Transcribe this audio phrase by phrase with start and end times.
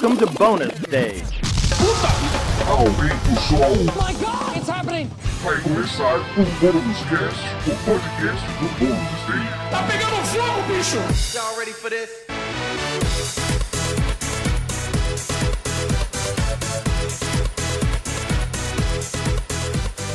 [0.00, 1.42] Welcome to bonus stage.
[2.66, 3.58] Aumenta o som.
[3.60, 5.10] Oh my God, it's happening!
[5.44, 9.70] Vai começar o Bônus Cast, o podcast do Bônus Stage.
[9.70, 11.36] Tá pegando fogo, bicho!
[11.36, 13.39] Y'all ready for this?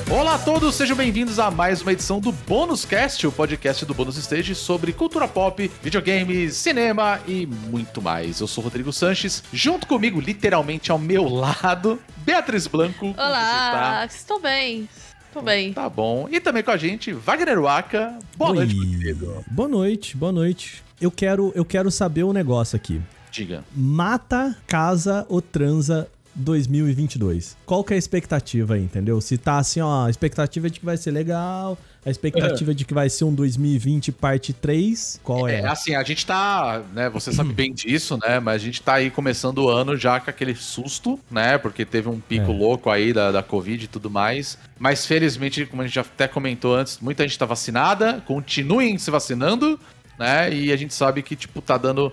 [0.10, 3.94] Olá a todos, sejam bem-vindos a mais uma edição do Bônus Cast, o podcast do
[3.94, 8.40] Bônus Stage sobre cultura pop, videogames, cinema e muito mais.
[8.40, 13.16] Eu sou o Rodrigo Sanches, junto comigo, literalmente ao meu lado, Beatriz Blanco.
[13.18, 14.88] Olá, você estou bem.
[15.28, 15.74] Estou bem.
[15.74, 15.82] Tá?
[15.82, 16.28] tá bom.
[16.32, 18.20] E também com a gente, Wagner Waka.
[18.38, 18.58] Boa Oi.
[18.58, 19.44] noite, querido.
[19.50, 20.84] Boa noite, boa noite.
[21.02, 23.02] Eu quero, eu quero saber um negócio aqui.
[23.32, 23.66] Diga.
[23.76, 27.56] Mata, casa ou transa 2022?
[27.66, 29.20] Qual que é a expectativa aí, entendeu?
[29.22, 32.74] Se tá assim, ó, a expectativa é de que vai ser legal, a expectativa é
[32.74, 35.62] de que vai ser um 2020 parte 3, qual é?
[35.62, 38.96] É, assim, a gente tá, né, você sabe bem disso, né, mas a gente tá
[38.96, 42.56] aí começando o ano já com aquele susto, né, porque teve um pico É.
[42.56, 46.28] louco aí da, da Covid e tudo mais, mas felizmente, como a gente já até
[46.28, 49.80] comentou antes, muita gente tá vacinada, continuem se vacinando,
[50.20, 52.12] né, e a gente sabe que, tipo, tá dando...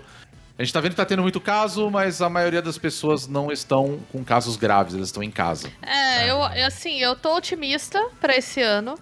[0.63, 3.51] A gente tá vendo que tá tendo muito caso, mas a maioria das pessoas não
[3.51, 5.69] estão com casos graves, elas estão em casa.
[5.81, 8.97] É, eu, eu, assim, eu tô otimista pra esse ano.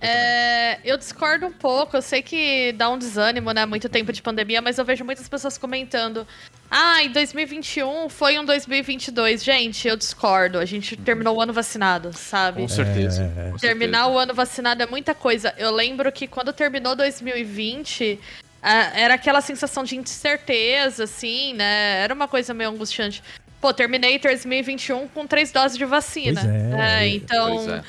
[0.00, 3.66] É, eu discordo um pouco, eu sei que dá um desânimo, né?
[3.66, 6.24] Muito tempo de pandemia, mas eu vejo muitas pessoas comentando.
[6.70, 9.42] Ah, em 2021 foi um 2022.
[9.42, 10.58] Gente, eu discordo.
[10.58, 12.62] A gente terminou o ano vacinado, sabe?
[12.62, 13.34] Com certeza.
[13.36, 13.50] É.
[13.50, 15.52] com Terminar o ano vacinado é muita coisa.
[15.58, 22.02] Eu lembro que quando terminou 2020, ah, era aquela sensação de incerteza, assim, né?
[22.02, 23.22] Era uma coisa meio angustiante.
[23.60, 26.40] Pô, terminei 2021 com três doses de vacina.
[26.40, 27.08] Pois é.
[27.08, 27.82] então, Pois é.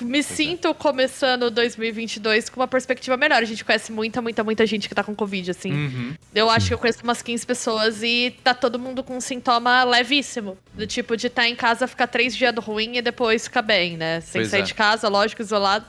[0.00, 3.40] me sinto começando 2022 com uma perspectiva melhor.
[3.40, 5.72] A gente conhece muita, muita, muita gente que tá com Covid, assim.
[5.72, 6.14] Uhum.
[6.34, 9.84] Eu acho que eu conheço umas 15 pessoas e tá todo mundo com um sintoma
[9.84, 10.58] levíssimo.
[10.74, 14.20] Do tipo de estar em casa, ficar três dias ruim e depois ficar bem, né?
[14.20, 14.64] Sem Pois sair é.
[14.64, 15.86] de casa, lógico, isolado.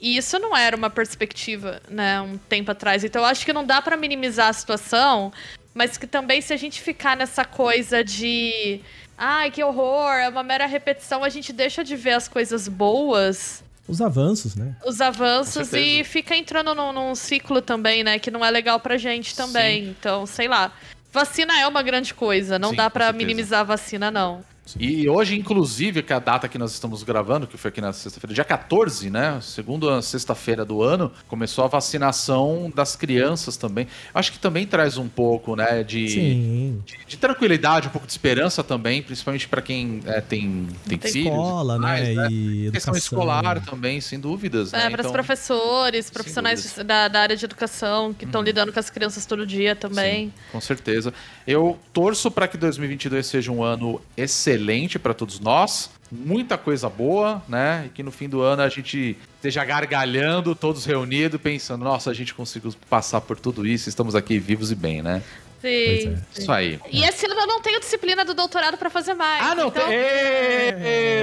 [0.00, 3.02] E isso não era uma perspectiva, né, um tempo atrás.
[3.02, 5.32] Então eu acho que não dá pra minimizar a situação,
[5.74, 8.80] mas que também se a gente ficar nessa coisa de.
[9.16, 13.64] Ai, que horror, é uma mera repetição, a gente deixa de ver as coisas boas
[13.88, 14.76] Os avanços, né?
[14.84, 18.18] os avanços e fica entrando num, num ciclo também, né?
[18.18, 19.84] Que não é legal pra gente também.
[19.84, 19.90] Sim.
[19.98, 20.70] Então, sei lá.
[21.10, 23.12] Vacina é uma grande coisa, não Sim, dá certeza.
[23.14, 24.44] minimizar a vacina, não.
[24.78, 27.92] E hoje, inclusive, que é a data que nós estamos gravando, que foi aqui na
[27.92, 29.38] sexta-feira, dia 14, né?
[29.40, 33.86] Segunda sexta-feira do ano, começou a vacinação das crianças também.
[34.12, 36.82] Acho que também traz um pouco, né, de, Sim.
[36.84, 41.12] de, de tranquilidade, um pouco de esperança também, principalmente para quem é, tem, tem, Tem
[41.12, 41.28] filhos.
[41.28, 42.28] escola, tudo mais, né?
[42.30, 42.94] E Questão educação.
[42.96, 44.72] escolar também, sem dúvidas.
[44.72, 44.90] É, né?
[44.90, 46.76] para os Então, professores, profissionais.
[46.76, 46.84] Uhum.
[46.84, 50.26] da, da área de educação que estão lidando com as crianças todo dia também.
[50.26, 51.14] Sim, com certeza.
[51.46, 54.55] Eu torço para que 2022 seja um ano excelente
[54.98, 55.90] para todos nós.
[56.10, 57.84] Muita coisa boa, né?
[57.86, 62.14] E que no fim do ano a gente esteja gargalhando, todos reunidos, pensando: nossa, a
[62.14, 65.22] gente conseguiu passar por tudo isso, estamos aqui vivos e bem, né?
[65.60, 66.16] Sim.
[66.36, 66.38] É.
[66.40, 66.78] Isso aí.
[66.92, 69.42] E esse ano eu não tenho disciplina do doutorado pra fazer mais.
[69.44, 69.86] Ah, não, então...
[69.86, 69.94] tem.
[69.96, 70.68] Ê,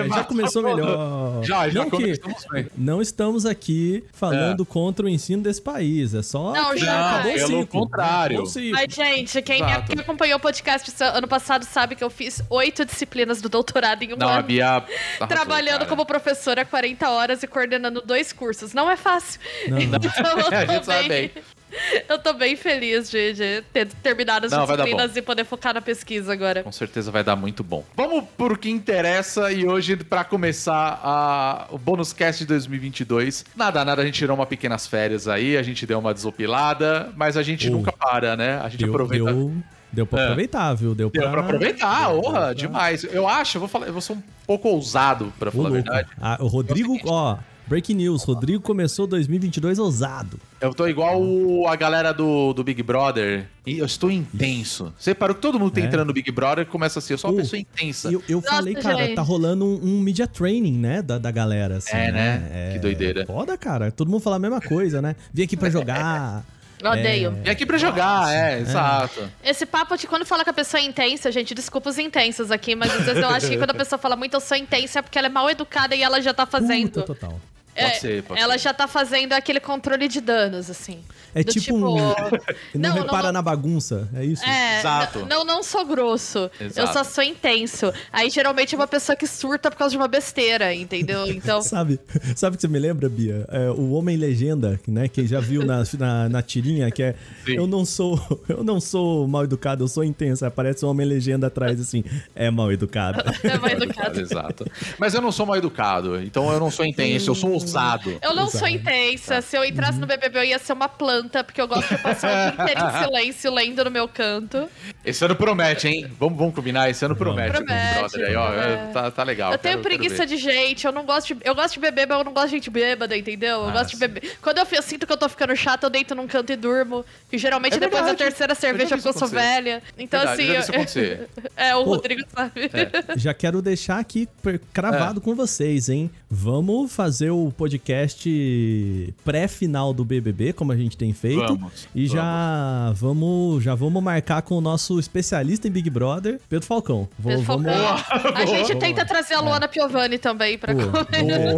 [0.03, 1.43] É, já começou melhor.
[1.43, 2.67] Já, já não que começamos bem.
[2.77, 7.11] não estamos aqui falando contra o ensino desse país, é só Não, que já.
[7.11, 7.67] acabou o Pelo ciclo.
[7.67, 8.43] contrário.
[8.71, 9.91] Mas, gente, quem, Exato.
[9.91, 14.13] quem acompanhou o podcast ano passado sabe que eu fiz oito disciplinas do doutorado em
[14.13, 14.43] um Não, a ano.
[14.43, 14.67] Bia.
[15.19, 15.89] arrasou, trabalhando cara.
[15.89, 18.73] como professora 40 horas e coordenando dois cursos.
[18.73, 19.39] Não é fácil.
[19.67, 19.83] Não, não.
[19.83, 19.99] Então
[20.39, 21.31] eu A gente sabe bem.
[22.07, 25.81] Eu tô bem feliz de, de ter terminado as Não, disciplinas e poder focar na
[25.81, 26.63] pesquisa agora.
[26.63, 27.83] Com certeza vai dar muito bom.
[27.95, 33.83] Vamos pro que interessa e hoje, pra começar a, o bônus cast de 2022, nada,
[33.85, 37.43] nada, a gente tirou uma pequenas férias aí, a gente deu uma desopilada, mas a
[37.43, 37.71] gente Oh.
[37.71, 38.59] nunca para, né?
[38.63, 39.25] A gente Deu, aproveita.
[39.25, 39.53] deu,
[39.91, 40.23] deu pra É.
[40.25, 40.93] aproveitar, viu?
[40.93, 43.03] Deu, Deu pra aproveitar, deu honra, pra- demais.
[43.03, 46.09] Eu acho, eu vou falar, eu vou ser um pouco ousado, pra falar a verdade.
[46.21, 47.37] Ah, o Rodrigo, ó,
[47.73, 50.39] breaking news, Rodrigo começou 2022 ousado.
[50.61, 53.47] Eu tô igual o- a galera do, do Big Brother.
[53.65, 54.93] E eu estou intenso.
[54.95, 55.85] Você parou que todo mundo tá É.
[55.85, 58.11] entrando no Big Brother e começa assim, eu sou uma Uh, pessoa intensa.
[58.11, 59.15] Eu, eu Nossa, falei, cara, gente.
[59.15, 62.69] tá rolando um, um media training, né, da, da galera, assim, É, né?
[62.73, 63.25] Que doideira.
[63.25, 63.91] Foda, cara.
[63.91, 65.15] Todo mundo fala a mesma coisa, né?
[65.33, 66.43] Vim aqui pra jogar.
[66.79, 67.31] Eu odeio.
[67.31, 69.27] Vem aqui pra jogar, é, exato.
[69.43, 72.75] Esse papo de quando fala que a pessoa é intensa, gente, desculpa os intensos aqui,
[72.75, 75.01] mas às vezes eu acho que quando a pessoa fala muito eu sou intensa é
[75.01, 76.91] porque ela é mal educada e ela já tá fazendo.
[76.91, 77.39] Puta, total.
[77.75, 78.63] É, ser, pode ela ser.
[78.65, 80.99] já tá fazendo aquele controle de danos, assim.
[81.35, 81.95] É Do tipo, um...
[82.75, 84.43] não, não, repara não- na bagunça, é isso?
[84.45, 85.25] É, Exato.
[85.25, 86.49] Não, não sou grosso.
[86.59, 86.87] Exato.
[86.87, 87.91] Eu só sou intenso.
[88.11, 91.23] Aí geralmente é uma pessoa que surta por causa de uma besteira, entendeu?
[91.33, 91.61] Então.
[91.61, 91.99] Sabe,
[92.35, 93.45] sabe o que você me lembra, Bia?
[93.49, 95.07] É, o Homem Legenda, né?
[95.07, 97.15] Quem já viu na, na, na tirinha, que é
[97.45, 97.55] Sim.
[97.55, 100.45] eu não sou eu não sou mal educado, eu sou intenso.
[100.45, 102.03] Aí Aparece o Homem Legenda atrás assim,
[102.35, 103.23] é mal educado.
[103.43, 104.19] É mais educado.
[104.19, 104.65] Exato.
[104.99, 108.17] Mas eu não sou mal educado, então eu não sou intenso, eu sou ousado.
[108.21, 109.41] Eu não sou intensa.
[109.41, 112.27] Se eu entrasse no BBB, eu ia ser uma planta, porque eu gosto de passar
[112.29, 114.69] o dia inteiro em silêncio, lendo no meu canto.
[115.05, 116.07] Esse ano promete, hein?
[116.19, 116.89] Vamos, vamos combinar?
[116.89, 117.51] Esse ano promete.
[117.57, 118.93] Promete, Brother, aí, ó, promete.
[118.93, 119.51] tá, tá legal.
[119.51, 120.35] eu tenho quero- quero preguiça ver.
[120.35, 121.41] de gente, eu não gosto de.
[121.43, 123.61] Eu gosto de beber, mas eu não gosto de gente bêbada, entendeu?
[123.61, 123.99] Eu Ah, gosto de sim.
[123.99, 124.37] beber.
[124.41, 127.05] Quando eu, eu sinto que eu tô ficando chata, eu deito num canto e durmo.
[127.31, 129.81] E geralmente É depois da terceira já cerveja, porque eu sou velha.
[129.97, 130.51] Então, Verdade, assim.
[130.51, 131.29] eu já vi isso eu- acontecer.
[131.57, 132.69] é, o Pô, Rodrigo sabe.
[133.17, 134.59] Já quero deixar aqui per- É.
[134.73, 136.09] cravado com vocês, hein?
[136.29, 141.45] Vamos fazer o podcast pré-final do BBB, como a gente tem feito.
[141.45, 146.65] Vamos, e já vamos, já vamos marcar com o nosso especialista em Big Brother, Pedro
[146.65, 147.07] Falcão.
[147.17, 148.35] Vou, Pedro vamos, Falcão.
[148.35, 148.79] A gente Boa.
[148.79, 151.57] tenta trazer a Luana Piovani também pra comer.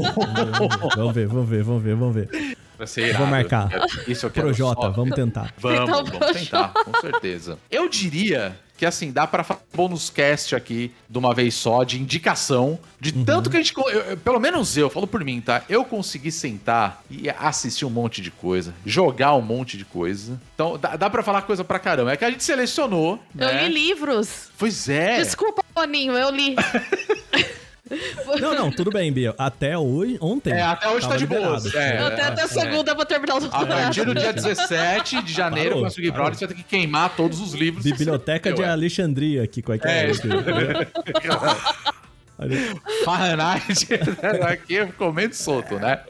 [0.96, 2.56] vamos ver, vamos ver, vamos ver, vamos ver.
[2.78, 3.20] Vai ser irado.
[3.20, 3.70] Vou marcar.
[4.08, 5.54] Isso eu quero Projota, vamos tentar.
[5.58, 7.58] Vamos, Então, vamos tentar, com certeza.
[7.72, 11.84] Eu diria que assim, dá pra fazer um bônus cast aqui de uma vez só,
[11.84, 13.24] de indicação, de Uhum.
[13.24, 13.74] tanto que a gente.
[13.78, 15.64] eu- eu- pelo menos eu, falo por mim, tá?
[15.70, 20.40] Eu consegui sentar e assistir um monte de coisa, jogar um monte de coisa.
[20.54, 22.12] Então, dá, dá pra falar coisa pra caramba.
[22.14, 23.20] É que a gente selecionou.
[23.38, 23.68] Eu né?
[23.68, 24.50] li livros.
[24.58, 25.18] Pois é.
[25.18, 26.56] Desculpa, Boninho, eu li.
[28.42, 29.36] Não, não, tudo bem, Bia.
[29.38, 30.52] Até hoje, ontem.
[30.52, 31.50] É, até hoje tá de liberado.
[31.50, 31.76] boas.
[31.76, 32.48] É, até, até é.
[32.48, 33.68] segunda eu vou terminar o A doutorado.
[33.68, 36.12] partir do dia 17 de janeiro, Parou, com.
[36.12, 37.84] Brother, você vai ter que queimar todos os livros.
[37.84, 38.70] Biblioteca de Ué.
[38.70, 40.10] Alexandria aqui, qual é que é?
[40.10, 40.14] É.
[43.06, 43.88] Fahrenheit
[44.52, 46.02] aqui comendo solto, né?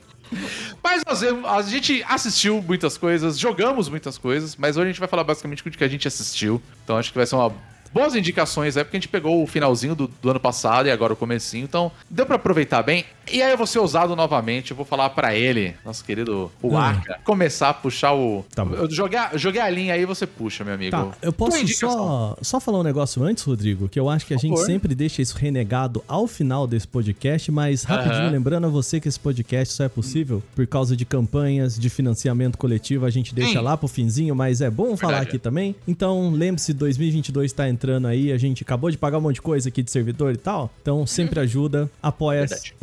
[0.84, 5.10] Mas nós, a gente assistiu muitas coisas, jogamos muitas coisas, mas hoje a gente vai
[5.10, 6.60] falar basicamente do que a gente assistiu.
[6.84, 7.54] Então acho que vai ser uma
[7.96, 11.14] boas indicações, é porque a gente pegou o finalzinho do, do ano passado e agora
[11.14, 13.06] o comecinho, então deu pra aproveitar bem.
[13.32, 16.70] E aí eu vou ser ousado novamente, eu vou falar pra ele, nosso querido o
[16.70, 16.78] Hum.
[16.78, 18.46] Arca, começar a puxar o...
[18.54, 18.76] Tá bom.
[18.76, 20.92] eu joguei, a- linha aí, você puxa, meu amigo.
[20.92, 24.38] Tá, eu posso só, só falar um negócio antes, Rodrigo, que eu acho que a
[24.38, 24.66] Por gente favor.
[24.66, 29.20] sempre deixa isso renegado ao final desse podcast, mas rapidinho, lembrando a você que esse
[29.20, 33.66] podcast só é possível por causa de campanhas de financiamento coletivo, a gente deixa Sim.
[33.66, 35.30] lá pro finzinho, mas é bom falar Verdade.
[35.30, 35.76] aqui também.
[35.88, 39.70] Então, lembre-se, 2022 tá entrando aí, a gente acabou de pagar um monte de coisa
[39.70, 42.74] aqui de servidor e tal, então sempre ajuda, apoia.se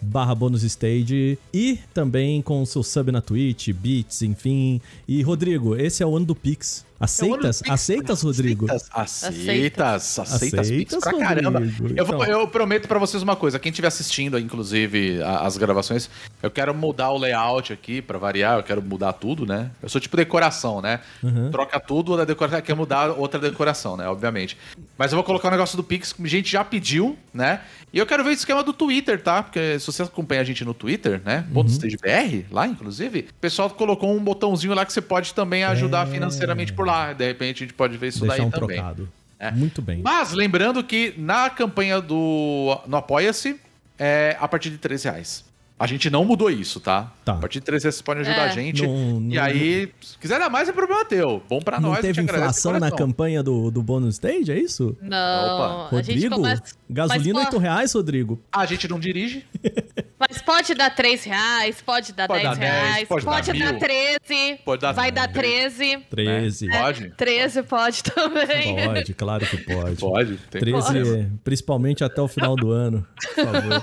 [0.00, 4.80] barra bônus stage e também com o seu sub na Twitch, Beats, enfim.
[5.06, 6.84] E Rodrigo, esse é o ano do Pix.
[7.00, 7.62] Aceitas?
[7.62, 7.70] Pix.
[7.72, 8.66] Aceitas, Rodrigo?
[8.70, 11.60] Aceitas, aceitas, aceitas, Aceitas, Pix pra caramba.
[11.96, 12.40] Eu, vou- Então.
[12.40, 16.10] eu prometo pra vocês uma coisa, quem estiver assistindo, inclusive, a- as gravações,
[16.42, 19.70] eu quero mudar o layout aqui, pra variar, eu quero mudar tudo, né?
[19.82, 21.00] Eu sou tipo decoração, né?
[21.22, 21.50] Uhum.
[21.50, 24.08] Troca tudo da decoração, quer mudar outra decoração, né?
[24.08, 24.56] Obviamente.
[24.96, 27.60] Mas eu vou colocar o negócio do Pix, que a gente já pediu, né?
[27.92, 29.42] E eu quero ver o esquema do Twitter, tá?
[29.42, 31.44] Porque se você acompanha a gente no Twitter, né?
[31.48, 31.54] Uhum.
[31.54, 36.06] Ponto BR, lá, inclusive, o pessoal colocou um botãozinho lá que você pode também ajudar
[36.06, 36.10] É.
[36.10, 37.12] financeiramente por lá.
[37.12, 38.76] De repente a gente pode ver isso Deixar daí um também.
[38.76, 39.08] trocado.
[39.38, 39.50] É.
[39.52, 40.00] Muito bem.
[40.02, 43.58] Mas lembrando que na campanha do no Apoia-se
[43.98, 45.44] é a partir de 13 reais.
[45.78, 47.12] A gente não mudou isso, tá?
[47.24, 47.34] Tá.
[47.34, 48.50] A partir de 13 reais vocês podem ajudar É.
[48.50, 48.84] a gente.
[48.84, 51.40] Não- e não- aí, se quiser dar mais, é problema teu.
[51.48, 52.00] Bom pra Não nós.
[52.00, 54.96] teve inflação na campanha do, do bônus stage, é isso?
[55.00, 55.96] Não, Opa.
[55.96, 56.34] a gente Rodrigo?
[56.34, 56.62] começa...
[56.90, 58.40] Gasolina mas, 8 po- reais, Rodrigo.
[58.50, 59.46] A gente não dirige.
[60.18, 63.58] mas pode dar 3 reais, pode dar Pode 10 dar 10, reais, pode pode, dar
[63.58, 63.78] dar, mil.
[63.78, 65.98] 13, Pode dar vai dar 13.
[66.10, 66.10] 13.
[66.10, 66.66] 13.
[66.66, 66.80] Né?
[66.82, 67.10] Pode?
[67.10, 68.84] 13 pode também.
[68.84, 69.96] Pode, claro que pode.
[69.96, 70.36] Pode.
[70.50, 71.30] Tem 13, problema.
[71.44, 73.06] principalmente até o final do ano,
[73.36, 73.80] por favor.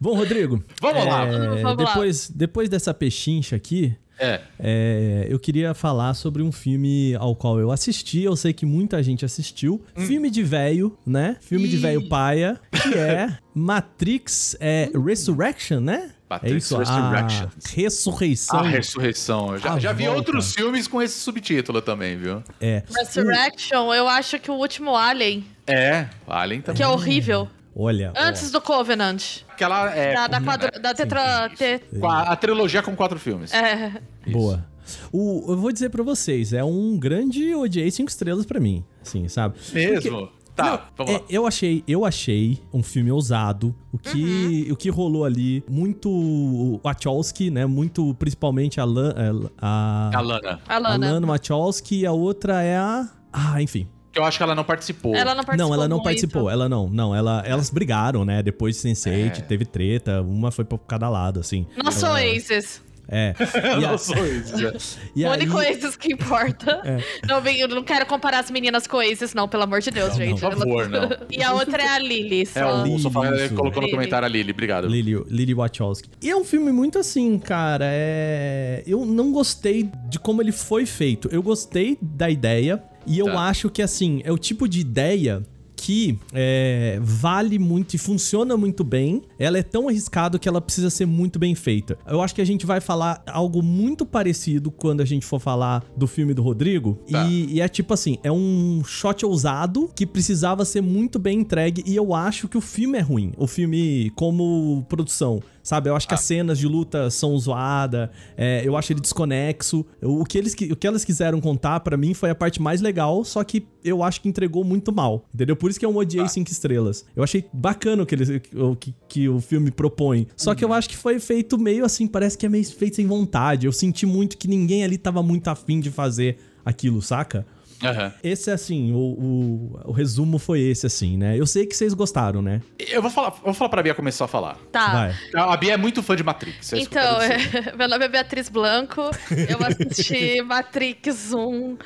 [0.00, 0.62] Bom, Rodrigo.
[0.80, 1.24] Vamos lá.
[1.26, 1.74] é, Vamos lá.
[1.74, 4.40] depois, depois dessa pechincha aqui, É.
[4.60, 8.22] é, eu queria falar sobre um filme ao qual eu assisti.
[8.22, 9.82] Eu sei que muita gente assistiu.
[9.96, 10.06] Hum.
[10.06, 11.36] Filme de velho, né?
[11.40, 16.10] Filme de velho paia, que é Matrix é, Resurrection, né?
[16.30, 17.46] Matrix é isso, Resurrection.
[17.46, 18.58] a ressurreição.
[18.58, 19.52] A ressurreição.
[19.52, 22.42] Eu já, A já vi outros filmes com esse subtítulo também, viu?
[22.60, 22.82] É.
[22.96, 26.06] Resurrection, eu acho que o último Alien, É.
[26.26, 26.76] Alien também.
[26.76, 27.48] que é horrível.
[27.76, 29.22] Olha, ó, Antes do Covenant.
[29.48, 29.90] Aquela.
[29.94, 31.48] É, Da, da, quadro, da tetra...
[31.50, 33.52] te- com a, a trilogia com quatro filmes.
[33.52, 34.00] é,
[34.30, 34.64] Boa.
[35.12, 39.26] O, eu vou dizer pra vocês, é um grande odiei cinco estrelas pra mim, assim,
[39.28, 39.56] sabe?
[39.72, 40.28] Mesmo?
[40.54, 41.24] Tá, vamos É, lá.
[41.28, 43.74] eu achei, eu achei um filme ousado.
[43.90, 47.66] O que, o que rolou ali, muito Wachowski, né?
[47.66, 49.14] Muito, principalmente a, Lan,
[49.58, 50.60] a, A Lana.
[50.68, 51.10] a Lana.
[51.12, 53.08] Lana Wachowski e a outra é a...
[53.32, 53.88] Ah, enfim.
[54.14, 55.14] Que eu acho que ela não participou.
[55.14, 55.68] Ela não participou.
[55.68, 56.04] Não, ela não muito.
[56.04, 56.48] participou.
[56.50, 56.88] Ela não.
[56.88, 58.42] Não, ela, elas brigaram, né?
[58.42, 59.40] Depois de Sense8, É.
[59.42, 60.22] teve treta.
[60.22, 61.66] Uma foi pra cada lado, assim.
[61.82, 62.80] Não sou Ela- Aces.
[63.06, 63.34] É.
[63.80, 64.72] E, a- Não sou isso, já.
[65.14, 66.80] e o aí, único Aces que importa.
[67.28, 70.14] Não, vem- eu não quero comparar as meninas com Aces, não, pelo amor de Deus,
[70.16, 70.40] gente.
[70.40, 71.10] Por favor, não.
[71.30, 72.42] E a outra é a Lily.
[72.42, 72.82] É, Só.
[72.82, 73.54] o Sofá Isso.
[73.54, 73.90] colocou no Lili.
[73.98, 74.86] comentário a Lili, obrigado.
[74.88, 76.08] Lily, Lily Wachowski.
[76.22, 77.84] E é um filme muito assim, cara.
[77.88, 78.82] É...
[78.86, 81.28] Eu não gostei de como ele foi feito.
[81.30, 82.82] Eu gostei da ideia.
[83.06, 83.48] E eu Tá.
[83.48, 85.42] acho que, assim, é o tipo de ideia
[85.76, 89.20] que é, vale muito e funciona muito bem.
[89.38, 91.98] Ela é tão arriscada que ela precisa ser muito bem feita.
[92.06, 95.84] Eu acho que a gente vai falar algo muito parecido quando a gente for falar
[95.94, 96.98] do filme do Rodrigo.
[97.10, 97.26] Tá.
[97.26, 101.82] E, e é tipo assim: é um shot ousado que precisava ser muito bem entregue.
[101.84, 103.32] E eu acho que o filme é ruim.
[103.36, 105.42] O filme, como produção.
[105.64, 109.84] Sabe, eu acho que as cenas de luta são zoadas, é, eu acho ele desconexo.
[110.02, 113.24] O que, eles, o que elas quiseram contar, pra mim, foi a parte mais legal,
[113.24, 115.56] só que eu acho que entregou muito mal, entendeu?
[115.56, 117.06] Por isso que eu odiei cinco estrelas.
[117.16, 120.28] Eu achei bacana o que, eles, o que, que o filme propõe.
[120.36, 123.06] Só que eu acho que foi feito meio assim, parece que é meio feito sem
[123.06, 123.66] vontade.
[123.66, 127.46] Eu senti muito que ninguém ali tava muito afim de fazer aquilo, saca?
[127.88, 128.12] Aham.
[128.22, 131.38] Esse, assim, o, o, o resumo foi esse, assim, né?
[131.38, 132.60] Eu sei que vocês gostaram, né?
[132.78, 134.56] Eu vou falar, vou falar pra Bia começar a falar.
[134.72, 134.92] Tá.
[134.92, 135.14] Vai.
[135.42, 136.72] A Bia é muito fã de Matrix.
[136.72, 137.18] é isso que eu Então,
[137.78, 139.02] meu nome é Beatriz Blanco.
[139.48, 141.76] Eu assisti Matrix 1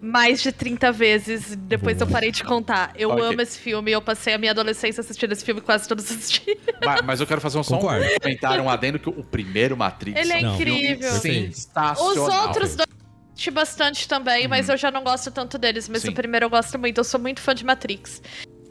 [0.00, 1.56] mais de 30 vezes.
[1.56, 2.92] Depois eu parei de contar.
[2.96, 3.24] Eu Ok.
[3.24, 3.90] amo esse filme.
[3.90, 6.58] Eu passei a minha adolescência assistindo esse filme quase todos os dias.
[6.84, 10.20] Mas, mas eu quero fazer um, só um comentário, um adendo, que o primeiro Matrix
[10.20, 10.54] Ele é Não.
[10.54, 11.12] incrível.
[11.12, 12.10] Sensacional.
[12.12, 12.88] Os outros dois
[13.36, 14.50] assisti bastante também, Uhum.
[14.50, 15.88] mas eu já não gosto tanto deles.
[15.88, 16.08] Mas Sim.
[16.08, 16.98] o primeiro eu gosto muito.
[16.98, 18.22] Eu sou muito fã de Matrix.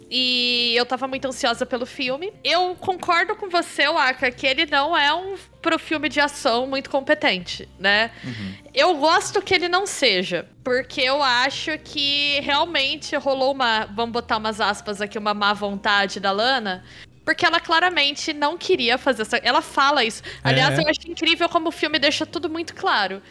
[0.09, 2.31] E eu tava muito ansiosa pelo filme.
[2.43, 6.89] Eu concordo com você, Waka, que ele não é um pro filme de ação muito
[6.91, 8.11] competente, né?
[8.73, 14.37] Eu gosto que ele não seja, porque eu acho que realmente rolou uma, vamos botar
[14.37, 16.83] umas aspas aqui, uma má vontade da Lana,
[17.25, 19.37] porque ela claramente não queria fazer essa.
[19.37, 20.21] Ela fala isso.
[20.43, 20.83] Aliás, É.
[20.83, 23.23] eu acho incrível como o filme deixa tudo muito claro.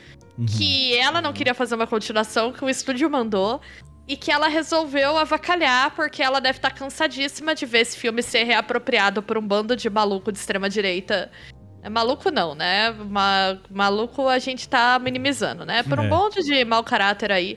[0.57, 3.61] Que ela não queria fazer uma continuação, que o estúdio mandou.
[4.07, 8.45] E que ela resolveu avacalhar, porque ela deve estar cansadíssima de ver esse filme ser
[8.45, 11.31] reapropriado por um bando de maluco de extrema-direita.
[11.83, 12.91] É maluco não, né?
[12.91, 15.83] Ma- maluco a gente tá minimizando, né?
[15.83, 16.09] Por um É.
[16.09, 17.57] monte de mau caráter aí.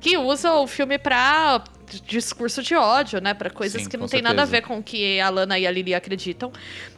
[0.00, 1.64] Que usa o filme pra
[2.06, 3.34] discurso de ódio, né?
[3.34, 4.62] Pra coisas Sim, que não tem nada a certeza.
[4.62, 6.52] ver com o que a Lana e a Lily acreditam.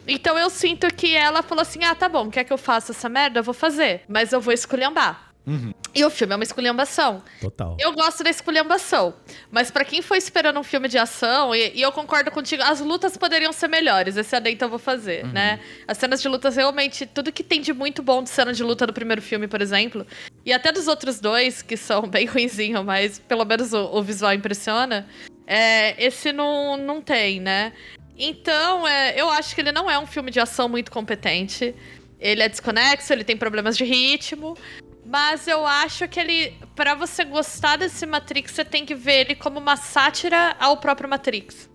[0.07, 3.09] Então eu sinto que ela falou assim: ah, tá bom, quer que eu faça essa
[3.09, 3.39] merda?
[3.39, 4.01] Eu vou fazer.
[4.07, 5.31] Mas eu vou esculhambar.
[5.45, 5.73] Uhum.
[5.93, 7.21] E o filme é uma esculhambação.
[7.39, 7.75] Total.
[7.79, 9.13] Eu gosto da esculhambação.
[9.49, 12.79] Mas pra quem foi esperando um filme de ação, e, e eu concordo contigo, as
[12.79, 14.15] lutas poderiam ser melhores.
[14.15, 15.59] Esse adendo eu vou fazer, né?
[15.87, 18.85] As cenas de lutas, realmente, tudo que tem de muito bom de cena de luta
[18.85, 20.05] do primeiro filme, por exemplo,
[20.45, 24.33] e até dos outros dois, que são bem ruinzinhos, mas pelo menos o, o visual
[24.33, 25.07] impressiona,
[25.47, 27.73] é, esse não, não tem, né?
[28.17, 31.75] Então, é, eu acho que ele não é um filme de ação muito competente.
[32.19, 34.57] Ele é desconexo, ele tem problemas de ritmo.
[35.05, 39.35] Mas eu acho que ele, Pra você gostar desse Matrix, você tem que ver ele
[39.35, 41.69] como uma sátira ao próprio Matrix.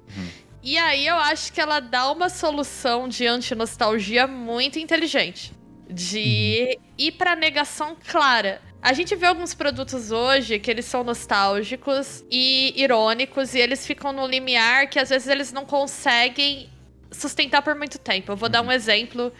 [0.62, 5.52] E aí eu acho que ela dá uma solução de anti-nostalgia muito inteligente.
[5.88, 8.60] De ir pra negação clara.
[8.82, 14.12] A gente vê alguns produtos hoje que eles são nostálgicos e irônicos e eles ficam
[14.12, 16.70] no limiar que às vezes eles não conseguem
[17.10, 18.32] sustentar por muito tempo.
[18.32, 19.32] Eu vou dar um exemplo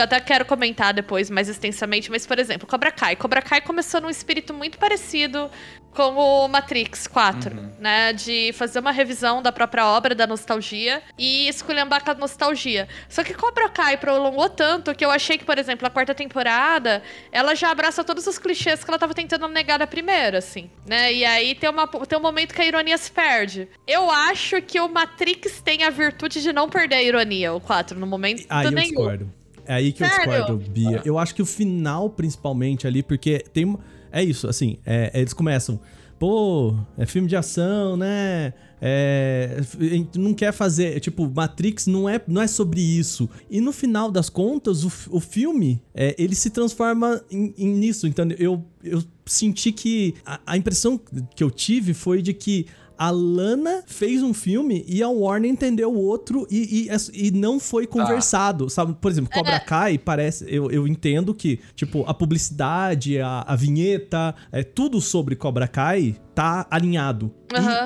[0.00, 3.16] eu até quero comentar depois mais extensamente, mas por exemplo, Cobra Kai.
[3.16, 5.50] Cobra Kai começou num espírito muito parecido
[5.92, 8.12] com o Matrix 4, né?
[8.12, 12.88] De fazer uma revisão da própria obra, da nostalgia, e esculhambar com a nostalgia.
[13.08, 17.02] Só que Cobra Kai prolongou tanto que eu achei que, por exemplo, a quarta temporada,
[17.32, 21.12] ela já abraça todos os clichês que ela tava tentando negar da primeira, assim, né?
[21.12, 23.68] E aí tem, uma, tem um momento que a ironia se perde.
[23.86, 27.98] Eu acho que o Matrix tem a virtude de não perder a ironia, o 4,
[27.98, 28.90] no momento eu nenhum.
[28.90, 29.39] discordo.
[29.70, 30.24] É aí que eu Sério?
[30.24, 31.00] discordo, Bia.
[31.04, 33.64] Eu acho que o final, principalmente ali, porque tem.
[33.66, 33.78] uma-
[34.10, 35.78] É isso, assim, é- eles começam.
[36.18, 38.52] Pô, é filme de ação, né?
[38.82, 40.98] É, a gente não quer fazer.
[40.98, 43.30] Tipo, Matrix não é, não é sobre isso.
[43.48, 48.06] E no final das contas, o, o filme, é, ele se transforma em, em nisso.
[48.08, 50.14] Então, eu, eu senti que.
[50.26, 50.98] A, a impressão
[51.36, 52.66] que eu tive foi de que
[53.00, 57.58] a Lana fez um filme e a Warner entendeu o outro e, e, e não
[57.58, 58.94] foi conversado, sabe?
[59.00, 60.44] Por exemplo, Cobra Kai parece...
[60.46, 66.14] Eu, eu entendo que, tipo, a publicidade, a, a vinheta, é, tudo sobre Cobra Kai
[66.34, 67.32] tá alinhado.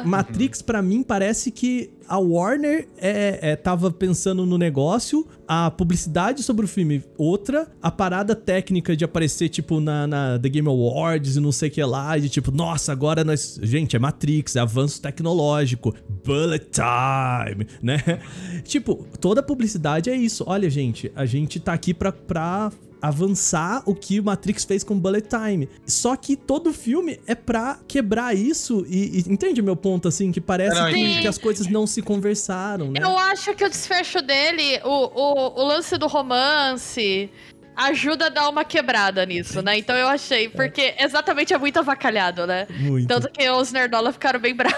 [0.05, 5.71] E Matrix, pra mim, parece que a Warner é, é, tava pensando no negócio, a
[5.71, 10.69] publicidade sobre o filme outra, a parada técnica de aparecer, tipo, na, na The Game
[10.69, 13.59] Awards e não sei o que lá, de tipo, nossa, agora nós.
[13.63, 15.95] Gente, é Matrix, é avanço tecnológico,
[16.25, 17.99] bullet time, né?
[18.65, 20.45] tipo, toda publicidade é isso.
[20.47, 22.13] Olha, gente, a gente tá aqui pra.
[22.13, 22.73] pra
[23.09, 25.69] avançar o que o Matrix fez com Bullet Time.
[25.87, 30.33] Só que todo filme é pra quebrar isso e, e- entende o meu ponto assim
[30.33, 33.01] que parece Não, que, que as coisas não se conversaram, né?
[33.03, 37.31] Eu acho que o desfecho dele, o, o, o lance do romance,
[37.77, 39.77] ajuda a dar uma quebrada nisso, né?
[39.79, 42.67] Então eu achei, porque exatamente é muito avacalhado, né?
[42.71, 43.07] Muito.
[43.09, 44.77] Tanto que os Nerdola ficaram bem bravos.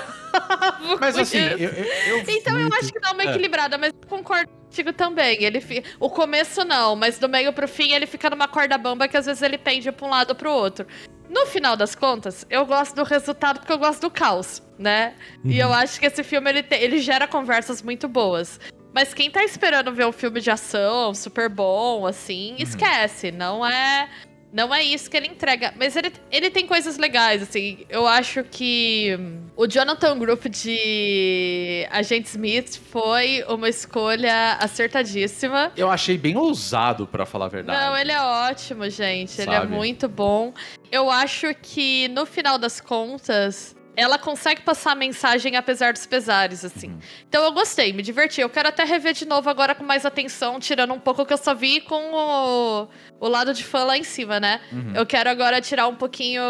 [1.01, 3.27] Mas assim, eu, eu- eu- Então eu acho que dá uma É.
[3.31, 5.43] equilibrada, mas eu concordo contigo também.
[5.43, 5.83] Ele fi...
[5.99, 9.27] O começo não, mas do meio pro fim ele fica numa corda bamba que às
[9.27, 10.87] vezes ele pende pra um lado ou pro outro.
[11.29, 15.15] No final das contas, eu gosto do resultado porque eu gosto do caos, né?
[15.45, 18.61] E eu acho que esse filme ele, te- ele gera conversas muito boas.
[18.97, 23.31] Mas quem tá esperando ver um filme de ação super bom, assim, esquece.
[23.31, 24.09] Não é.
[24.51, 25.75] Não é isso que ele entrega.
[25.77, 27.85] Mas ele, ele tem coisas legais, assim.
[27.91, 35.73] Eu acho que hum, o Jonathan Group de Agente Smith foi uma escolha acertadíssima.
[35.77, 37.79] eu achei bem ousado, pra falar a verdade.
[37.79, 39.39] Não, ele é ótimo, gente.
[39.39, 39.75] Ele é Sabe?
[39.75, 40.55] muito bom.
[40.91, 46.65] Eu acho que, no final das contas, ela consegue passar a mensagem apesar dos pesares,
[46.65, 46.91] assim.
[46.91, 46.99] Uhum.
[47.27, 48.43] Então eu gostei, me diverti.
[48.43, 51.39] Eu quero até rever de novo agora com mais atenção, tirando um pouco que eu
[51.39, 52.89] só vi com o,
[53.19, 54.61] o lado de fã lá em cima, né?
[54.71, 54.93] Uhum.
[54.95, 56.43] Eu quero agora tirar um pouquinho.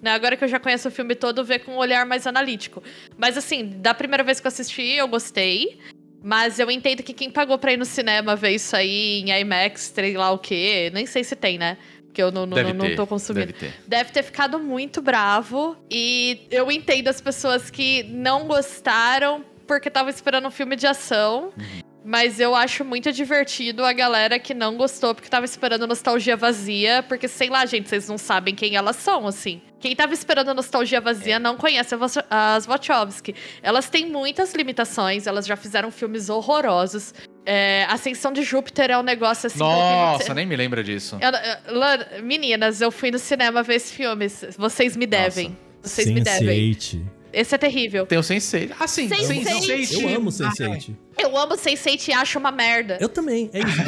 [0.00, 2.82] Né, agora que eu já conheço o filme todo, ver com um olhar mais analítico.
[3.16, 5.78] Mas assim, da primeira vez que eu assisti, eu gostei.
[6.22, 9.92] Mas eu entendo que quem pagou pra ir no cinema ver isso aí em IMAX,
[9.94, 11.78] sei lá o quê, nem sei se tem, né?
[12.08, 13.46] Porque eu não, não, Deve não, não ter, tô consumindo.
[13.46, 13.74] Deve ter.
[13.86, 15.76] Deve ter ficado muito bravo.
[15.90, 21.52] E eu entendo as pessoas que não gostaram porque estavam esperando um filme de ação.
[22.04, 27.02] Mas eu acho muito divertido a galera que não gostou porque tava esperando nostalgia vazia.
[27.02, 29.60] Porque, sei lá, gente, vocês não sabem quem elas são, assim.
[29.78, 31.94] Quem tava esperando nostalgia vazia não conhece
[32.30, 33.34] as Wachowski.
[33.62, 37.12] Elas têm muitas limitações, elas já fizeram filmes horrorosos.
[37.50, 39.58] É, Ascensão de Júpiter é um negócio assim.
[39.58, 41.16] Nossa, nem me lembra disso.
[41.18, 44.26] eu- meninas, eu fui no cinema ver esse filme.
[44.58, 45.56] Vocês me devem.
[45.82, 46.74] Vocês me devem.
[46.74, 47.02] Sense8.
[47.32, 48.04] Esse é terrível.
[48.04, 48.72] Tem o Sense8.
[48.78, 49.08] Ah, sim.
[49.08, 49.44] Sense8.
[49.44, 50.02] Sense8.
[50.02, 50.96] Eu amo Sense8.
[51.18, 52.98] Eu amo Sense8 e acho uma merda.
[53.00, 53.80] Eu também, é isso.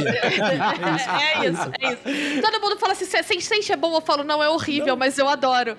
[1.11, 2.41] É isso, é isso.
[2.43, 5.29] Todo mundo fala assim, "Se Sense8 é bom, eu falo, não, é horrível, mas eu
[5.29, 5.77] adoro.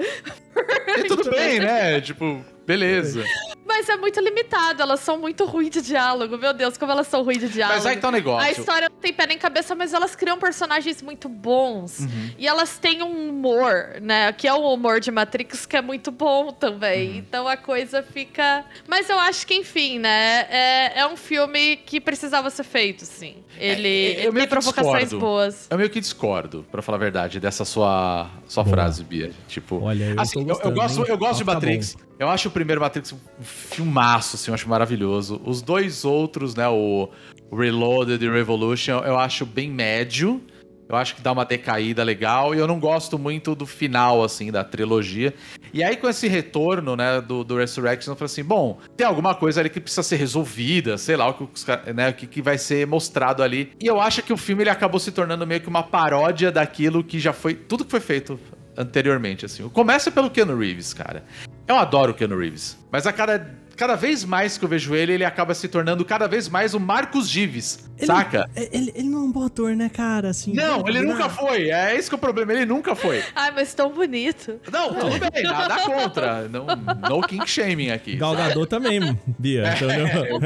[1.00, 2.00] E tudo bem, né?
[2.02, 3.24] Tipo, beleza.
[3.66, 6.38] Mas é muito limitado, elas são muito ruins de diálogo.
[6.38, 7.78] Meu Deus, como elas são ruins de diálogo.
[7.78, 8.48] Mas aí que tá o negócio.
[8.48, 12.00] A história não tem pé nem cabeça, mas elas criam personagens muito bons.
[12.38, 14.34] E elas têm um humor, né?
[14.34, 17.18] Que é o humor de Matrix, que é muito bom também.
[17.18, 18.66] Então a coisa fica.
[18.88, 20.48] Mas eu acho que, enfim, né?
[20.50, 23.38] É, é um filme que precisava ser feito, sim.
[23.58, 25.20] Ele, É, eu ele tem provocações discordo.
[25.26, 25.68] boas.
[25.70, 28.76] Eu meio que discordo, pra falar a verdade, dessa sua, sua Boa.
[28.76, 29.32] frase, Bia.
[29.48, 31.96] Tipo, Olha, eu assim, tô eu, eu gosto, eu gosto de tá Matrix.
[32.18, 33.20] eu acho o primeiro Matrix um
[33.52, 35.42] filmaço, assim, eu acho maravilhoso.
[35.46, 37.10] Os dois outros, né, o
[37.52, 40.42] Reloaded e Revolution, eu acho bem médio.
[40.90, 42.54] Eu acho que dá uma decaída legal.
[42.54, 45.34] E eu não gosto muito do final, assim, da trilogia.
[45.74, 49.34] E aí, com esse retorno, né, do, do Resurrection, eu falei assim: bom, tem alguma
[49.34, 52.86] coisa ali que precisa ser resolvida, sei lá, o que, né, o que vai ser
[52.86, 53.72] mostrado ali.
[53.80, 57.06] E eu acho que o filme ele acabou se tornando meio que uma paródia daquilo
[57.06, 57.56] que já foi.
[57.56, 58.38] Tudo que foi feito
[58.78, 59.68] anteriormente, assim.
[59.70, 61.24] Começa pelo Keanu Reeves, cara.
[61.68, 62.78] Eu adoro o Keanu Reeves.
[62.92, 63.61] Mas a cada.
[63.76, 66.80] Cada vez mais que eu vejo ele, ele acaba se tornando cada vez mais o
[66.80, 68.50] Marcos Gives, Ele- saca?
[68.56, 70.30] é- Ele, ele não é um bom ator, né, cara?
[70.30, 71.70] Assim, Não, ele não- nunca foi.
[71.72, 72.54] É esse que é o problema.
[72.54, 73.24] Ele nunca foi.
[73.36, 74.60] Ai, mas tão bonito.
[74.72, 76.48] Não, tudo bem, nada contra.
[76.48, 76.66] Não,
[77.10, 78.16] no king shaming aqui.
[78.18, 79.64] Galgador também, Bia.
[79.68, 80.40] É, entendeu?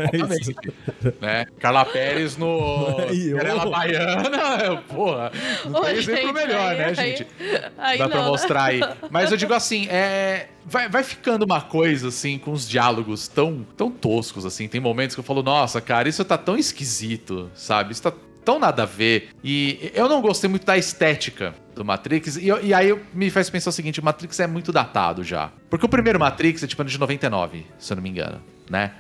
[1.22, 1.46] É né?
[1.60, 2.96] Carla Pérez no?
[3.12, 5.32] Cinderela Baiana, porra.
[5.66, 7.28] Não Ô, tem exemplo gente, melhor, aí- né, aí- gente?
[7.78, 8.28] aí Dá pra não.
[8.30, 8.80] mostrar aí.
[9.10, 10.48] Mas eu digo assim, é.
[10.66, 14.68] Vai, vai ficando uma coisa, assim, com os diálogos tão, tão toscos, assim.
[14.68, 17.92] Tem momentos que eu falo, nossa, cara, isso tá tão esquisito, sabe?
[17.94, 18.12] Isso tá
[18.44, 19.30] tão nada a ver.
[19.44, 22.38] E eu não gostei muito da estética do Matrix.
[22.38, 25.24] E, eu- e aí eu- me faz pensar o seguinte: o Matrix é muito datado
[25.24, 25.52] já.
[25.70, 28.92] Porque o primeiro Matrix é tipo ano de 99, se eu não me engano, né?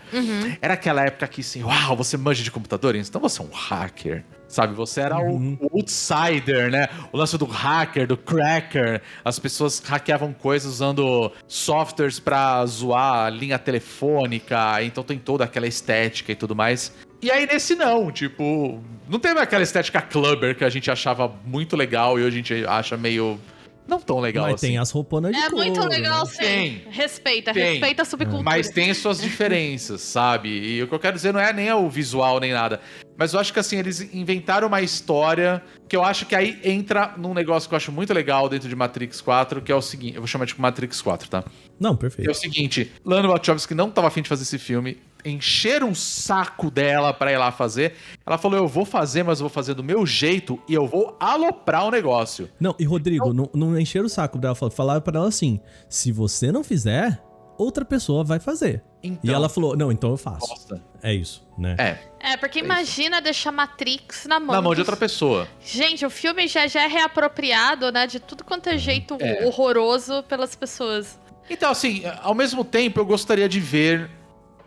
[0.62, 2.96] Era aquela época que assim, uau, você manja de computador?
[2.96, 4.24] Então você é um hacker.
[4.48, 6.88] Sabe, você era o- o, outsider, né?
[7.12, 9.02] O lance do hacker, do cracker.
[9.24, 14.82] As pessoas hackeavam coisas usando softwares pra zoar a linha telefônica.
[14.84, 16.94] Então tem toda aquela estética e tudo mais.
[17.22, 18.80] E aí nesse não, tipo,
[19.10, 22.66] não teve aquela estética clubber que a gente achava muito legal e hoje a gente
[22.68, 23.40] acha meio
[23.88, 24.68] não tão legal Mas assim.
[24.68, 26.32] tem as rouponas de É couro, muito legal, né?
[26.32, 26.38] sim.
[26.40, 26.82] Tem.
[26.90, 27.72] Respeita, Tem.
[27.74, 28.44] respeita a subcultura.
[28.44, 30.50] Mas tem suas diferenças, sabe?
[30.50, 32.80] E o que eu quero dizer não é nem o visual nem nada.
[33.18, 37.14] Mas eu acho que assim, eles inventaram uma história que eu acho que aí entra
[37.18, 40.16] num negócio que eu acho muito legal dentro de Matrix 4, que é o seguinte.
[40.16, 41.44] Eu vou chamar de Matrix 4, tá?
[41.80, 42.30] Não, É perfeito.
[42.32, 44.98] o seguinte: Lana Wachowski não tava afim de fazer esse filme.
[45.26, 47.96] Encheram um saco dela pra ir lá fazer.
[48.26, 51.18] Ela falou: Eu vou fazer, mas eu vou fazer do meu jeito e eu vou
[51.20, 52.50] aloprar o negócio.
[52.60, 54.54] Não, e Rodrigo, não, não encheram o saco dela.
[54.56, 55.60] fal- Falaram pra ela assim:
[55.90, 57.22] se você não fizer,
[57.58, 58.84] outra pessoa vai fazer.
[59.02, 60.48] Então, E ela falou: não, então eu faço.
[60.48, 60.82] Bosta.
[61.02, 61.76] É isso, né?
[61.78, 64.56] É, É, porque imagina deixar Matrix na mão.
[64.56, 65.48] na mão de dos- outra pessoa.
[65.64, 68.08] Gente, o filme já, já é reapropriado, né?
[68.08, 69.46] De tudo quanto é jeito É.
[69.46, 71.20] horroroso pelas pessoas.
[71.50, 74.10] Então, assim, ao mesmo tempo, eu gostaria de ver,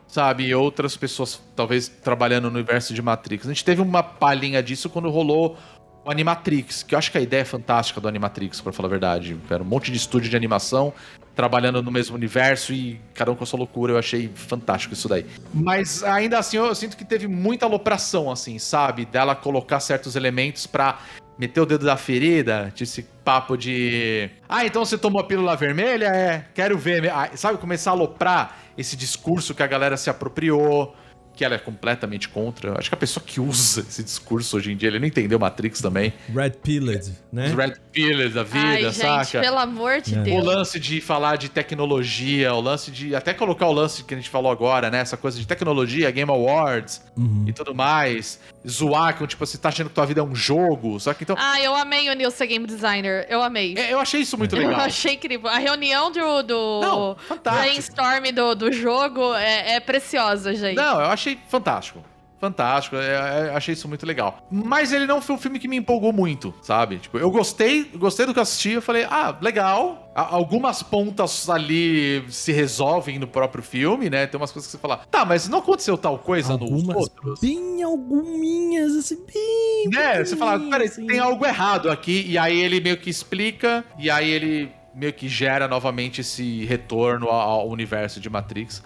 [0.09, 3.47] sabe, outras pessoas, talvez, trabalhando no universo de Matrix.
[3.47, 5.57] A gente teve uma palhinha disso quando rolou
[6.05, 8.91] o Animatrix, que eu acho que a ideia é fantástica do Animatrix, pra falar a
[8.91, 9.39] verdade.
[9.51, 10.95] Era um monte de estúdio de animação
[11.37, 13.93] trabalhando no mesmo universo e cada um com a sua loucura.
[13.93, 15.27] Eu achei fantástico isso daí.
[15.53, 19.05] Mas ainda assim, eu, sinto que teve muita alopração, assim, sabe?
[19.05, 20.99] Dela colocar certos elementos pra
[21.39, 24.29] meter o dedo da ferida, desse papo de.
[24.49, 26.07] Ah, então você tomou a pílula vermelha?
[26.07, 27.09] É, quero ver.
[27.11, 30.95] Ah, sabe, começar a aloprar esse discurso que a galera se apropriou,
[31.35, 32.77] que ela é completamente contra.
[32.79, 35.81] Acho que a pessoa que usa esse discurso hoje em dia, ele não entendeu Matrix
[35.81, 36.13] também.
[36.35, 37.47] Red Pilled, né?
[37.47, 39.41] Os Red Pillars da vida, Ai, gente, saca?
[39.41, 40.21] pelo amor de É.
[40.21, 40.45] O Deus.
[40.45, 43.15] lance de falar de tecnologia, o lance de.
[43.15, 44.99] Até colocar o lance que a gente falou agora, né?
[45.01, 47.45] Essa coisa de tecnologia, Game Awards Uhum.
[47.47, 48.41] e tudo mais.
[48.69, 50.99] Zoar, que tipo, você tá achando que tua vida é um jogo.
[51.17, 51.37] Que então.
[51.39, 53.27] Ah, eu amei o Neil ser game designer.
[53.29, 53.75] Eu amei.
[53.77, 54.81] é, Eu achei isso muito Eu legal.
[54.85, 55.49] achei incrível.
[55.49, 57.65] A reunião do, do Não, fantástico.
[57.67, 60.77] brainstorm do, do jogo é, é preciosa, gente.
[60.77, 62.05] Não, eu achei fantástico.
[62.41, 64.39] Fantástico, é, é, achei isso muito legal.
[64.51, 66.99] Mas ele não foi um filme que me empolgou muito, sabe?
[66.99, 70.05] Tipo, eu gostei, gostei do que eu assisti, eu falei, ah, legal.
[70.15, 74.27] A- algumas pontas ali se resolvem no próprio filme, né?
[74.27, 77.41] Tem umas coisas que você fala, tá, mas não aconteceu tal coisa nos Algumas, outros.
[77.41, 79.89] bem alguminhas, assim, bem...
[79.93, 80.25] Né?
[80.25, 81.07] Você fala, peraí, assim.
[81.07, 82.25] tem algo errado aqui.
[82.29, 87.29] E aí ele meio que explica, e aí ele meio que gera novamente esse retorno
[87.29, 88.83] ao universo de Matrix.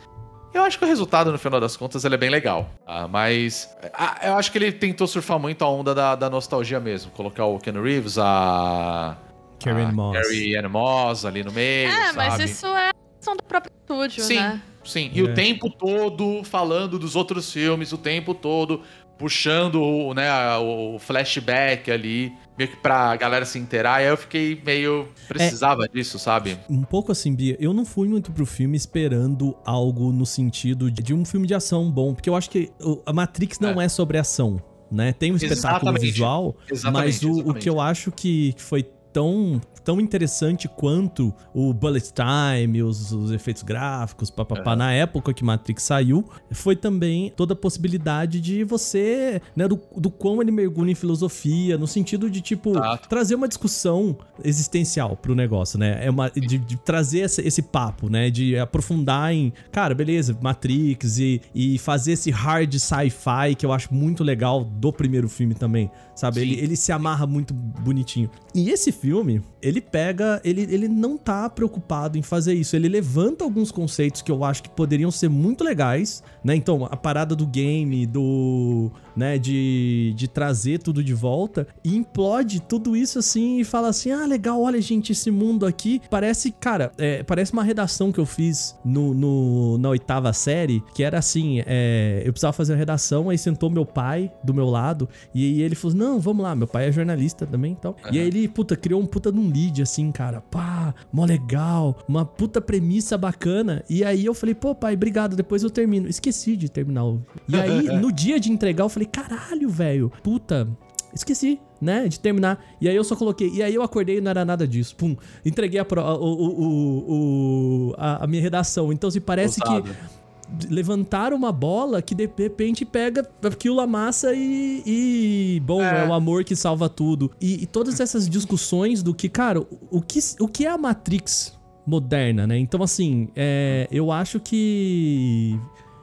[0.54, 2.68] Eu acho que o resultado, no final das contas, ele é bem legal.
[2.86, 3.08] tá?
[3.08, 7.10] mas ah, eu acho que ele tentou surfar muito a onda da, da nostalgia mesmo.
[7.12, 9.16] Colocar o Ken Reeves, a.
[9.64, 10.18] Carrie a Ann Moss.
[10.18, 11.88] Carrie Ann Moss ali no meio.
[11.90, 12.44] é, mas sabe?
[12.44, 14.60] isso é ação do próprio estúdio, Sim, né?
[14.84, 15.10] sim.
[15.14, 15.22] E É.
[15.22, 18.82] o tempo todo falando dos outros filmes, o tempo todo
[19.18, 23.96] puxando o, né, o flashback ali, meio que pra galera se inteirar.
[23.96, 25.08] Aí eu fiquei meio.
[25.28, 26.58] Precisava disso, sabe?
[26.68, 31.14] Um pouco assim, Bia, eu não fui muito pro filme esperando algo no sentido de
[31.14, 32.70] um filme de ação bom, porque eu acho que
[33.06, 35.12] a Matrix não é, sobre ação, né?
[35.12, 36.00] Tem um espetáculo Exatamente.
[36.00, 41.72] visual, Exatamente, mas o, o que eu acho que foi tão, tão interessante quanto o
[41.72, 47.52] bullet time, os, os efeitos gráficos, papapá, na época que Matrix saiu, foi também toda
[47.52, 52.40] a possibilidade de você, né, do, do quão ele mergulha em filosofia, no sentido de,
[52.40, 52.72] tipo,
[53.08, 56.04] trazer uma discussão existencial pro negócio, né?
[56.04, 58.30] É uma, de, de trazer esse, esse papo, né?
[58.30, 63.92] De aprofundar em, cara, beleza, Matrix e, e fazer esse hard sci-fi que eu acho
[63.92, 66.40] muito legal do primeiro filme também, sabe?
[66.40, 66.42] Sim.
[66.42, 68.30] Ele, ele se amarra muito bonitinho.
[68.54, 72.76] E esse filme, ele pega, ele, ele não tá preocupado em fazer isso.
[72.76, 76.54] Ele levanta alguns conceitos que eu acho que poderiam ser muito legais, né?
[76.54, 82.60] Então, a parada do game, do, né, de, de trazer tudo de volta e implode
[82.60, 86.92] tudo isso assim e fala assim: ah, legal, olha, gente, esse mundo aqui parece, cara,
[86.98, 91.62] é, parece uma redação que eu fiz no, no- na oitava série, que era assim:
[91.66, 95.62] é, eu precisava fazer a redação, aí sentou meu pai do meu lado e aí
[95.62, 97.96] ele falou: não, vamos lá, meu pai é jornalista também e tal.
[98.10, 101.96] E aí ele, puta, criou um puta de um lead assim, cara, pá, mó legal,
[102.08, 103.82] uma puta premissa bacana.
[103.88, 106.08] E aí eu falei: pô, pai, obrigado, depois eu termino.
[106.08, 107.22] Esqueci de terminar o.
[107.48, 110.68] E aí, no dia de entregar, eu falei: caralho, velho, puta.
[111.14, 112.58] Esqueci, né, de terminar.
[112.80, 113.50] E aí eu só coloquei.
[113.52, 114.96] E aí eu acordei e não era nada disso.
[114.96, 115.14] Pum.
[115.44, 118.90] Entreguei a, pro- o, o, o- o- a, a minha redação.
[118.90, 119.82] Então, se parece Ousado.
[119.82, 126.04] que levantaram uma bola que de repente pega aquilo amassa e, e bom, é.
[126.04, 126.08] É.
[126.08, 127.30] o amor que salva tudo.
[127.40, 130.78] E, e todas essas discussões do que, cara, o, o que, o que é a
[130.78, 132.58] Matrix moderna, né?
[132.58, 135.58] Então, assim, é, eu acho que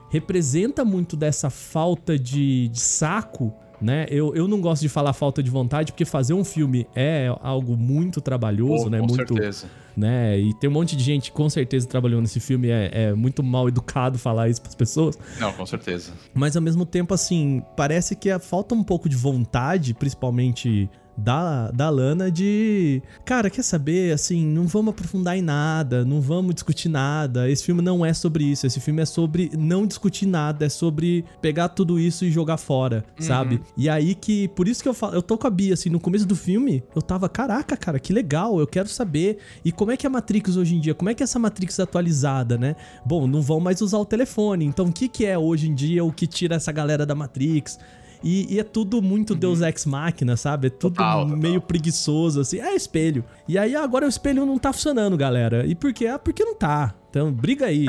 [0.10, 3.54] representa muito dessa falta de, de saco.
[3.82, 4.06] Né?
[4.10, 7.78] Eu, eu não gosto de falar falta de vontade, porque fazer um filme é algo
[7.78, 9.00] muito trabalhoso, Pô, né?
[9.00, 9.68] com muito, certeza.
[9.96, 10.38] né?
[10.38, 13.42] E tem um monte de gente que com certeza trabalhou nesse filme, é, é muito
[13.42, 15.18] mal educado falar isso pras pessoas.
[15.40, 16.12] Não, com certeza.
[16.34, 20.90] Mas ao mesmo tempo, assim, parece que a- falta um pouco de vontade, principalmente
[21.20, 23.02] da, da Lana de.
[23.26, 24.14] Cara, quer saber?
[24.14, 27.50] Assim, não vamos aprofundar em nada, não vamos discutir nada.
[27.50, 28.66] Esse filme não é sobre isso.
[28.66, 33.04] Esse filme é sobre não discutir nada, é sobre pegar tudo isso e jogar fora,
[33.20, 33.62] sabe?
[33.78, 34.48] E aí que.
[34.50, 36.84] Por isso que eu falo, eu tô com a Bia, assim, no começo do filme,
[36.96, 39.38] eu tava, caraca, cara, que legal, eu quero saber.
[39.64, 40.94] E como é que é a Matrix hoje em dia?
[40.94, 42.76] Como é que é essa Matrix atualizada, né?
[43.06, 44.66] Bom, não vão mais usar o telefone.
[44.66, 47.78] Então, o que, que é hoje em dia o que tira essa galera da Matrix?
[48.24, 50.68] E, e é tudo muito Deus Ex Machina, sabe?
[50.68, 51.38] É tudo Total, total.
[51.38, 52.60] meio preguiçoso, assim.
[52.60, 53.24] É espelho.
[53.48, 55.66] E aí agora o espelho não tá funcionando, galera.
[55.66, 56.08] E por quê?
[56.08, 56.94] Ah, porque não tá.
[57.10, 57.86] Então, briga aí.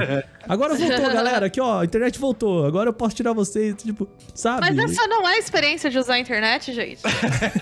[0.48, 1.46] Agora voltou, galera.
[1.46, 2.64] Aqui, ó, a internet voltou.
[2.64, 4.60] Agora eu posso tirar vocês, tipo, sabe?
[4.62, 7.00] Mas essa não é a experiência de usar a internet, gente.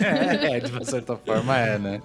[0.00, 2.00] É, de uma certa forma é, né?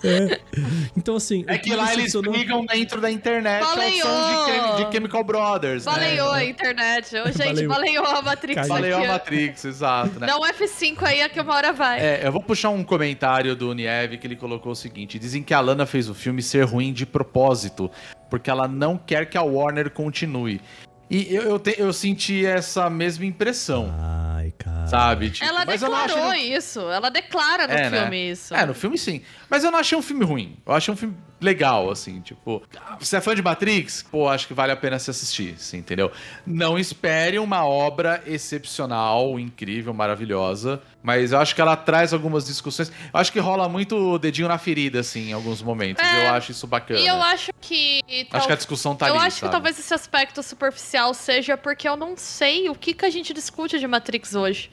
[0.98, 1.44] Então, assim.
[1.48, 4.02] É o que lá eles decepcionou- brigam dentro da internet ao Baleou!
[4.02, 6.40] som de, Chem- de Chemical Brothers, Baleou né?
[6.40, 7.16] a internet.
[7.18, 7.70] Ô, gente, Baleou.
[7.70, 8.70] baleou a Matrix Caiu.
[8.70, 9.08] Baleou aqui.
[9.08, 10.28] a Matrix, exato, né?
[10.28, 12.00] Dá um F5 aí, é que uma hora vai.
[12.00, 15.54] É, eu vou puxar um comentário do Nieve que ele colocou o seguinte: dizem que
[15.54, 17.90] a Lana fez o filme ser ruim de propósito,
[18.34, 20.60] porque ela não quer que a Warner continue.
[21.08, 24.88] E eu, eu, te- eu senti essa mesma impressão, Ai, cara.
[24.88, 25.30] sabe?
[25.30, 26.80] Tipo, Ela declarou achei- isso.
[26.90, 28.02] Ela declara no É, né?
[28.02, 28.56] filme isso.
[28.56, 29.22] É, no filme sim.
[29.48, 30.58] Mas eu não achei um filme ruim.
[30.66, 32.62] Eu achei um filme legal, assim, tipo.
[33.00, 34.04] Você é fã de Matrix?
[34.04, 36.12] Pô, acho que vale a pena se assistir, assim, entendeu?
[36.46, 40.82] Não espere uma obra excepcional, incrível, maravilhosa.
[41.02, 42.90] Mas eu acho que ela traz algumas discussões.
[42.90, 46.04] Eu acho que rola muito o dedinho na ferida, assim, em alguns momentos.
[46.04, 47.00] É, eu acho isso bacana.
[47.00, 48.00] E eu acho que.
[48.10, 49.50] Acho tal- que a discussão tá eu ali, acho sabe?
[49.50, 53.34] que talvez esse aspecto superficial seja porque eu não sei o que, que a gente
[53.34, 54.72] discute de Matrix hoje.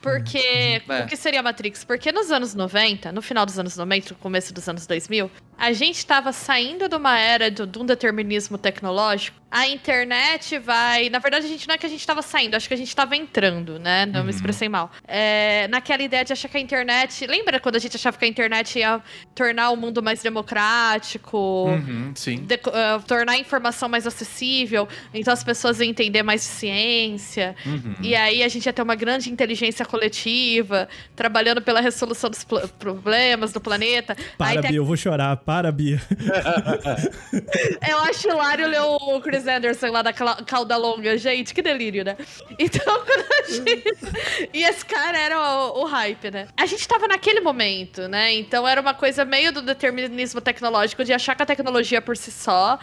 [0.00, 0.38] Porque.
[0.88, 1.02] É.
[1.02, 1.84] O que seria Matrix?
[1.84, 5.72] Porque nos anos 90, no final dos anos 90, no começo dos anos 2000, a
[5.72, 9.39] gente tava saindo de uma era do- de um determinismo tecnológico.
[9.50, 11.08] A internet vai.
[11.10, 12.94] Na verdade, a gente não é que a gente tava saindo, acho que a gente
[12.94, 14.06] tava entrando, né?
[14.06, 14.90] Não me expressei mal.
[15.08, 17.26] É, naquela ideia de achar que a internet.
[17.26, 19.00] Lembra quando a gente achava que a internet ia
[19.34, 21.66] tornar o mundo mais democrático?
[21.68, 22.36] Uhum, sim.
[22.44, 27.56] deco- eh, tornar a informação mais acessível, então as pessoas iam entender mais de ciência.
[27.66, 27.94] Uhum.
[28.02, 32.46] E aí a gente ia ter uma grande inteligência coletiva, trabalhando pela resolução dos
[32.78, 34.16] problemas do planeta.
[34.38, 35.36] Para, aí tem- Bia, eu vou chorar.
[35.38, 36.00] Para, Bia.
[37.88, 41.16] eu acho hilário ler o Chris Anderson lá da cauda longa.
[41.16, 42.16] Gente, que delírio, né?
[42.58, 44.48] Então, quando a gente...
[44.52, 46.48] E esse cara era o, o hype, né?
[46.56, 48.32] A gente tava naquele momento, né?
[48.34, 52.30] Então era uma coisa meio do determinismo tecnológico de achar que a tecnologia por si
[52.30, 52.78] só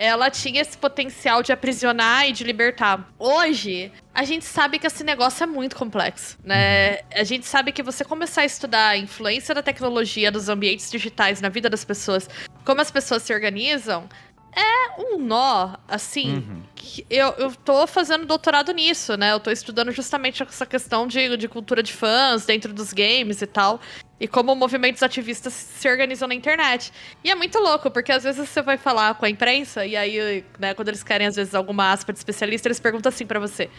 [0.00, 3.12] ela tinha esse potencial de aprisionar e de libertar.
[3.18, 7.00] Hoje, a gente sabe que esse negócio é muito complexo, né?
[7.14, 11.42] A gente sabe que você começar a estudar a influência da tecnologia nos ambientes digitais
[11.42, 12.30] na vida das pessoas,
[12.64, 14.08] como as pessoas se organizam,
[14.54, 19.32] é um nó, assim, que eu, eu tô fazendo doutorado nisso, né?
[19.32, 23.46] Eu tô estudando justamente essa questão de, de cultura de fãs dentro dos games e
[23.46, 23.80] tal.
[24.18, 26.92] E como movimentos ativistas se organizam na internet.
[27.24, 30.44] E é muito louco, porque às vezes você vai falar com a imprensa, e aí,
[30.58, 33.70] né, quando eles querem, às vezes, alguma aspa de especialista, eles perguntam assim pra você.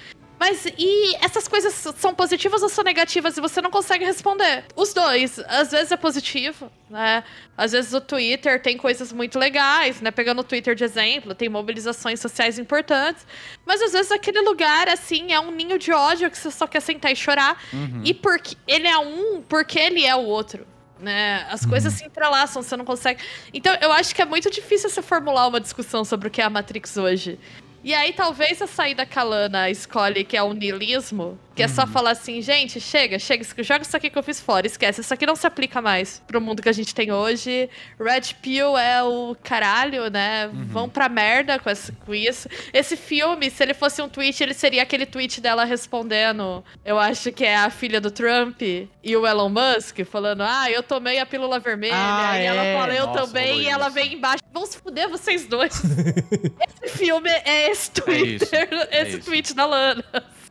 [0.41, 3.37] Mas e essas coisas são positivas ou são negativas?
[3.37, 4.65] E você não consegue responder.
[4.75, 5.37] Os dois.
[5.47, 7.23] Às vezes é positivo, né?
[7.55, 10.09] Às vezes o Twitter tem coisas muito legais, né?
[10.09, 13.23] Pegando o Twitter de exemplo, tem mobilizações sociais importantes.
[13.67, 16.79] Mas às vezes aquele lugar, assim, é um ninho de ódio que você só quer
[16.79, 17.63] sentar e chorar.
[18.03, 20.65] E porque ele é um, porque ele é o outro.
[20.99, 21.45] Né?
[21.51, 23.21] As coisas se entrelaçam, você não consegue.
[23.53, 26.43] Então, eu acho que é muito difícil você formular uma discussão sobre o que é
[26.43, 27.37] a Matrix hoje.
[27.83, 31.67] E aí, talvez a saída que a Lana escolhe, que é o niilismo, que é
[31.67, 35.13] só falar assim, gente, chega, chega, joga isso aqui que eu fiz fora, esquece, isso
[35.13, 37.69] aqui não se aplica mais pro mundo que a gente tem hoje.
[37.99, 40.49] Red Pill é o caralho, né?
[40.53, 41.69] Vão pra merda com,
[42.05, 42.47] com isso.
[42.71, 47.31] Esse filme, se ele fosse um tweet, ele seria aquele tweet dela respondendo, eu acho
[47.31, 51.25] que é a filha do Trump e o Elon Musk, falando, ah, eu tomei a
[51.25, 52.77] pílula vermelha, Ah, e ela é.
[52.77, 55.81] fala, eu Nossa, também, e ela vem embaixo, vão se fuder vocês dois.
[56.83, 59.25] Esse filme é esse isso, Twitter, é esse isso.
[59.25, 60.03] tweet da Lana.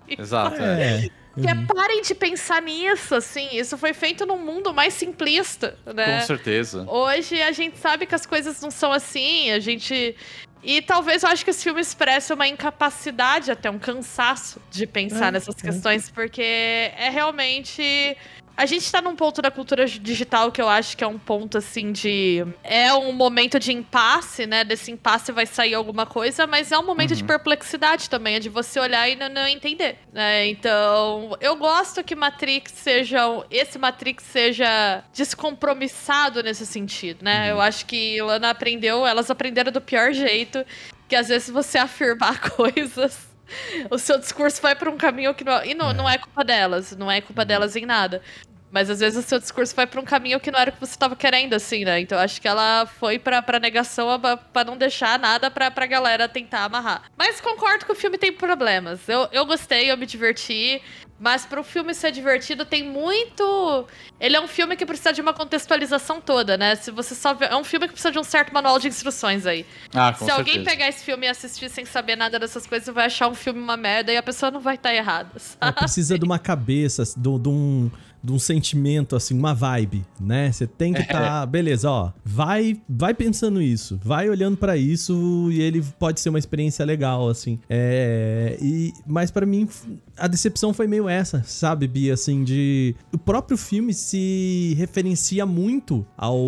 [0.08, 0.60] Exato.
[0.60, 1.06] é.
[1.06, 1.20] É.
[1.40, 3.48] Que é, parem de pensar nisso, assim.
[3.52, 6.20] Isso foi feito num mundo mais simplista, né?
[6.20, 6.84] Com certeza.
[6.88, 10.16] Hoje a gente sabe que as coisas não são assim, a gente.
[10.62, 15.28] E talvez eu acho que esse filme expresse uma incapacidade, até um cansaço de pensar
[15.28, 15.62] É, nessas é.
[15.62, 18.16] questões, porque é realmente.
[18.56, 21.58] A gente tá num ponto da cultura digital que eu acho que é um ponto
[21.58, 22.46] assim de.
[22.62, 24.64] É um momento de impasse, né?
[24.64, 28.48] Desse impasse vai sair alguma coisa, mas é um momento de perplexidade também, é de
[28.48, 29.98] você olhar e não, não entender.
[30.12, 30.48] Né?
[30.48, 33.20] Então, eu gosto que Matrix seja.
[33.50, 37.50] Esse Matrix seja descompromissado nesse sentido, né?
[37.50, 40.64] Eu acho que Lana aprendeu, elas aprenderam do pior jeito,
[41.08, 43.29] que às vezes você afirmar coisas
[43.90, 45.64] o seu discurso vai pra um caminho que não.
[45.64, 48.22] E não, não é culpa delas, não é culpa delas em nada.
[48.70, 50.80] Mas às vezes o seu discurso vai pra um caminho que não era o que
[50.80, 51.98] você tava querendo, assim, né?
[52.00, 55.86] Então acho que ela foi pra, pra negação pra- pra não deixar nada pra, pra
[55.86, 57.02] galera tentar amarrar.
[57.16, 59.00] Mas concordo que o filme tem problemas.
[59.08, 60.80] Eu, eu gostei, eu me diverti.
[61.22, 63.86] Mas pro filme ser divertido, tem muito.
[64.18, 66.74] Ele é um filme que precisa de uma contextualização toda, né?
[66.76, 67.44] Se você só vê...
[67.44, 69.66] É um filme que precisa de um certo manual de instruções aí.
[69.94, 70.70] Ah, com Se alguém certeza.
[70.70, 73.76] pegar esse filme e assistir sem saber nada dessas coisas, vai achar um filme uma
[73.76, 75.30] merda e a pessoa não vai estar errada.
[75.36, 75.76] É, sabe?
[75.76, 77.90] precisa de uma cabeça, de do, do um,
[78.22, 80.52] de um sentimento, assim, uma vibe, né?
[80.52, 81.46] Você tem que estar.
[81.46, 82.12] Beleza, ó.
[82.24, 83.98] Vai, vai pensando isso.
[84.02, 87.58] Vai olhando pra isso e ele pode ser uma experiência legal, assim.
[87.68, 88.58] É.
[88.60, 89.68] E, mas pra mim,
[90.16, 92.14] a decepção foi meio essa, sabe, Bia?
[92.14, 92.94] Assim, de.
[93.12, 96.38] O próprio filme se referencia muito ao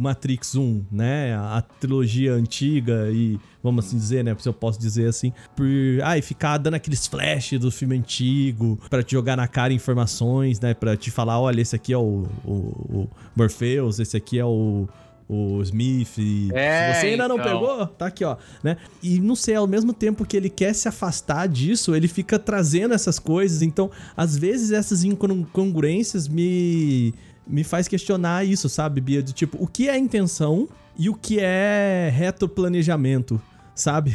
[0.00, 1.34] Matrix 1, né?
[1.36, 4.34] A trilogia antiga e vamos assim dizer, né?
[4.38, 5.66] Se eu posso dizer assim, por
[6.02, 10.74] ai, ficar dando aqueles flash do filme antigo pra te jogar na cara informações, né?
[10.74, 14.88] Pra te falar, olha, esse aqui é o, o, o Morpheus, esse aqui é o.
[15.30, 16.08] O Smith,
[16.54, 17.60] É, se você ainda não então.
[17.60, 18.78] pegou, tá aqui, ó, né?
[19.02, 22.94] E não sei, ao mesmo tempo que ele quer se afastar disso, ele fica trazendo
[22.94, 23.60] essas coisas.
[23.60, 27.12] Então, às vezes essas incongruências me
[27.46, 29.22] me faz questionar isso, sabe, Bia?
[29.22, 30.66] De tipo, o que é intenção
[30.98, 33.38] e o que é retroplanejamento,
[33.78, 34.14] sabe?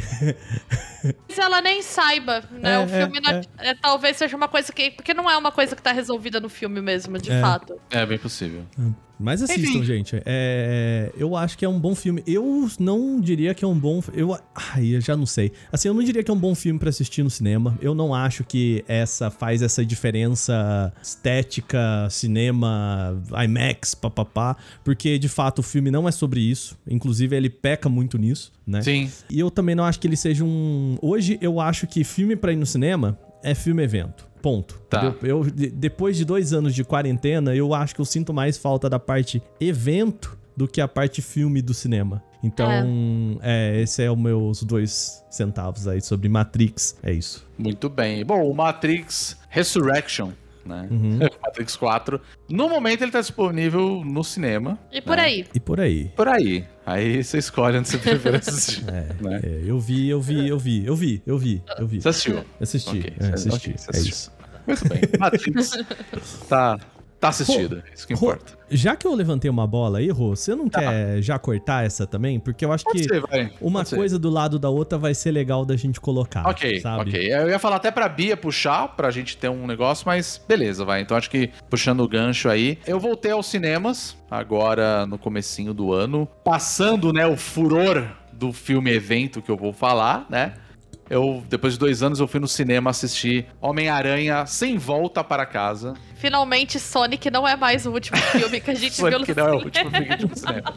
[1.28, 2.74] Mas ela nem saiba, né?
[2.74, 4.90] É, o filme é, não- é, talvez seja uma coisa que.
[4.92, 7.40] Porque não é uma coisa que tá resolvida no filme mesmo, de É.
[7.40, 7.80] fato.
[7.90, 8.64] É bem possível.
[9.18, 9.84] Mas assistam, Enfim.
[9.84, 10.20] gente.
[10.24, 12.22] É, eu acho que é um bom filme.
[12.26, 14.02] Eu não diria que é um bom.
[14.12, 15.52] Eu, ai, eu já não sei.
[15.70, 17.78] Assim, eu não diria que é um bom filme pra assistir no cinema.
[17.80, 24.56] Eu não acho que essa faz essa diferença estética, cinema, IMAX, papapá.
[24.82, 26.76] Porque de fato o filme não é sobre isso.
[26.88, 28.82] Inclusive, ele peca muito nisso, né?
[28.82, 29.10] Sim.
[29.30, 30.98] E eu também não acho que ele seja um.
[31.00, 34.33] Hoje eu acho que filme pra ir no cinema é filme evento.
[34.44, 34.78] Ponto.
[34.90, 35.14] Tá.
[35.22, 38.90] Eu, de- depois de dois anos de quarentena, eu acho que eu sinto mais falta
[38.90, 42.22] da parte evento do que a parte filme do cinema.
[42.42, 42.68] Então,
[43.42, 46.94] é, esse é os meus dois centavos aí sobre Matrix.
[47.02, 47.46] É isso.
[47.56, 48.22] Muito bem.
[48.22, 50.32] Bom, o Matrix Resurrection,
[50.64, 50.88] né?
[50.90, 51.18] Uhum.
[51.42, 52.20] Matrix 4.
[52.48, 54.78] No momento ele tá disponível no cinema.
[54.92, 55.22] E por né?
[55.24, 55.46] aí.
[55.54, 56.08] E por aí.
[56.16, 56.64] Por aí.
[56.86, 58.84] Aí você escolhe onde você prefere assistir.
[58.88, 59.40] É, né?
[59.42, 62.00] é, eu vi, eu vi, eu vi, eu vi, eu vi, eu vi.
[62.00, 62.44] Você assistiu?
[62.60, 63.54] Assisti, Ok, é, assisti.
[63.70, 64.10] ok, você é assistiu.
[64.10, 64.32] isso.
[64.66, 65.00] Muito bem.
[65.18, 65.70] Matrix
[66.48, 66.78] tá,
[67.24, 67.82] tá assistido.
[67.94, 68.52] Isso que Rô, importa.
[68.70, 72.38] já que eu levantei uma bola aí, Rô, você não quer já cortar essa também?
[72.38, 73.22] Porque eu acho Pode que ser,
[73.60, 73.96] uma Pode ser.
[73.96, 76.46] coisa do lado da outra vai ser legal da gente colocar.
[76.46, 77.10] Ok, sabe?
[77.10, 77.32] ok.
[77.32, 81.00] Eu ia falar até pra Bia puxar, pra gente ter um negócio, mas beleza, vai.
[81.00, 82.78] Então acho que puxando o gancho aí.
[82.86, 88.90] Eu voltei aos cinemas, agora no comecinho do ano, passando, né, o furor do filme
[88.90, 90.54] evento que eu vou falar, né?
[91.08, 95.92] Eu, depois de dois anos, eu fui no cinema assistir Homem-Aranha Sem Volta para Casa.
[96.24, 99.46] Finalmente, Sonic não é mais o último filme que a gente viu no Sonic não
[99.46, 99.64] é o cinema.
[99.64, 100.74] último filme que a gente viu no cinema.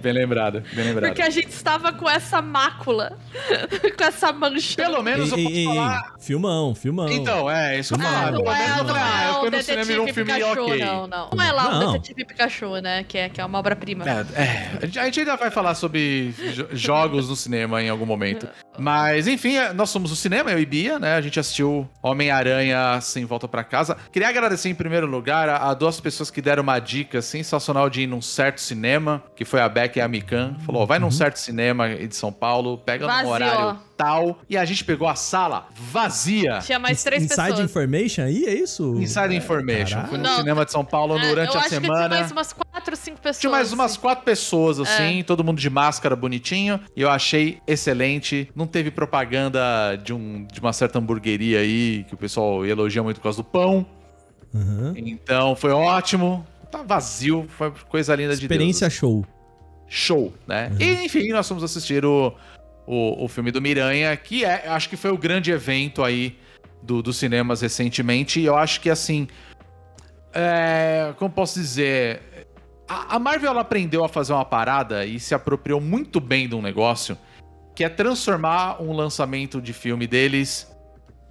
[0.00, 1.10] Bem lembrado, bem lembrado.
[1.10, 3.18] Porque a gente estava com essa mácula,
[3.98, 4.76] com essa mancha.
[4.76, 6.14] Pelo menos eu Ei, posso ei, falar...
[6.20, 7.08] filmão, filmão.
[7.10, 8.28] Então, é, isso que eu Não, falar.
[8.28, 10.04] Ah, não menos é, não falei, ah, é eu o fui no cinema e um
[10.04, 10.78] Detetive filme Pikachu, ok.
[10.84, 11.30] não, não.
[11.34, 11.88] Não é lá Não.
[11.88, 13.04] o Detetive Pikachu, né?
[13.04, 14.04] Que é, que é uma obra-prima.
[14.08, 18.46] É, é, a gente ainda vai falar sobre jo- jogos no cinema em algum momento.
[18.78, 21.14] Mas, enfim, é, nós somos o cinema, eu e Bia, né?
[21.16, 23.96] A gente assistiu Homem-Aranha Sem Volta pra Casa.
[24.12, 28.02] Queria agradecer em primeiro lugar a, a duas pessoas que deram uma dica sensacional de
[28.02, 30.56] ir num certo cinema, que foi a Beck e a Mikan.
[30.64, 33.28] Falou, ó, vai num certo cinema de São Paulo, pega num Vazio.
[33.30, 34.38] horário tal.
[34.48, 36.60] E a gente pegou a sala vazia.
[36.64, 37.60] Tinha mais três Inside pessoas.
[37.70, 38.94] Information aí, é isso?
[38.96, 39.96] Inside Information.
[39.96, 40.08] Caralho.
[40.08, 40.36] Fui no Não.
[40.36, 42.08] cinema de São Paulo É, durante eu a acho que tinha semana.
[42.08, 43.40] mais umas quatro, cinco pessoas.
[43.40, 45.22] Tinha mais umas quatro pessoas, assim, É.
[45.24, 46.78] todo mundo de máscara bonitinho.
[46.94, 48.48] E eu achei excelente.
[48.54, 53.16] Não teve propaganda de, um, de uma certa hamburgueria aí, que o pessoal elogia muito
[53.16, 53.84] por causa do pão.
[54.54, 54.94] Aham.
[54.96, 56.46] Então foi ótimo.
[56.70, 58.98] Tá vazio, foi coisa linda de Experiência Deus.
[58.98, 59.26] show.
[59.88, 60.70] Show, né?
[60.78, 62.34] E enfim, nós fomos assistir o,
[62.86, 66.36] o, o filme do Miranha, que é, acho que foi o grande evento aí
[66.82, 68.40] do, dos cinemas recentemente.
[68.40, 69.26] E eu acho que assim.
[70.34, 72.20] É, como posso dizer?
[72.86, 76.54] A, a Marvel ela aprendeu a fazer uma parada e se apropriou muito bem de
[76.54, 77.16] um negócio
[77.74, 80.70] que é transformar um lançamento de filme deles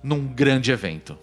[0.01, 1.17] num grande evento.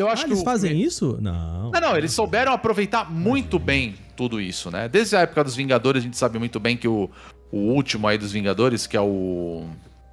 [0.00, 1.18] Eu acho ah, que eles o fazem isso?
[1.20, 1.70] Não.
[1.70, 4.88] não, não, eles souberam aproveitar muito bem tudo isso, né?
[4.88, 7.10] Desde a época dos Vingadores, a gente sabe muito bem que o,
[7.50, 9.66] o último aí dos Vingadores, que é o.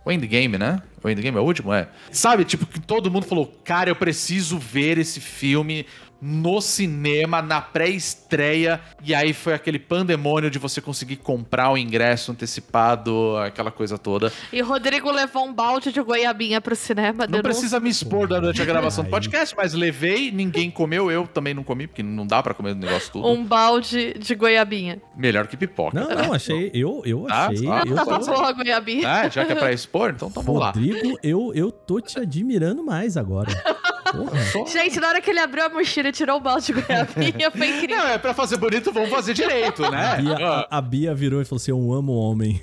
[0.06, 0.82] O Endgame, né?
[1.04, 1.74] O Endgame é o último?
[1.74, 1.90] É.
[2.12, 5.86] Sabe, tipo, que todo mundo falou, cara, eu preciso ver esse filme
[6.22, 12.32] no cinema, na pré-estreia, e aí foi aquele pandemônio de você conseguir comprar o ingresso
[12.32, 14.32] antecipado, aquela coisa toda.
[14.52, 17.20] E Rodrigo levou um balde de goiabinha pro cinema.
[17.26, 17.44] Não denúncia.
[17.44, 21.64] precisa me expor durante a gravação do podcast, mas levei, ninguém comeu, eu também não
[21.64, 23.28] comi, porque não dá pra comer o negócio tudo.
[23.28, 25.02] Um balde de goiabinha.
[25.16, 26.00] Melhor que pipoca.
[26.00, 26.72] Não, não, achei.
[26.74, 27.68] Eu, eu Ah, achei.
[27.70, 29.08] ah, eu Tava tô- boa a goiabinha.
[29.10, 30.68] Ah, já que é pra expor, então, então vamos lá.
[30.72, 33.50] Rodrigo, eu, eu tô te admirando mais agora.
[34.08, 34.66] Porra.
[34.68, 37.68] Gente, na hora que ele abriu a mochila e tirou o balde de goiabinha, foi
[37.70, 37.98] incrível.
[37.98, 40.18] Não, é pra fazer bonito, vamos fazer direito, A né?
[40.22, 42.62] Bia, a, a Bia virou e falou assim: Eu amo homem.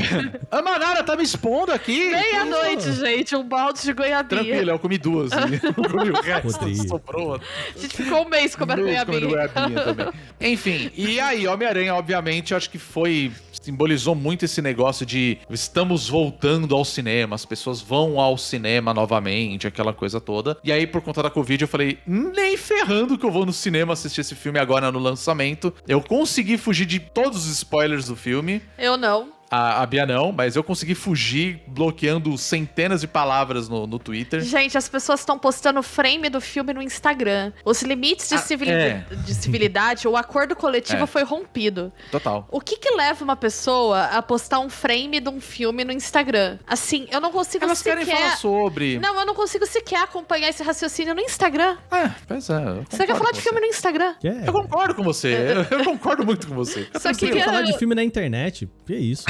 [0.50, 2.10] A Manara tá me expondo aqui.
[2.10, 4.42] Meia-noite, gente, um balde de goiabinha.
[4.42, 5.30] Tranquilo, eu comi duas.
[5.34, 5.60] né?
[5.62, 6.88] Eu comi o resto, Rodrigo.
[6.88, 7.34] sobrou.
[7.34, 9.20] A gente ficou um mês comendo Mês goiabinha.
[9.20, 10.12] comendo goiabinha também.
[10.40, 13.32] Enfim, e aí, Homem-Aranha, obviamente, acho que foi.
[13.62, 19.66] Simbolizou muito esse negócio de estamos voltando ao cinema, as pessoas vão ao cinema novamente,
[19.66, 20.58] aquela coisa toda.
[20.62, 23.94] E aí, por conta da Covid, eu falei, nem ferrando que eu vou no cinema
[23.94, 25.72] assistir esse filme agora no lançamento.
[25.88, 28.60] Eu consegui fugir de todos os spoilers do filme.
[28.78, 29.32] Eu não.
[29.50, 34.40] A, a Bia não, mas eu consegui fugir bloqueando centenas de palavras no, no Twitter.
[34.40, 37.52] Gente, as pessoas estão postando frame do filme no Instagram.
[37.64, 39.04] Os limites de, Ah, civili- é.
[39.24, 41.06] de civilidade, o acordo coletivo É.
[41.06, 41.92] foi rompido.
[42.10, 42.48] Total.
[42.50, 46.58] O que que leva uma pessoa a postar um frame de um filme no Instagram?
[46.66, 47.98] Assim, eu não consigo Elas sequer...
[47.98, 48.98] querem falar sobre.
[48.98, 51.76] Não, eu não consigo sequer acompanhar esse raciocínio no Instagram.
[51.92, 52.82] É, pois é.
[52.90, 54.14] Você quer falar de filme no Instagram?
[54.24, 54.48] É?
[54.48, 55.34] Eu concordo com você.
[55.70, 56.88] Eu, eu concordo muito com você.
[56.98, 58.68] Só que Você quer eu- falar de filme na internet?
[58.86, 59.24] Que isso?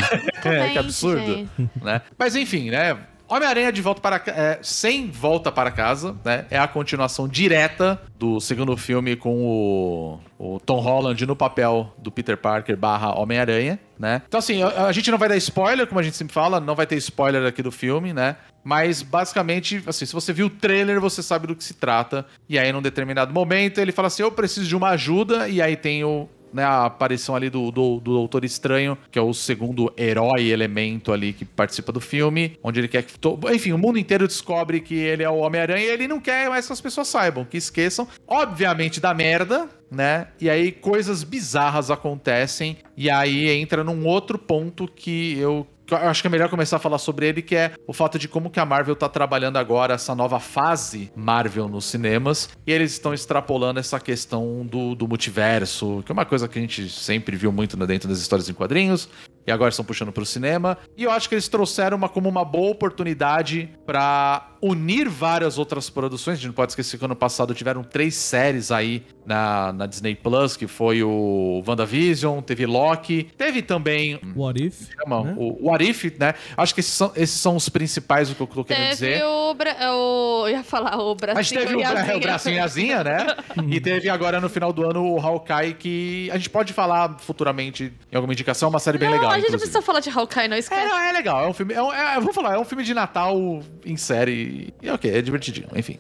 [0.45, 1.25] É, que absurdo.
[1.25, 1.51] gente.
[1.83, 2.03] né?
[2.19, 2.99] Mas enfim, né?
[3.27, 6.45] Homem-Aranha de volta para é, sem volta para casa, né?
[6.51, 12.11] É a continuação direta do segundo filme com o, o Tom Holland no papel do
[12.11, 14.23] Peter Parker barra Homem-Aranha, né?
[14.29, 16.75] Então assim, a, a gente não vai dar spoiler, como a gente sempre fala, não
[16.75, 18.37] vai ter spoiler aqui do filme, né?
[18.63, 22.25] Mas basicamente, assim, se você viu o trailer, você sabe do que se trata.
[22.49, 25.51] E aí, num determinado momento, ele fala assim: Eu preciso de uma ajuda.
[25.51, 29.23] E aí tem o, né, a aparição ali do, do, do Doutor Estranho, que é
[29.23, 33.19] o segundo herói elemento ali que participa do filme, onde ele quer que.
[33.19, 36.49] to- Enfim, o mundo inteiro descobre que ele é o Homem-Aranha e ele não quer
[36.49, 38.07] mais que as pessoas saibam, que esqueçam.
[38.27, 40.29] Obviamente dá merda, né?
[40.41, 46.27] E aí coisas bizarras acontecem, e aí entra num outro ponto que eu acho que
[46.27, 48.65] é melhor começar a falar sobre ele, que é o fato de como que a
[48.65, 52.49] Marvel tá trabalhando agora essa nova fase Marvel nos cinemas.
[52.67, 56.63] E eles estão extrapolando essa questão do, do multiverso, que é uma coisa que a
[56.63, 59.09] gente sempre viu muito né, dentro das histórias em quadrinhos.
[59.47, 60.79] E agora estão puxando pro cinema.
[60.97, 65.91] E eu acho que eles trouxeram uma, como uma boa oportunidade pra unir várias outras
[65.91, 66.35] produções.
[66.35, 70.15] A gente não pode esquecer que ano passado tiveram três séries aí na, na Disney
[70.15, 74.89] Plus, que foi o WandaVision, teve Loki, teve também What if?
[74.99, 75.35] chama né?
[75.37, 76.33] o, o Arif, né?
[76.57, 79.25] Acho que esses são, esses são os principais do que eu tô querendo Teve dizer.
[79.25, 79.77] o, bra...
[79.93, 80.45] o...
[80.47, 82.17] Eu ia falar o bracinho Mas teve o, a bra asinha.
[82.17, 83.37] o bracinho né?
[83.69, 87.93] e teve agora no final do ano o Hawkeye, que a gente pode falar futuramente
[88.11, 89.34] em alguma indicação, é uma série bem não, legal.
[89.35, 90.87] A gente precisa falar de Hawkeye, não É, esquece.
[90.89, 91.45] não, é legal.
[91.45, 91.75] É um filme.
[91.75, 94.73] É um, é, eu vou falar, é um filme de Natal em série.
[94.83, 95.99] E ok, é divertidinho, enfim.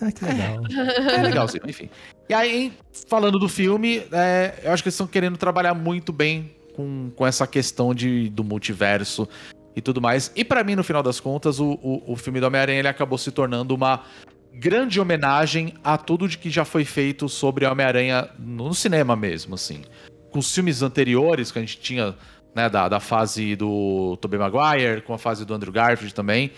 [0.00, 0.62] Ah, que legal.
[1.10, 1.88] É legalzinho, enfim.
[2.28, 2.72] E aí,
[3.08, 7.26] falando do filme, é, eu acho que eles estão querendo trabalhar muito bem com, com
[7.26, 9.28] essa questão de, do multiverso
[9.76, 10.32] e tudo mais.
[10.34, 13.18] E pra mim, no final das contas, o, o, o filme do Homem-Aranha ele acabou
[13.18, 14.02] se tornando uma
[14.54, 19.82] grande homenagem a tudo de que já foi feito sobre Homem-Aranha no cinema mesmo, assim.
[20.34, 22.12] Com os filmes anteriores que a gente tinha,
[22.52, 26.50] né, da, da fase do Tobey Maguire, com a fase do Andrew Garfield também.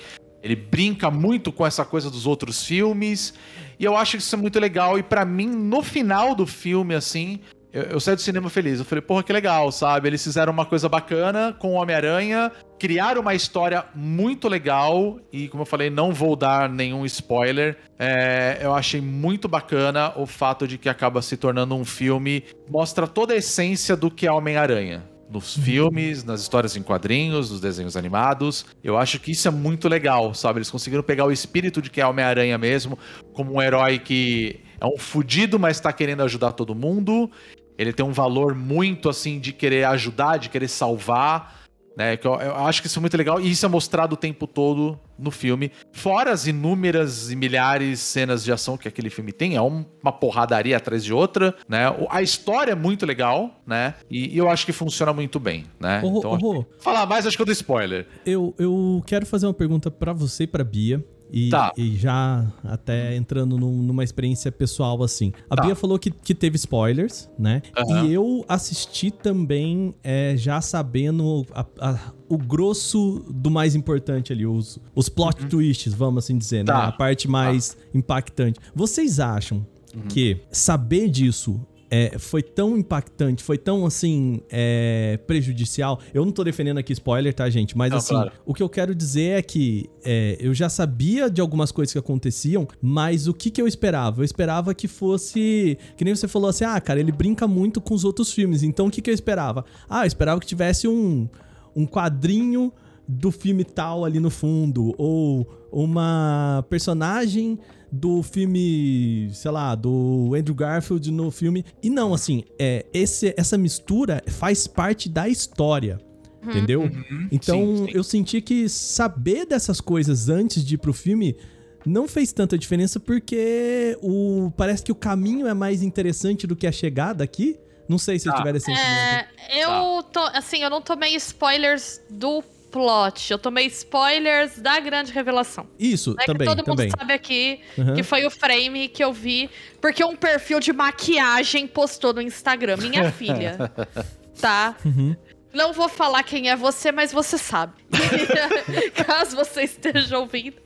[0.43, 3.35] Ele brinca muito com essa coisa dos outros filmes.
[3.79, 4.99] E eu acho isso muito legal.
[4.99, 7.39] E pra mim, no final do filme, assim,
[7.73, 8.79] eu, eu saí do cinema feliz.
[8.79, 10.09] Eu falei, porra, que legal, sabe?
[10.09, 15.19] Eles fizeram uma coisa bacana com o Homem-Aranha, criaram uma história muito legal.
[15.33, 17.77] E, como eu falei, não vou dar nenhum spoiler.
[17.99, 22.45] É, eu achei muito bacana o fato de que acaba se tornando um filme.
[22.69, 27.61] Mostra toda a essência do que é Homem-Aranha nos filmes, nas histórias em quadrinhos, nos
[27.61, 28.65] desenhos animados.
[28.83, 30.59] Eu acho que isso é muito legal, sabe?
[30.59, 32.99] Eles conseguiram pegar o espírito de que é Homem-Aranha mesmo,
[33.33, 37.31] como um herói que é um fudido, mas tá querendo ajudar todo mundo.
[37.79, 41.57] Ele tem um valor muito assim de querer ajudar, de querer salvar.
[41.99, 44.17] Né, que eu, eu acho que isso é muito legal e isso é mostrado o
[44.19, 45.73] tempo todo no filme.
[45.93, 50.13] Fora as inúmeras e milhares cenas de ação que aquele filme tem, é um- uma
[50.13, 51.85] porradaria atrás de outra, né?
[52.11, 53.95] A história é muito legal, né?
[54.11, 56.03] E, e eu acho que funciona muito bem, né?
[56.05, 58.07] Ô, então, ô, falar mais acho que eu dou spoiler.
[58.27, 61.03] eu, eu quero fazer uma pergunta pra você e pra Bia.
[61.33, 61.73] E, Tá.
[61.77, 65.33] e já até entrando num- numa experiência pessoal assim.
[65.51, 65.63] A Tá.
[65.65, 67.63] Bia falou que, que teve spoilers, né?
[67.77, 68.05] Aham.
[68.07, 74.47] E eu assisti também é, já sabendo a- a- o grosso do mais importante ali,
[74.47, 76.73] os, os plot twists, vamos assim dizer, né?
[76.73, 76.79] Uhum.
[76.81, 76.87] Tá.
[76.89, 78.61] A parte mais impactante.
[78.75, 80.03] Vocês acham Uhum.
[80.09, 81.61] que saber disso
[81.91, 86.01] é, foi tão impactante, foi tão assim é, prejudicial.
[86.13, 87.77] Eu não tô defendendo aqui spoiler, tá, gente?
[87.77, 88.33] Mas Não, assim, claro.
[88.45, 91.99] o que eu quero dizer é que é, eu já sabia de algumas coisas que
[91.99, 94.21] aconteciam, mas o que, que eu esperava?
[94.21, 95.79] Eu esperava que fosse.
[95.97, 98.63] Que nem você falou assim, ah, cara, ele brinca muito com os outros filmes.
[98.63, 99.65] Então o que, que eu esperava?
[99.89, 101.29] Ah, eu esperava que tivesse um,
[101.75, 102.73] um quadrinho
[103.09, 107.59] do filme tal ali no fundo, ou uma personagem
[107.91, 111.65] do filme, sei lá, do Andrew Garfield no filme.
[111.83, 115.99] E não, assim, é, esse, essa mistura faz parte da história.
[116.43, 116.89] Entendeu?
[117.33, 117.91] Então Sim, sim.
[117.93, 121.37] eu senti que saber dessas coisas antes de ir pro filme
[121.85, 126.67] não fez tanta diferença porque o parece que o caminho é mais interessante do que
[126.67, 127.59] a chegada aqui.
[127.89, 128.33] Não sei se Ah.
[128.35, 128.91] tiveram esse sentimento.
[128.91, 129.27] É,
[129.65, 132.43] eu tô, assim, eu não tomei spoilers do
[132.77, 135.67] plot, eu tomei spoilers da grande revelação.
[135.79, 136.87] Isso, É também, que todo também.
[136.87, 137.95] mundo sabe aqui Uhum.
[137.95, 139.49] que foi o frame que eu vi,
[139.81, 143.57] porque um perfil de maquiagem postou no Instagram, minha filha.
[144.39, 144.77] Tá?
[144.85, 145.17] Uhum.
[145.55, 147.73] Não vou falar quem é você, mas você sabe.
[149.07, 150.57] Caso você esteja ouvindo.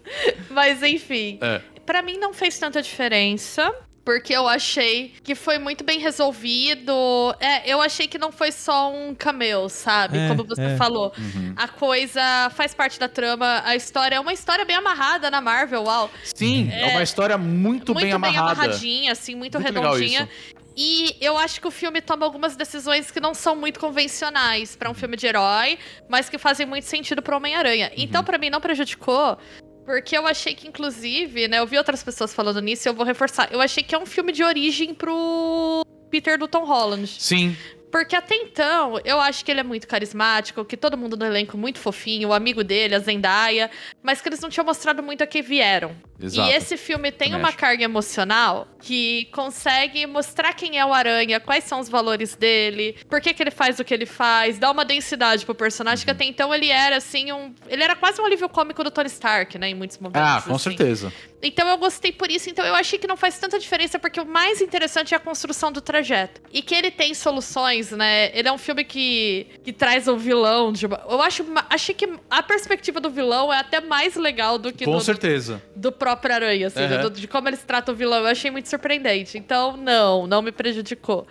[0.50, 1.38] Mas enfim.
[1.40, 1.60] É.
[1.86, 3.72] Pra mim não fez tanta diferença.
[4.10, 6.92] Porque eu achei que foi muito bem resolvido.
[7.38, 10.18] É, eu achei que não foi só um cameo, sabe?
[10.18, 10.76] É, Como você é.
[10.76, 11.12] falou.
[11.54, 13.62] A coisa faz parte da trama.
[13.64, 16.10] A história é uma história bem amarrada na Marvel, uau.
[16.24, 18.50] Sim, é, uma história muito, bem amarrada.
[18.50, 20.28] amarradinha, assim, muito, Muito legal redondinha.
[20.76, 24.90] E eu acho que o filme toma algumas decisões que não são muito convencionais pra
[24.90, 27.88] um filme de herói, mas que fazem muito sentido pro Homem-Aranha.
[27.88, 28.02] Uhum.
[28.02, 29.38] Então, pra mim, não prejudicou.
[29.84, 31.58] Porque eu achei que, inclusive, né?
[31.58, 33.52] Eu vi outras pessoas falando nisso e eu vou reforçar.
[33.52, 37.06] Eu achei que é um filme de origem pro Peter do Tom Holland.
[37.06, 37.56] Sim,
[37.90, 41.56] Porque até então, eu acho que ele é muito carismático, que todo mundo no elenco
[41.56, 43.68] é muito fofinho, o amigo dele, a Zendaya,
[44.00, 45.96] mas que eles não tinham mostrado muito a que vieram.
[46.20, 46.48] Exato.
[46.50, 51.64] E esse filme tem uma carga emocional que consegue mostrar quem é o Aranha, quais
[51.64, 54.84] são os valores dele, por que, que ele faz o que ele faz, dá uma
[54.84, 56.04] densidade pro personagem, Uhum.
[56.04, 57.54] que até então ele era assim um.
[57.68, 59.68] Ele era quase um alívio cômico do Tony Stark, né?
[59.70, 60.20] Em muitos momentos.
[60.20, 60.64] Ah, com assim.
[60.70, 61.12] certeza.
[61.42, 64.26] Então eu gostei por isso, então eu achei que não faz tanta diferença, porque o
[64.26, 66.40] mais interessante é a construção do trajeto.
[66.52, 68.30] E que ele tem soluções, né?
[68.36, 71.02] Ele é um filme que, que traz o vilão de uma...
[71.08, 74.92] Eu acho, achei que a perspectiva do vilão é até mais legal do que Com
[74.92, 75.62] do, certeza.
[75.74, 77.02] do próprio Aranha, assim, Aham.
[77.02, 78.20] do- de como eles tratam o vilão.
[78.20, 79.36] Eu achei muito surpreendente.
[79.38, 81.26] Então, não, não me prejudicou.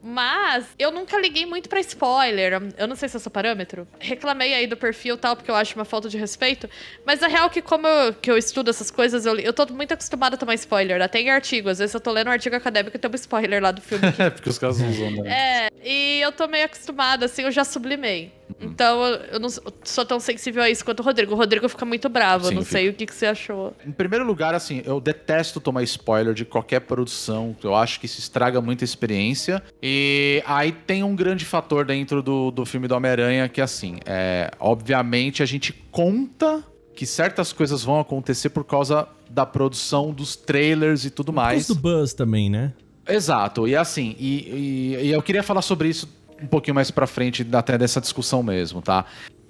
[0.00, 2.60] Mas eu nunca liguei muito pra spoiler.
[2.78, 3.86] Eu não sei se é seu parâmetro.
[3.98, 6.70] Reclamei aí do perfil e tal, porque eu acho uma falta de respeito.
[7.04, 9.66] Mas a real é que, como eu, que eu estudo essas coisas, eu, eu tô
[9.66, 11.02] muito acostumada a tomar spoiler.
[11.02, 11.68] Até em artigo.
[11.68, 14.04] Às vezes eu tô lendo um artigo acadêmico e tem um spoiler lá do filme.
[14.18, 15.30] É, porque os caras usam, né?
[15.30, 18.32] É, e eu tô meio acostumada, assim, eu já sublimei.
[18.60, 21.32] Então eu, não sou tão sensível a isso quanto o Rodrigo.
[21.34, 22.44] O Rodrigo fica muito bravo.
[22.44, 23.74] Sim, eu não eu sei o que, que você achou.
[23.86, 27.56] Em primeiro lugar, assim, eu detesto tomar spoiler de qualquer produção.
[27.62, 29.62] Eu acho que isso estraga muito a experiência.
[29.82, 34.50] E aí tem um grande fator dentro do, do filme do Homem-Aranha que, assim, é,
[34.58, 36.62] obviamente a gente conta
[36.94, 41.68] que certas coisas vão acontecer por causa da produção dos trailers e tudo mais.
[41.68, 42.72] do Buzz também, né?
[43.08, 46.06] Exato, e assim, e, e- e eu queria falar sobre isso
[46.42, 49.04] um pouquinho mais pra frente, até dessa discussão mesmo, tá?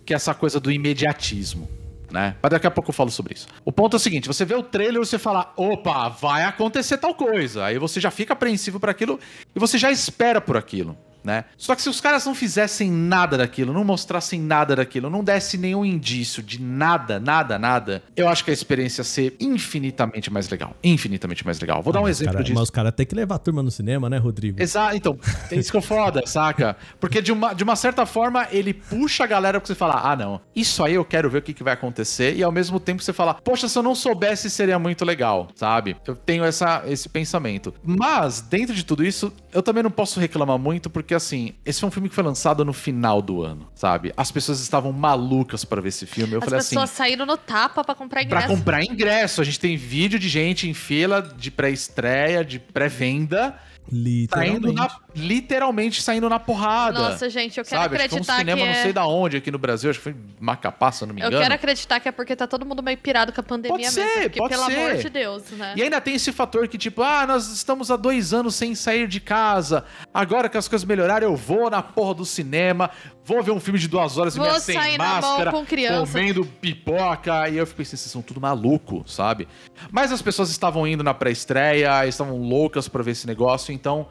[0.05, 1.69] Que é essa coisa do imediatismo,
[2.11, 2.37] né?
[2.43, 3.47] Mas daqui a pouco eu falo sobre isso.
[3.65, 6.99] O ponto é o seguinte: você vê o trailer e você fala, opa, vai acontecer
[6.99, 7.65] tal coisa.
[7.65, 9.19] Aí você já fica apreensivo por aquilo
[9.55, 10.97] e você já espera por aquilo.
[11.23, 11.45] Né?
[11.57, 15.59] Só que se os caras não fizessem nada daquilo, não mostrassem nada daquilo, não desse
[15.59, 20.49] nenhum indício de nada, nada, nada, eu acho que a experiência ia ser infinitamente mais
[20.49, 20.75] legal.
[20.83, 21.83] Infinitamente mais legal.
[21.83, 22.55] Vou dar um exemplo cara- disso.
[22.55, 24.61] Mas os caras têm que levar a turma no cinema, né, Rodrigo?
[24.63, 25.19] Exato, então,
[25.51, 26.77] é isso que eu foda, saca?
[27.01, 30.17] Porque de uma, de uma certa forma ele puxa a galera pra você falar: ah,
[30.17, 33.03] não, isso aí eu quero ver o que, que vai acontecer, e ao mesmo tempo
[33.03, 35.97] você fala: poxa, se eu não soubesse seria muito legal, sabe?
[36.07, 37.75] Eu tenho essa, esse pensamento.
[37.83, 41.89] Mas, dentro de tudo isso, eu também não posso reclamar muito, porque assim, esse foi
[41.89, 44.13] um filme que foi lançado no final do ano, sabe?
[44.17, 46.35] As pessoas estavam malucas pra ver esse filme.
[46.35, 46.77] Eu As falei assim.
[46.77, 48.47] pessoas saíram no tapa pra comprar ingresso.
[48.47, 53.59] Pra comprar ingresso, a gente tem vídeo de gente em fila de pré-estreia, de pré-venda,
[53.91, 54.73] indo Literalmente.
[54.75, 56.99] na literalmente saindo na porrada.
[56.99, 57.97] Nossa, gente, eu quero sabe?
[57.97, 59.91] Acho que foi um acreditar cinema, que não é- sei da onde aqui no Brasil,
[59.91, 61.43] acho que foi Macapá, se eu não me Eu engano.
[61.43, 64.05] quero acreditar que é porque tá todo mundo meio pirado com a pandemia Pode ser,
[64.05, 64.23] mesmo.
[64.23, 64.75] Porque, pode pelo ser.
[64.79, 65.73] amor de Deus, né?
[65.77, 69.09] E ainda tem esse fator que, tipo, ah, nós estamos há dois anos sem sair
[69.09, 69.85] de casa.
[70.13, 72.91] Agora que as coisas melhoraram, eu vou na porra do cinema,
[73.25, 76.13] vou ver um filme de duas horas e meia sem máscara, com criança.
[76.13, 77.49] comendo pipoca.
[77.49, 79.49] E eu fico pensando, vocês são tudo maluco, sabe?
[79.91, 84.07] Mas as pessoas estavam indo na pré-estreia, estavam loucas pra ver esse negócio, então.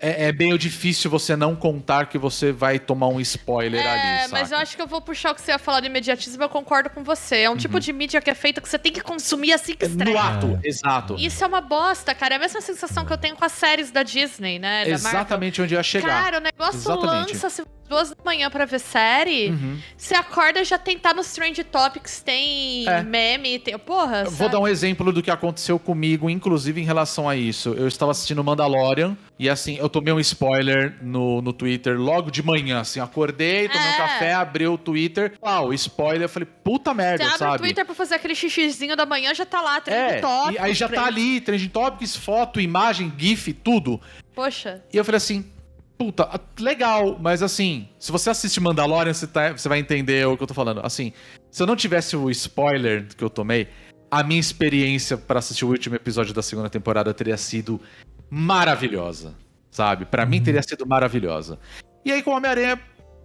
[0.00, 4.28] É, é meio difícil você não contar que você vai tomar um spoiler ali, É,
[4.28, 6.48] mas eu acho que eu vou puxar o que você ia falar de imediatismo, eu
[6.48, 7.38] concordo com você.
[7.38, 9.84] É um tipo de mídia que é feita que você tem que consumir assim que
[9.84, 10.16] estreia.
[10.16, 10.22] Uhum.
[10.22, 11.16] No ato, exato.
[11.18, 12.34] Isso é uma bosta, cara.
[12.34, 14.84] É a mesma sensação que eu tenho com as séries da Disney, né?
[14.84, 15.10] Da Marvel.
[15.10, 16.24] Exatamente onde eu ia chegar.
[16.24, 17.32] Cara, o negócio Exatamente.
[17.32, 19.50] lança assim, duas da manhã pra ver série.
[19.50, 19.78] Uhum.
[19.96, 23.02] Você acorda já tem tá nos Trend Topics, tem É.
[23.02, 23.76] meme, tem.
[23.78, 24.24] Porra.
[24.26, 27.74] Eu Vou dar um exemplo do que aconteceu comigo, inclusive em relação a isso.
[27.76, 32.42] Eu estava assistindo Mandalorian e assim, eu tomei um spoiler no, no Twitter logo de
[32.42, 33.96] manhã, assim, acordei, tomei um É.
[33.96, 37.54] café, abri o Twitter, ah, o spoiler, eu falei, puta Você merda, abre sabe?
[37.54, 40.60] o Twitter pra fazer aquele xixizinho da manhã, já tá lá, Trend é, Topics.
[40.60, 44.00] aí já tá ali, Trending Topics, foto, imagem, GIF, tudo.
[44.34, 44.82] Poxa.
[44.92, 45.44] E eu falei assim,
[45.96, 46.28] puta,
[46.60, 50.46] legal, mas assim, se você assiste Mandalorian, você, tá- você vai entender o que eu
[50.46, 50.80] tô falando.
[50.84, 51.12] Assim,
[51.50, 53.68] se eu não tivesse o spoiler que eu tomei,
[54.10, 57.80] a minha experiência pra assistir o último episódio da segunda temporada teria sido
[58.30, 59.34] maravilhosa,
[59.70, 60.04] sabe?
[60.04, 61.58] Pra mim teria sido maravilhosa.
[62.04, 62.80] E aí com Homem-Aranha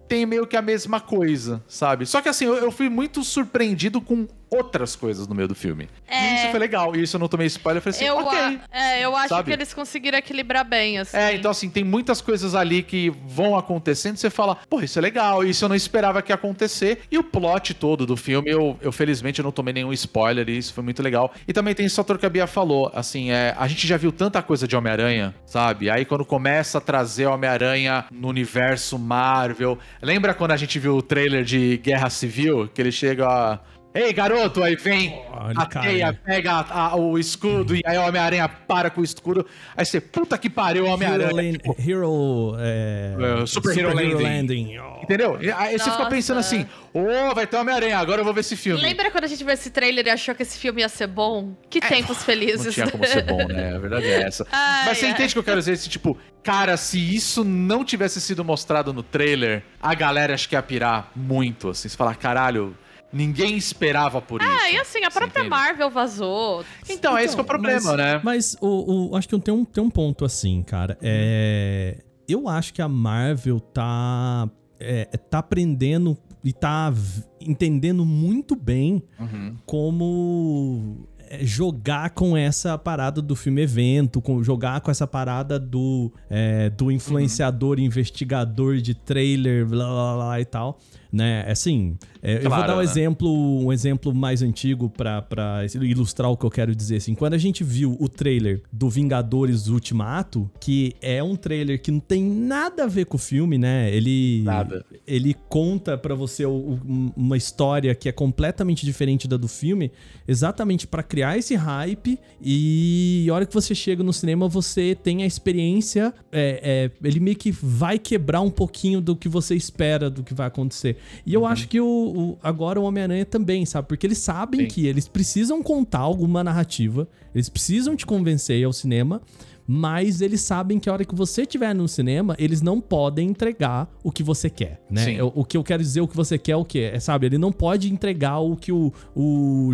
[0.08, 2.06] tem meio que a mesma coisa, sabe?
[2.06, 5.88] Só que assim, eu, eu fui muito surpreendido com outras coisas no meio do filme.
[6.10, 6.34] E É.
[6.36, 6.94] isso foi legal.
[6.94, 8.38] E isso eu não tomei spoiler, eu falei assim, eu, ok.
[8.38, 9.48] a- é, eu acho sabe?
[9.48, 11.16] que eles conseguiram equilibrar bem, assim.
[11.16, 15.02] É, então assim, tem muitas coisas ali que vão acontecendo você fala, pô, isso é
[15.02, 17.00] legal, isso eu não esperava que ia acontecer.
[17.10, 20.56] E o plot todo do filme, eu, eu felizmente eu não tomei nenhum spoiler e
[20.58, 21.32] isso foi muito legal.
[21.48, 24.12] E também tem esse fator que a Bia falou, assim, é, a gente já viu
[24.12, 25.90] tanta coisa de Homem-Aranha, sabe?
[25.90, 31.02] Aí quando começa a trazer Homem-Aranha no universo Marvel, lembra quando a gente viu o
[31.02, 33.26] trailer de Guerra Civil, que ele chega...
[33.28, 33.58] a,
[33.94, 35.86] Ei, garoto, aí vem Olha, a cara.
[35.86, 39.46] teia, pega a- a- o escudo e aí o Homem-Aranha para com o escudo.
[39.76, 41.32] Aí você, puta que pariu, Hero, Homem-Aranha.
[41.32, 44.78] Lan- Tipo, Hero, é, É, Super Hero Landing.
[44.80, 45.00] Oh.
[45.04, 45.38] Entendeu?
[45.56, 46.10] Aí você fica Nossa.
[46.10, 48.82] pensando assim, ô, vai ter Homem-Aranha, agora eu vou ver esse filme.
[48.82, 51.54] Lembra quando a gente viu esse trailer e achou que esse filme ia ser bom?
[51.70, 52.76] Que tempos felizes.
[52.76, 53.76] É, Não tinha como ser bom, né?
[53.76, 54.44] A verdade é essa.
[54.50, 55.12] Ai, Mas você ai.
[55.12, 55.72] entende o que eu quero dizer?
[55.72, 60.56] Esse tipo, cara, se isso não tivesse sido mostrado no trailer, a galera acho que
[60.56, 61.88] ia pirar muito, assim.
[61.88, 62.76] Você fala, caralho,
[63.14, 64.50] ninguém esperava por isso.
[64.50, 65.48] Ah, e assim, a própria entende?
[65.50, 66.64] Marvel vazou.
[66.88, 68.20] Então, é esse que é o problema, mas, né?
[68.22, 70.98] Mas o, o- acho que tem um, tem um ponto assim, cara.
[71.00, 74.48] É, eu acho que a Marvel tá,
[74.80, 76.92] é, tá aprendendo e tá
[77.40, 79.56] entendendo muito bem Uhum.
[79.64, 86.12] como é, jogar com essa parada do filme evento, com, jogar com essa parada do,
[86.28, 90.78] é, do influenciador, investigador de trailer, blá blá blá e tal.
[91.14, 91.44] Né?
[91.48, 92.82] Assim, é, eu vou Claro, dar um né?
[92.84, 96.96] exemplo, um exemplo mais antigo pra, pra ilustrar o que eu quero dizer.
[96.96, 101.92] Assim, quando a gente viu o trailer do Vingadores Ultimato, que é um trailer que
[101.92, 103.94] não tem nada a ver com o filme, né?
[103.94, 104.84] Ele, Nada.
[105.06, 106.80] ele conta pra você o-
[107.16, 109.92] uma história que é completamente diferente da do filme,
[110.26, 115.22] exatamente pra criar esse hype e a hora que você chega no cinema você tem
[115.22, 120.10] a experiência, é, é, ele meio que vai quebrar um pouquinho do que você espera
[120.10, 120.96] do que vai acontecer.
[121.26, 121.46] E eu Uhum.
[121.46, 123.88] acho que o, o- agora o Homem-Aranha também, sabe?
[123.88, 124.66] Porque eles sabem Sim.
[124.68, 129.20] que eles precisam contar alguma narrativa, eles precisam te convencer ao cinema,
[129.66, 133.88] mas eles sabem que a hora que você estiver no cinema, eles não podem entregar
[134.02, 135.04] o que você quer, né?
[135.04, 135.20] Sim.
[135.22, 137.26] O, que eu quero dizer, o que você quer, é o que é, sabe?
[137.26, 139.70] Ele não pode entregar o que o, o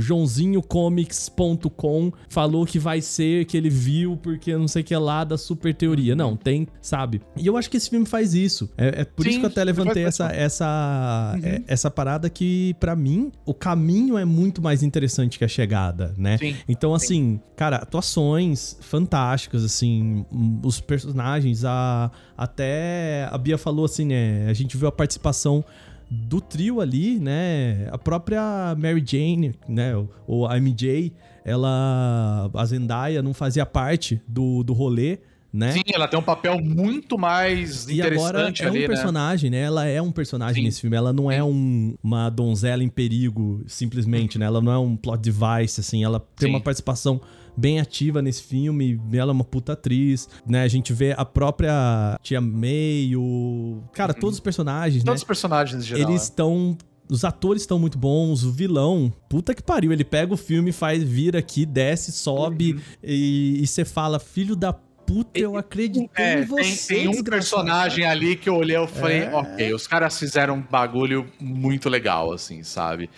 [0.90, 5.36] joãozinhocomics.com falou que vai ser, que ele viu, porque não sei o que lá da
[5.38, 6.14] super teoria.
[6.14, 7.20] Não, tem, sabe?
[7.36, 8.70] E eu acho que esse filme faz isso.
[8.76, 11.40] É, é por Sim, isso que eu até levantei essa, essa, Uhum.
[11.44, 16.14] é- essa parada que, pra mim, o caminho é muito mais interessante que a chegada,
[16.16, 16.38] né?
[16.38, 16.56] Sim.
[16.68, 24.04] Então, assim, cara, atuações fantásticas, assim, hum, os personagens, a, até a Bia falou assim,
[24.04, 24.46] né?
[24.48, 25.64] A gente viu a participação
[26.10, 27.88] do trio ali, né?
[27.92, 29.92] A própria Mary Jane, né?
[30.26, 31.12] Ou a MJ,
[31.44, 32.50] ela.
[32.54, 35.18] A Zendaya não fazia parte do, do rolê,
[35.52, 35.72] né?
[35.72, 38.86] Sim, ela tem um papel muito mais E agora interessante é um ali, né?
[38.86, 39.60] personagem, né?
[39.60, 40.64] Ela é um personagem Sim.
[40.64, 40.96] nesse filme.
[40.96, 44.46] Ela não é um- uma donzela em perigo, simplesmente, né?
[44.46, 46.02] Ela não é um plot device, assim.
[46.04, 46.54] Ela tem Sim.
[46.54, 47.20] uma participação
[47.56, 49.00] bem ativa nesse filme.
[49.12, 50.62] Ela é uma puta atriz, né?
[50.62, 53.82] A gente vê a própria Tia May, o...
[53.92, 55.22] Cara, todos os personagens, Todos né?
[55.22, 56.10] os personagens em geral.
[56.10, 56.76] Eles estão...
[57.08, 61.02] Os atores estão muito bons, o vilão, puta que pariu, ele pega o filme, faz,
[61.02, 62.80] vira aqui, desce, sobe Uhum.
[63.02, 64.72] e você fala, filho da
[65.12, 67.30] puta, eu acreditei É, em tem, você, tem um desgraçado.
[67.64, 69.34] personagem ali que eu olhei e falei, É.
[69.34, 73.10] ok, os caras fizeram um bagulho muito legal, assim, sabe?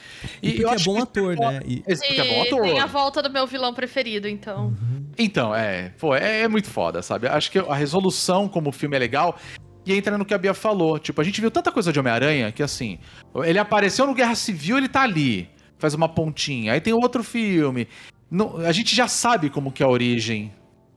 [0.43, 1.61] E porque eu é acho bom que- ator, né?
[1.66, 2.62] E- Esse porque é bom E ator.
[2.62, 4.74] tem a volta do meu vilão preferido, então.
[5.18, 7.26] Então, é, pô, é, é muito foda, sabe?
[7.28, 9.38] Acho que a resolução como o filme é legal.
[9.84, 10.99] E entra no que a Bia falou.
[10.99, 12.99] Tipo, a gente viu tanta coisa de Homem-Aranha que, assim,
[13.45, 15.51] ele apareceu no Guerra Civil, ele tá ali.
[15.76, 16.72] Faz uma pontinha.
[16.72, 17.88] Aí tem outro filme.
[18.30, 20.53] Não- a gente já sabe como que é a origem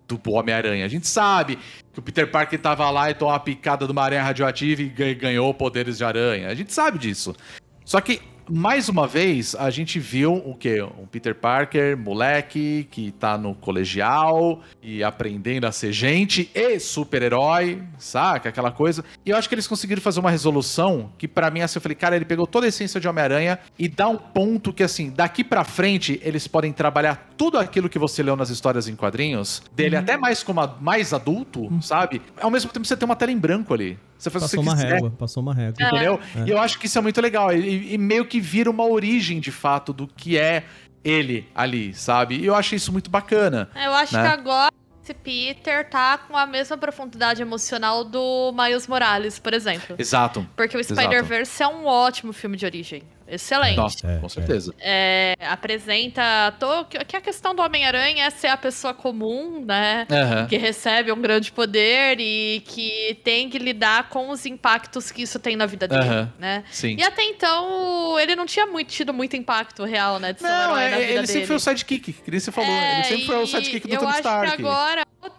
[0.07, 0.85] do Homem-Aranha.
[0.85, 1.57] A gente sabe
[1.93, 4.89] que o Peter Parker tava lá e tomou uma picada de uma aranha radioativa e
[4.89, 6.49] ga- ganhou poderes de aranha.
[6.49, 7.35] A gente sabe disso.
[7.83, 10.81] Só que, mais uma vez, a gente viu o quê?
[10.81, 17.81] Um Peter Parker, moleque, que tá no colegial e aprendendo a ser gente e super-herói,
[17.97, 18.49] saca?
[18.49, 19.03] Aquela coisa.
[19.25, 21.95] E eu acho que eles conseguiram fazer uma resolução que, pra mim, assim, eu falei,
[21.95, 25.43] cara, ele pegou toda a essência de Homem-Aranha e dá um ponto que, assim, daqui
[25.43, 29.95] pra frente, eles podem trabalhar tudo aquilo que você leu nas histórias em quadrinhos, dele
[29.95, 32.21] até mais como a- mais adulto, sabe?
[32.39, 33.97] Ao mesmo tempo, você tem uma tela em branco ali.
[34.17, 34.93] Você faz o que Passou você uma quiser.
[34.93, 35.75] régua, passou uma régua.
[35.87, 36.19] Entendeu?
[36.35, 36.47] É.
[36.47, 37.53] E eu acho que isso é muito legal.
[37.53, 40.63] E, e meio que vira uma origem, de fato, do que é
[41.03, 42.35] ele ali, sabe?
[42.37, 43.69] E eu acho isso muito bacana.
[43.75, 44.21] Eu acho Né?
[44.21, 44.71] que agora
[45.03, 49.95] esse Peter tá com a mesma profundidade emocional do Miles Morales, por exemplo.
[49.99, 50.47] Exato.
[50.55, 50.83] Porque o.
[50.83, 53.03] Spider-Verse é um ótimo filme de origem.
[53.27, 53.75] Excelente.
[53.77, 54.29] Nossa, É, com é.
[54.29, 54.73] certeza.
[54.79, 60.05] É, apresenta to- que que a questão do Homem-Aranha é ser a pessoa comum, né?
[60.11, 60.47] Aham.
[60.47, 65.39] Que recebe um grande poder e que tem que lidar com os impactos que isso
[65.39, 66.33] tem na vida dele, Aham.
[66.37, 66.63] né?
[66.71, 66.95] Sim.
[66.99, 70.33] E até então, ele não tinha muito, tido muito impacto real, né?
[70.33, 71.27] De ser um Não, na é, vida ele dele.
[71.27, 72.69] sempre foi o sidekick, que nem você falou.
[72.69, 74.55] É, ele sempre foi o e sidekick do eu Tony acho Stark.
[74.55, 75.29] que agora o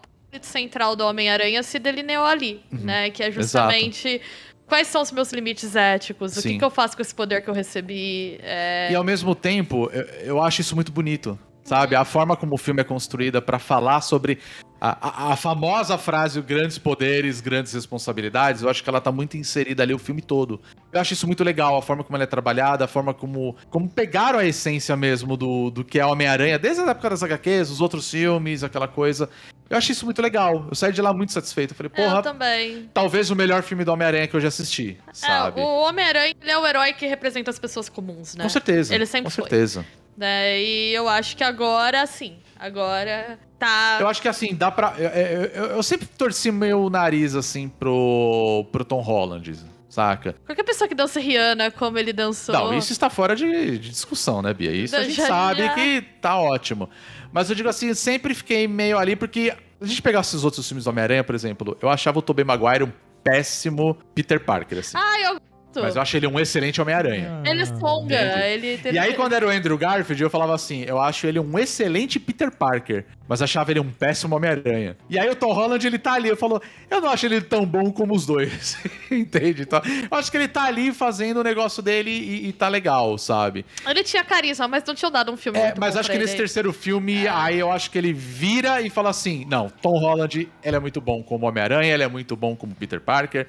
[0.43, 2.81] central do Homem-Aranha se delineou ali, Uhum.
[2.81, 3.11] né?
[3.11, 4.21] Que é justamente
[4.67, 7.49] quais são os meus limites éticos, o que, que eu faço com esse poder que
[7.51, 8.39] eu recebi.
[8.43, 11.39] é, E ao mesmo tempo, eu, eu acho isso muito bonito.
[11.65, 11.97] Sabe?
[11.97, 14.39] A forma como o filme é construída pra falar sobre
[14.81, 19.37] a, a- a famosa frase grandes poderes, grandes responsabilidades, eu acho que ela tá muito
[19.37, 20.61] inserida ali o filme todo.
[20.93, 23.89] Eu acho isso muito legal, a forma como ela é trabalhada, a forma como, como
[23.89, 27.81] pegaram a essência mesmo do, do que é Homem-Aranha, desde a época das HQs, os
[27.81, 29.29] outros filmes, aquela coisa.
[29.69, 30.67] Eu achei isso muito legal.
[30.69, 31.73] Eu saí de lá muito satisfeito.
[31.73, 32.89] Eu falei, é, eu porra, também.
[32.95, 35.61] talvez o melhor filme do Homem-Aranha que eu já assisti, sabe?
[35.61, 38.45] É, o Homem-Aranha é o herói que representa as pessoas comuns, né?
[38.45, 38.95] Com certeza.
[38.95, 39.43] Ele sempre com foi.
[39.45, 39.85] certeza.
[40.17, 40.61] Né?
[40.63, 43.99] E eu acho que agora, sim, agora tá.
[44.01, 44.95] Eu acho que assim, dá pra.
[44.97, 49.59] Eu, eu- eu- sempre torci meu nariz, assim, pro, pro Tom Holland,
[49.91, 50.35] saca?
[50.47, 52.55] Qualquer pessoa que dança Rihanna como ele dançou.
[52.55, 54.71] Não, isso está fora de, de discussão, né, Bia?
[54.71, 56.89] Isso a gente já- sabe já- que tá ótimo.
[57.37, 60.67] Mas eu digo assim, sempre fiquei meio ali, porque se a gente pegasse os outros
[60.67, 62.91] filmes do Homem-Aranha, por exemplo, eu achava o Tobey Maguire um
[63.23, 64.97] péssimo Peter Parker, assim.
[64.97, 65.39] Ah, eu
[65.81, 65.87] gosto.
[65.87, 67.43] Mas eu acho ele um excelente Homem-Aranha.
[67.45, 71.01] Ele é songa, ele E aí, quando era o Andrew Garfield, eu falava assim: eu
[71.01, 74.97] acho ele um excelente Peter Parker, mas achava ele um péssimo Homem-Aranha.
[75.09, 76.61] E aí o Tom Holland, ele tá ali, eu falo,
[76.91, 78.77] eu não acho ele tão bom como os dois.
[79.11, 79.63] Entende?
[79.63, 83.17] Então, eu acho que ele tá ali fazendo o negócio dele e, e tá legal,
[83.19, 83.65] sabe?
[83.87, 86.39] Ele tinha carisma, mas não tinha dado um filme É, mas acho que nesse ele.
[86.39, 90.77] terceiro filme, aí eu acho que ele vira e fala assim: não, Tom Holland, ele
[90.77, 93.47] é muito bom como Homem-Aranha, ele é muito bom como Peter Parker.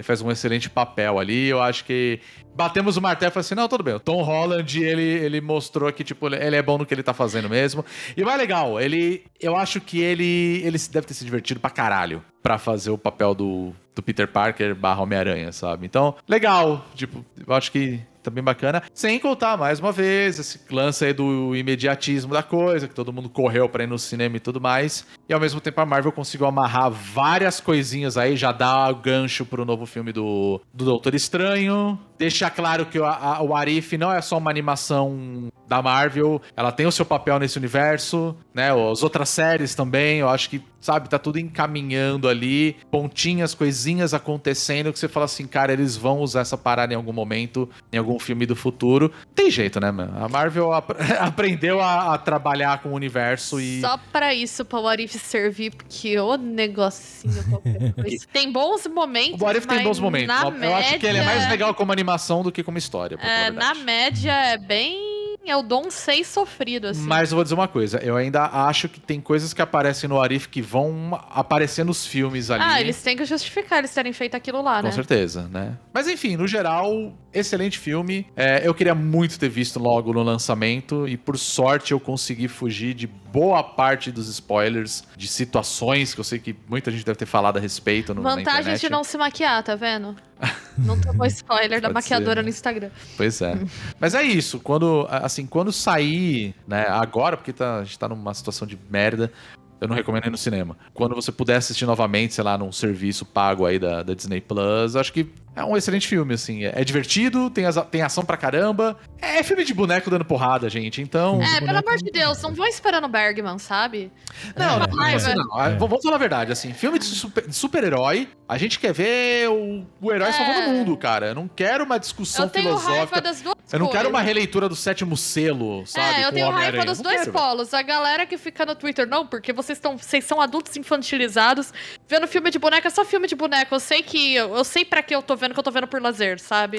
[0.00, 1.46] Ele faz um excelente papel ali.
[1.46, 2.20] Eu acho que
[2.54, 3.92] batemos o martelo e falei assim: não, tudo bem.
[3.92, 7.12] O Tom Holland, ele, ele mostrou que, tipo, ele é bom no que ele tá
[7.12, 7.84] fazendo mesmo.
[8.16, 9.24] E mais legal, ele.
[9.38, 10.62] Eu acho que ele.
[10.64, 14.74] Ele deve ter se divertido pra caralho pra fazer o papel do, do Peter Parker
[14.74, 15.84] barra Homem-Aranha, sabe?
[15.84, 16.86] Então, legal.
[16.94, 18.82] Tipo, eu acho que tá bem bacana.
[18.94, 23.28] Sem contar, mais uma vez, esse lance aí do imediatismo da coisa, que todo mundo
[23.28, 25.06] correu pra ir no cinema e tudo mais.
[25.28, 29.64] E ao mesmo tempo a Marvel conseguiu amarrar várias coisinhas aí, já dá gancho pro
[29.64, 31.98] novo filme do, do Doutor Estranho.
[32.18, 36.72] Deixa claro que o, a- o Arif não é só uma animação da Marvel, ela
[36.72, 38.70] tem o seu papel nesse universo, né?
[38.90, 44.92] As outras séries também, eu acho que, sabe, tá tudo encaminhando ali, pontinhas, coisinhas acontecendo
[44.92, 48.18] que você fala assim, cara, eles vão usar essa parada em algum momento, em algum
[48.18, 49.12] filme do futuro.
[49.32, 50.12] Tem jeito, né, mano?
[50.24, 50.90] A Marvel ap-
[51.20, 53.80] aprendeu a, a trabalhar com o universo e.
[53.80, 58.26] Só pra isso, pra What If servir, porque o negocinho qualquer coisa.
[58.32, 59.40] Tem bons momentos.
[59.40, 60.34] O What If tem bons momentos.
[60.42, 63.16] Eu média, acho que ele é mais legal como animação do que como história.
[63.22, 65.09] É, na média é bem.
[65.44, 67.06] Eu dou um 6 sofrido, assim.
[67.06, 70.20] Mas eu vou dizer uma coisa, eu ainda acho que tem coisas que aparecem no
[70.20, 72.62] Arif que vão aparecer nos filmes ali.
[72.64, 74.92] Ah, eles têm que justificar eles terem feito aquilo lá, Com né?
[74.92, 75.78] certeza, né?
[75.92, 78.26] Mas enfim, no geral, excelente filme.
[78.36, 82.94] É, eu queria muito ter visto logo no lançamento e por sorte eu consegui fugir
[82.94, 87.26] de boa parte dos spoilers, de situações que eu sei que muita gente deve ter
[87.26, 88.80] falado a respeito no, internet.
[88.80, 90.14] de não se maquiar, tá vendo?
[90.78, 92.42] Não tomou spoiler da maquiadora ser, né?
[92.42, 92.90] no Instagram.
[93.16, 93.58] Pois é.
[93.98, 98.34] Mas é isso, quando, assim, quando sair, né, agora, porque tá, a gente tá numa
[98.34, 99.32] situação de merda,
[99.80, 100.76] Eu não recomendo ir no cinema.
[100.92, 104.94] Quando você puder assistir novamente, sei lá, num serviço pago aí da, da Disney Plus,
[104.94, 106.64] acho que é um excelente filme, assim.
[106.64, 108.96] É, é divertido, tem, as- tem ação pra caramba.
[109.20, 111.02] É filme de boneco dando porrada, gente.
[111.02, 111.40] Então.
[111.42, 114.10] É, pelo amor de Deus, não vão esperando o Bergman, sabe?
[114.56, 115.34] Não, não, É, não, é assim, é.
[115.34, 115.44] não.
[115.70, 119.84] V- Vamos falar a verdade, assim, filme de super- super-herói, a gente quer ver o,
[120.00, 120.32] o herói É.
[120.32, 121.26] salvando o mundo, cara.
[121.28, 122.96] Eu não quero uma discussão Eu tenho filosófica.
[122.96, 124.26] raiva das duas Eu não quero uma coisas.
[124.26, 126.20] releitura do sétimo selo, sabe?
[126.22, 127.74] É, eu tenho raiva dos Não dois quero, polos.
[127.74, 129.96] A galera que fica no Twitter, não, porque vocês estão.
[129.98, 131.72] Vocês são adultos infantilizados,
[132.08, 133.74] vendo filme de boneca, é só filme de boneca.
[133.74, 134.34] Eu sei que.
[134.34, 136.78] Eu, eu sei pra que eu tô vendo, que eu tô vendo por lazer, sabe?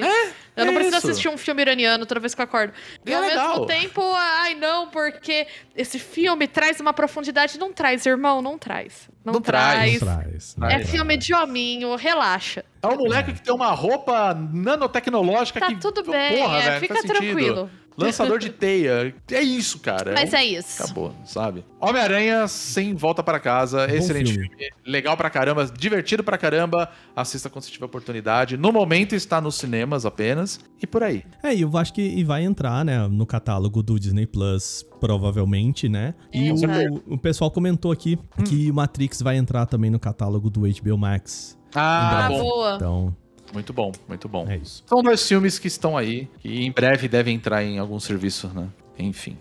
[0.56, 1.08] eu não é preciso isso.
[1.10, 2.72] assistir um filme iraniano toda vez que eu acordo.
[3.04, 3.48] E É ao legal.
[3.50, 5.46] mesmo tempo, ai não, porque
[5.76, 7.58] esse filme traz uma profundidade.
[7.58, 9.08] Não traz, irmão, não traz.
[9.24, 10.54] Não, Não traz, traz.
[10.54, 10.74] Traz.
[10.74, 10.84] É né?
[10.84, 12.64] filme de hominho, relaxa.
[12.82, 15.76] É um moleque que tem uma roupa nanotecnológica Tá que.
[15.76, 17.70] tudo bem, Porra, é, velho, fica faz sentido.
[17.96, 19.14] Lançador de teia.
[19.30, 20.12] É isso, cara.
[20.14, 20.82] Mas um- é isso.
[20.82, 21.64] Acabou, sabe?
[21.80, 23.84] Homem-Aranha sem volta para casa.
[23.92, 24.48] Excelente filme.
[24.48, 24.70] filme.
[24.86, 26.88] Legal pra caramba, divertido pra caramba.
[27.14, 28.56] Assista quando você tiver oportunidade.
[28.56, 30.60] No momento está nos cinemas apenas.
[30.82, 31.24] E por aí.
[31.42, 36.14] É, e eu acho que vai entrar, né, no catálogo do Disney Plus, provavelmente, né?
[36.32, 38.18] E É, o, o pessoal comentou aqui
[38.48, 41.58] que o Matrix vai entrar também no catálogo do HBO Max.
[41.74, 42.38] Ah, bom.
[42.40, 42.74] boa.
[42.76, 43.16] Então,
[43.52, 44.46] Muito bom, muito bom.
[44.48, 44.82] é isso.
[44.86, 48.68] São dois filmes que estão aí, que em breve devem entrar em algum serviço, né?
[48.98, 49.36] Enfim.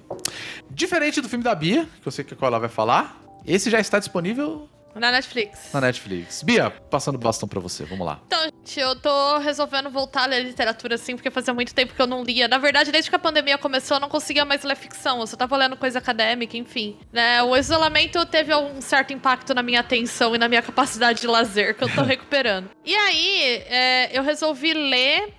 [0.69, 3.79] Diferente do filme da Bia, que eu sei que qual ela vai falar, esse já
[3.79, 5.69] está disponível Na Netflix.
[5.73, 6.43] na Netflix.
[6.43, 8.19] Bia, passando o bastão pra você, vamos lá.
[8.27, 12.01] Então, gente, eu tô resolvendo voltar a ler literatura assim, porque fazia muito tempo que
[12.01, 12.47] eu não lia.
[12.47, 15.19] Na verdade, desde que a pandemia começou, eu não conseguia mais ler ficção.
[15.19, 16.97] Eu só tava lendo coisa acadêmica, enfim.
[17.11, 21.27] Né, o isolamento teve um certo impacto na minha atenção e na minha capacidade de
[21.27, 22.69] lazer, que eu tô recuperando.
[22.85, 25.33] E aí, é, eu resolvi ler.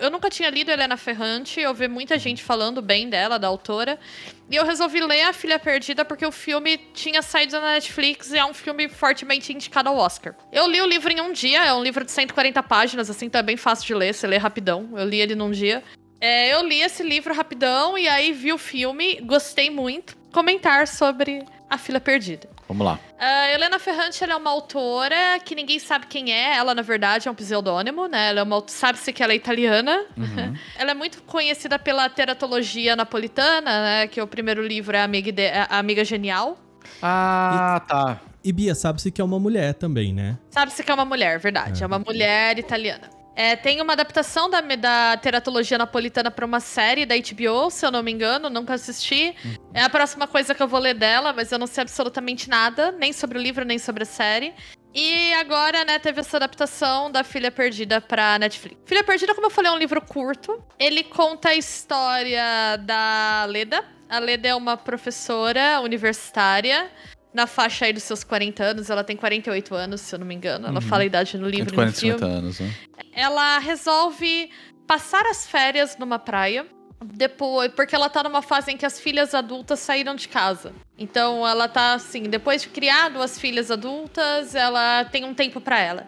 [0.00, 3.98] Eu nunca tinha lido Helena Ferrante, eu vi muita gente falando bem dela, da autora.
[4.50, 8.38] E eu resolvi ler A Filha Perdida porque o filme tinha saído na Netflix e
[8.38, 10.34] é um filme fortemente indicado ao Oscar.
[10.50, 13.42] Eu li o livro em um dia, é um livro de 140 páginas, assim, tá
[13.42, 14.90] bem fácil de ler, você lê rapidão.
[14.96, 15.84] Eu li ele num dia.
[16.20, 20.16] É, eu li esse livro rapidão e aí vi o filme, gostei muito.
[20.32, 22.48] Comentar sobre A Filha Perdida.
[22.70, 23.00] Vamos lá.
[23.18, 26.56] A Helena Ferrante ela é uma autora que ninguém sabe quem é.
[26.56, 28.28] Ela, na verdade, é um pseudônimo, né?
[28.28, 30.04] Ela é uma, sabe-se que ela é italiana.
[30.78, 34.06] ela é muito conhecida pela teratologia napolitana, né?
[34.06, 36.56] Que o primeiro livro é a Amiga, Ide- a Amiga Genial.
[37.02, 38.20] Ah, tá.
[38.44, 40.38] E Bia, sabe-se que é uma mulher também, né?
[40.50, 41.82] Sabe-se que é uma mulher, verdade.
[41.82, 43.10] É, uma mulher italiana.
[43.40, 47.90] É, tem uma adaptação da, da teratologia napolitana para uma série da HBO, se eu
[47.90, 49.34] não me engano, nunca assisti.
[49.72, 52.92] É a próxima coisa que eu vou ler dela, mas eu não sei absolutamente nada,
[52.92, 54.52] nem sobre o livro, nem sobre a série.
[54.94, 58.76] E agora, né, teve essa adaptação da Filha Perdida pra Netflix.
[58.84, 60.62] Filha Perdida, como eu falei, é um livro curto.
[60.78, 63.82] Ele conta a história da Leda.
[64.06, 66.90] A Leda é uma professora universitária
[67.32, 68.90] na faixa aí dos seus 40 anos.
[68.90, 70.66] Ela tem 48 anos, se eu não me engano.
[70.66, 72.74] Ela fala a idade no livro e no 140, filme 50 anos, né?
[73.12, 74.50] Ela resolve
[74.86, 76.66] passar as férias numa praia.
[77.02, 80.74] Depois, porque ela tá numa fase em que as filhas adultas saíram de casa.
[80.98, 85.78] Então ela tá assim, depois de criar duas filhas adultas, ela tem um tempo pra
[85.78, 86.06] ela.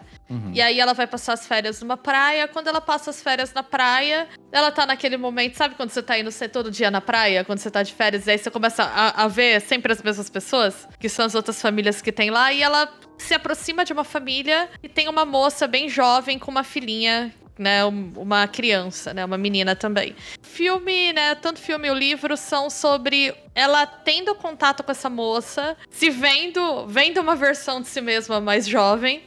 [0.53, 2.47] E aí ela vai passar as férias numa praia.
[2.47, 6.17] Quando ela passa as férias na praia, ela tá naquele momento, sabe quando você tá
[6.17, 8.83] indo ser todo dia na praia, quando você tá de férias, e aí você começa
[8.83, 12.51] a, a ver sempre as mesmas pessoas, que são as outras famílias que tem lá,
[12.53, 16.63] e ela se aproxima de uma família e tem uma moça bem jovem com uma
[16.63, 20.15] filhinha né, um- uma criança, né, uma menina também.
[20.41, 25.77] Filme, né, tanto filme e o livro são sobre ela tendo contato com essa moça,
[25.91, 29.21] se vendo, vendo uma versão de si mesma mais jovem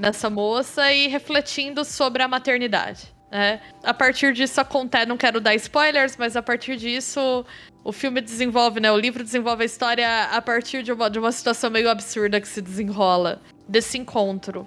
[0.00, 3.12] nessa moça e refletindo sobre a maternidade.
[3.30, 3.60] Né?
[3.84, 7.44] A partir disso acontece, não quero dar spoilers, mas a partir disso
[7.84, 8.90] o filme desenvolve, né?
[8.90, 12.48] O livro desenvolve a história a partir de uma, de uma situação meio absurda que
[12.48, 14.66] se desenrola desse encontro.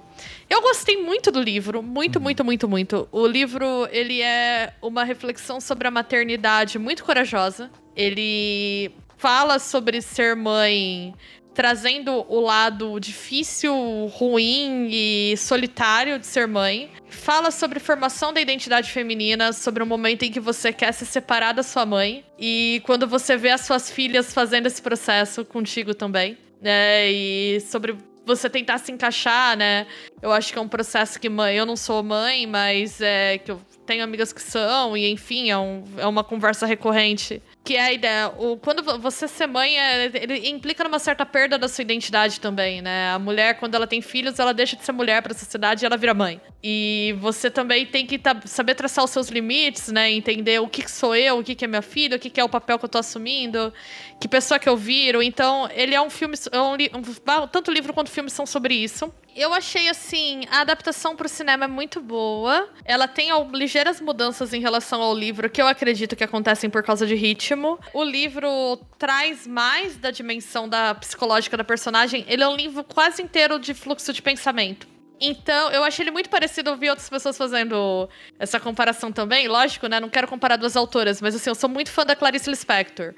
[0.49, 3.07] Eu gostei muito do livro, muito, muito, muito, muito.
[3.11, 7.69] O livro, ele é uma reflexão sobre a maternidade muito corajosa.
[7.95, 11.13] Ele fala sobre ser mãe
[11.53, 13.73] trazendo o lado difícil,
[14.13, 16.89] ruim e solitário de ser mãe.
[17.07, 21.53] Fala sobre formação da identidade feminina, sobre o momento em que você quer se separar
[21.53, 26.37] da sua mãe e quando você vê as suas filhas fazendo esse processo contigo também,
[26.61, 27.11] né?
[27.11, 27.95] E sobre
[28.25, 29.85] você tentar se encaixar, né?
[30.21, 33.51] Eu acho que é um processo que mãe, eu não sou mãe, mas é que
[33.51, 37.81] eu tenho amigas que são, e enfim, é, um- é uma conversa recorrente Que é
[37.81, 38.27] a ideia.
[38.37, 42.41] O, quando vo- você ser mãe, é- ele implica numa certa perda da sua identidade
[42.41, 43.11] também, né?
[43.11, 45.95] A mulher, quando ela tem filhos, ela deixa de ser mulher pra sociedade e ela
[45.95, 46.41] vira mãe.
[46.61, 50.11] E você também tem que saber traçar os seus limites, né?
[50.11, 52.77] Entender o que, sou eu, o que, é minha filha, o que, é o papel
[52.77, 53.71] que eu tô assumindo,
[54.19, 55.23] que pessoa que eu viro.
[55.23, 56.35] Então, ele é um filme.
[56.51, 59.09] É um, um- tanto livro quanto filme são sobre isso.
[59.35, 62.69] Eu achei, assim, a adaptação pro cinema é muito boa.
[62.85, 67.05] Ela tem ligeiras mudanças em relação ao livro, que eu acredito que acontecem por causa
[67.07, 67.79] de ritmo.
[67.93, 72.25] O livro traz mais da dimensão da psicológica da personagem.
[72.27, 74.93] Ele é um livro quase inteiro de fluxo de pensamento.
[75.25, 79.47] Então, eu achei ele muito parecido, eu vi outras pessoas fazendo essa comparação também.
[79.47, 79.99] Lógico, né?
[79.99, 83.13] Não quero comparar duas autoras, mas assim, eu sou muito fã da Clarice Lispector.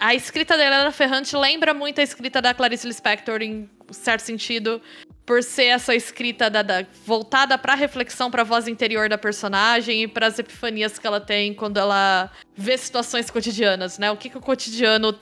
[0.00, 4.82] A escrita da Helena Ferrante lembra muito a escrita da Clarice Lispector em certo sentido,
[5.26, 10.08] por ser essa escrita da, da- voltada pra reflexão, pra voz interior da personagem e
[10.08, 14.08] pras epifanias que ela tem quando ela vê situações cotidianas, né?
[14.10, 15.12] O que, que o cotidiano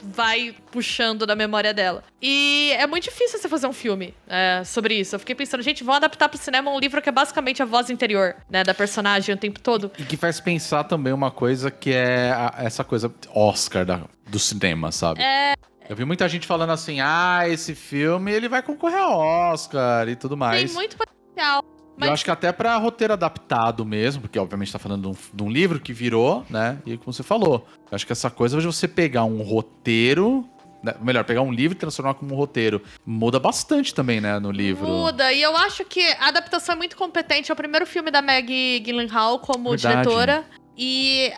[0.00, 2.04] vai puxando da memória dela.
[2.22, 5.16] E é muito difícil você fazer um filme é, sobre isso.
[5.16, 7.90] Eu fiquei pensando, gente, vão adaptar pro cinema um livro que é basicamente a voz
[7.90, 9.90] interior, né, da personagem o tempo todo.
[9.98, 14.38] E que faz pensar também uma coisa que é a- essa coisa Oscar da- do
[14.38, 15.20] cinema, sabe?
[15.20, 15.54] É.
[15.90, 20.14] Eu vi muita gente falando assim, ah, esse filme ele vai concorrer ao Oscar e
[20.14, 20.66] tudo mais.
[20.66, 21.64] Tem muito potencial.
[21.96, 25.34] Mas Eu acho que até pra roteiro adaptado mesmo, porque obviamente tá falando de um,
[25.34, 26.78] de um livro que virou, né?
[26.86, 30.48] E como você falou, eu acho que essa coisa de você pegar um roteiro,
[30.80, 34.52] né, melhor, pegar um livro e transformar como um roteiro, muda bastante também, né, no
[34.52, 34.86] livro.
[34.86, 37.50] Muda, e eu acho que a adaptação é muito competente.
[37.50, 40.04] É o primeiro filme da Maggie Gyllenhaal como Verdade.
[40.04, 40.44] diretora.
[40.76, 41.32] E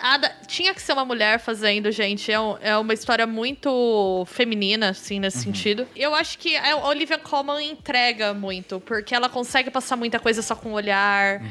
[0.47, 2.31] tinha que ser uma mulher fazendo, gente.
[2.31, 5.43] É, um- é uma história muito feminina, assim, nesse Uhum.
[5.45, 5.89] sentido.
[5.97, 10.55] Eu acho que a Olivia Colman entrega muito, porque ela consegue passar muita coisa só
[10.55, 11.43] com o olhar.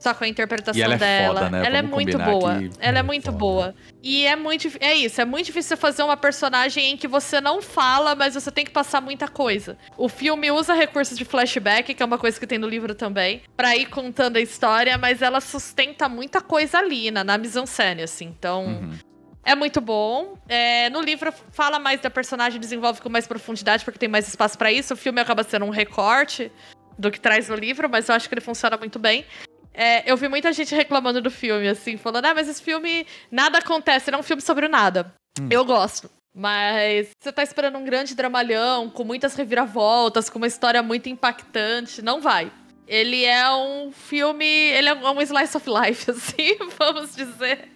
[0.00, 1.34] Só com a interpretação ela é dela.
[1.34, 1.58] foda, né?
[1.66, 2.58] Ela é Vamos muito combinar boa.
[2.58, 3.36] que Ela é é muito foda.
[3.36, 3.74] boa.
[4.02, 4.68] E é muito.
[4.80, 8.32] É isso, é muito difícil você fazer uma personagem em que você não fala, mas
[8.32, 9.76] você tem que passar muita coisa.
[9.98, 13.42] O filme usa recursos de flashback, que é uma coisa que tem no livro também,
[13.54, 18.24] pra ir contando a história, mas ela sustenta muita coisa ali, na, na mise-en-scène, assim.
[18.24, 18.64] Então.
[18.64, 18.98] Uhum.
[19.42, 20.34] É muito bom.
[20.48, 24.56] É, no livro fala mais da personagem, desenvolve com mais profundidade, porque tem mais espaço
[24.56, 24.94] pra isso.
[24.94, 26.52] O filme acaba sendo um recorte
[26.98, 29.24] do que traz no livro, mas eu acho que ele funciona muito bem.
[29.72, 33.58] É, eu vi muita gente reclamando do filme, assim, falando, ah, mas esse filme nada
[33.58, 35.14] acontece, ele é um filme sobre o nada.
[35.50, 36.10] Eu gosto.
[36.34, 42.02] Mas você tá esperando um grande dramalhão, com muitas reviravoltas, com uma história muito impactante.
[42.02, 42.52] Não vai.
[42.86, 44.46] Ele é um filme.
[44.46, 47.68] Ele é um slice of life, assim, vamos dizer.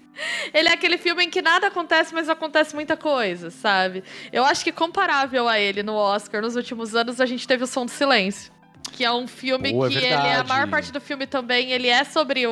[0.53, 4.05] Ele é aquele filme em que nada acontece, mas acontece muita coisa, sabe?
[4.33, 7.67] Eu acho que comparável a ele no Oscar nos últimos anos, a gente teve o
[7.67, 8.53] Som do Silêncio.
[8.93, 11.89] Que é um filme Boa, é que ele, a maior parte do filme também, ele
[11.89, 12.51] é sobre o,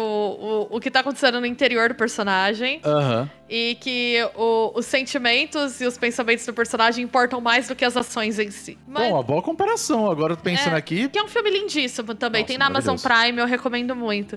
[0.71, 2.81] o, o que tá acontecendo no interior do personagem.
[2.85, 3.31] Aham.
[3.49, 7.97] E que o- os sentimentos e os pensamentos do personagem importam mais do que as
[7.97, 8.77] ações em si.
[8.89, 10.11] Mas Bom, uma boa comparação.
[10.11, 10.79] Agora pensando É.
[10.79, 12.41] aqui, que é um filme lindíssimo também.
[12.43, 12.97] Nossa, Tem na Amazon.
[12.97, 14.37] Prime, eu recomendo muito.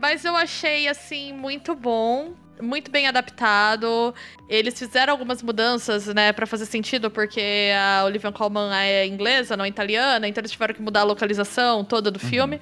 [0.00, 2.32] Mas eu achei, assim, muito bom.
[2.60, 4.14] Muito bem adaptado.
[4.48, 9.64] Eles fizeram algumas mudanças, né, pra fazer sentido, porque a Olivia Colman é inglesa, não
[9.64, 12.60] é italiana, então eles tiveram que mudar a localização toda do filme.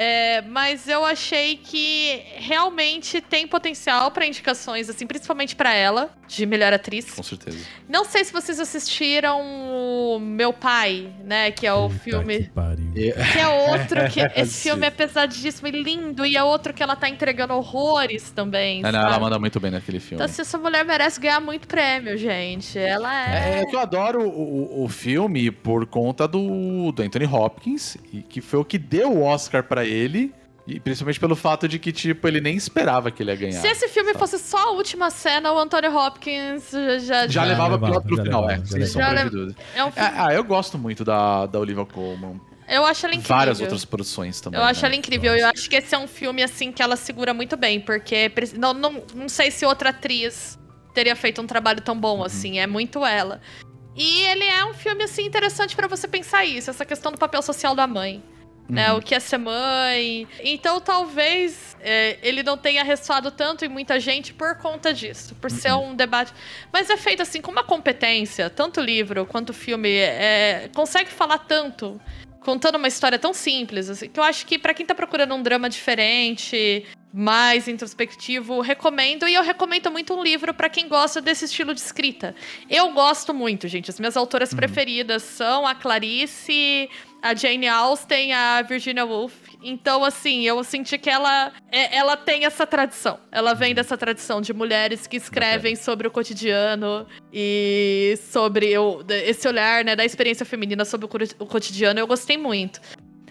[0.00, 6.46] É, mas eu achei que realmente tem potencial pra indicações, assim, principalmente pra ela, de
[6.46, 7.10] melhor atriz.
[7.10, 7.58] com certeza.
[7.88, 12.50] Não sei se vocês assistiram o Meu Pai, né, que é o Puta filme que
[12.50, 12.92] pariu.
[12.94, 14.20] que é outro que.
[14.40, 14.68] Esse Sim.
[14.70, 16.24] filme é pesadíssimo e lindo.
[16.24, 18.84] E é outro que ela tá entregando horrores também.
[18.86, 20.14] É, não, ela manda muito bem naquele filme.
[20.22, 22.78] Então, assim, essa mulher merece ganhar muito prêmio, gente.
[22.78, 23.60] Ela é.
[23.62, 28.22] É, que eu adoro o, o- o filme por conta do, do Anthony Hopkins, e
[28.22, 30.34] que foi o que deu o Oscar pra ele,
[30.66, 33.60] e principalmente pelo fato de que, tipo, ele nem esperava que ele ia ganhar.
[33.60, 36.98] Se esse filme fosse só a última cena, o Anthony Hopkins já.
[36.98, 38.92] Já, Já levava levava, piloto pro já final, levava, é, já sem levava.
[39.06, 39.56] sombra Já de dúvida.
[39.74, 40.08] É um filme.
[40.08, 42.40] É, ah, eu gosto muito da, da Olivia Colman.
[42.68, 43.36] Eu acho ela incrível.
[43.36, 44.60] Várias outras produções também.
[44.60, 44.88] Eu acho né?
[44.88, 45.34] ela incrível.
[45.34, 47.80] Eu acho que esse é um filme, assim, que ela segura muito bem.
[47.80, 50.58] Porque não, não, não sei se outra atriz
[50.92, 52.00] teria feito um trabalho tão Uhum.
[52.02, 52.58] bom, assim.
[52.58, 53.40] É muito ela.
[53.96, 56.68] E ele é um filme, assim, interessante pra você pensar isso.
[56.68, 58.22] Essa questão do papel social da mãe.
[58.68, 58.98] Né, Uhum.
[58.98, 60.28] o que é ser mãe.
[60.40, 65.34] Então, talvez é, ele não tenha ressoado tanto em muita gente por conta disso.
[65.36, 65.90] Por ser Uhum.
[65.90, 66.34] um debate.
[66.70, 68.50] Mas é feito, assim, com uma competência.
[68.50, 69.88] Tanto livro quanto o filme.
[69.96, 71.98] é, consegue falar tanto
[72.40, 75.42] contando uma história tão simples, assim, que eu acho que pra quem tá procurando um
[75.42, 79.26] drama diferente, mais introspectivo, recomendo.
[79.28, 82.34] E eu recomendo muito um livro para quem gosta desse estilo de escrita.
[82.70, 83.90] Eu gosto muito, gente.
[83.90, 86.88] As minhas autoras preferidas são a Clarice,
[87.22, 89.34] a Jane Austen, a Virginia Woolf.
[89.62, 93.18] Então, assim, eu senti que ela, é- ela tem essa tradição.
[93.32, 98.72] Ela vem dessa tradição de mulheres que escrevem sobre o cotidiano e sobre
[99.26, 101.08] esse olhar, né, da experiência feminina sobre o
[101.40, 101.98] o cotidiano.
[101.98, 102.80] Eu gostei muito.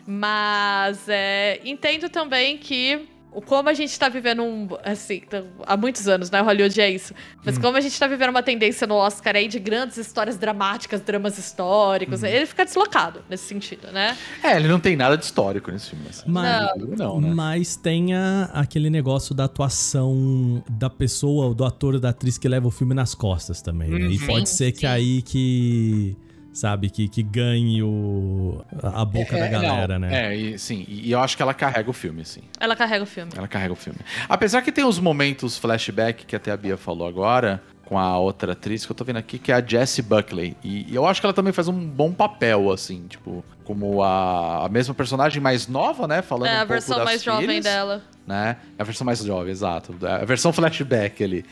[0.06, 3.08] Mas é, entendo também que
[3.42, 4.68] como a gente tá vivendo um.
[4.84, 6.42] Assim, t- há muitos anos, né?
[6.42, 7.14] Hollywood é isso.
[7.46, 11.02] Mas como a gente tá vivendo uma tendência no Oscar aí de grandes histórias dramáticas,
[11.02, 14.18] dramas históricos, ele fica deslocado nesse sentido, né?
[14.44, 16.06] É, ele não tem nada de histórico nesse filme.
[16.10, 16.24] Assim.
[16.28, 17.30] Mas, Não, né?
[17.34, 22.48] mas tem a- aquele negócio da atuação da pessoa, do ator ou da atriz que
[22.48, 24.08] leva o filme nas costas também, né?
[24.08, 24.86] E Sim, pode ser que sim.
[24.88, 26.16] aí que,
[26.58, 30.34] sabe, que, que ganhe o, a boca da É, galera, não, né?
[30.34, 32.42] É, e, sim, e eu acho que ela carrega o filme, assim.
[32.60, 33.32] Ela carrega o filme.
[33.36, 34.00] Ela carrega o filme.
[34.28, 38.54] Apesar que tem os momentos flashback que até a Bia falou agora, com a outra
[38.54, 40.58] atriz que eu tô vendo aqui, que é a Jessie Buckley.
[40.64, 44.66] E, e eu acho que ela também faz um bom papel, assim, tipo, como a,
[44.66, 46.22] a mesma personagem mais nova, né?
[46.22, 48.02] Falando É um a pouco versão das mais jovem filhas, dela.
[48.26, 48.58] Né?
[48.78, 49.96] É a versão mais jovem, exato.
[50.06, 51.46] A versão flashback ali.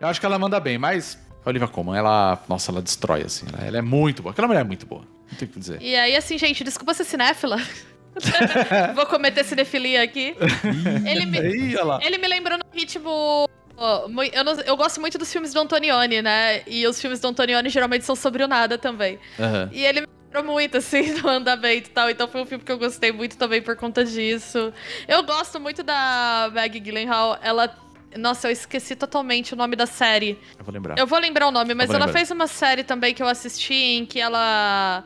[0.00, 3.46] Eu acho que ela manda bem, mas a Olivia Colman, ela, nossa, ela destrói, assim.
[3.52, 4.32] Ela, ela é muito boa.
[4.32, 5.02] Aquela mulher é muito boa.
[5.30, 5.80] Não tem o que dizer.
[5.80, 7.56] E aí, assim, gente, desculpa ser cinéfila.
[8.94, 10.34] Vou cometer cinefilia aqui.
[11.06, 11.74] ele, me, Ih,
[12.04, 13.48] ele me lembrou no ritmo.
[14.32, 16.62] Eu, não- eu gosto muito dos filmes do Antonioni, né?
[16.66, 19.18] E os filmes do Antonioni geralmente são sobre o nada também.
[19.38, 19.70] Aham.
[19.72, 22.10] E ele me lembrou muito, assim, do andamento e tal.
[22.10, 24.72] Então foi um filme que eu gostei muito também por conta disso.
[25.08, 27.38] Eu gosto muito da Maggie Gyllenhaal.
[27.42, 27.74] Ela.
[28.16, 30.38] Nossa, eu esqueci totalmente o nome da série.
[30.58, 30.98] Eu vou lembrar.
[30.98, 32.12] Eu vou lembrar o nome, mas ela lembrar.
[32.12, 35.04] fez uma série também que eu assisti em que ela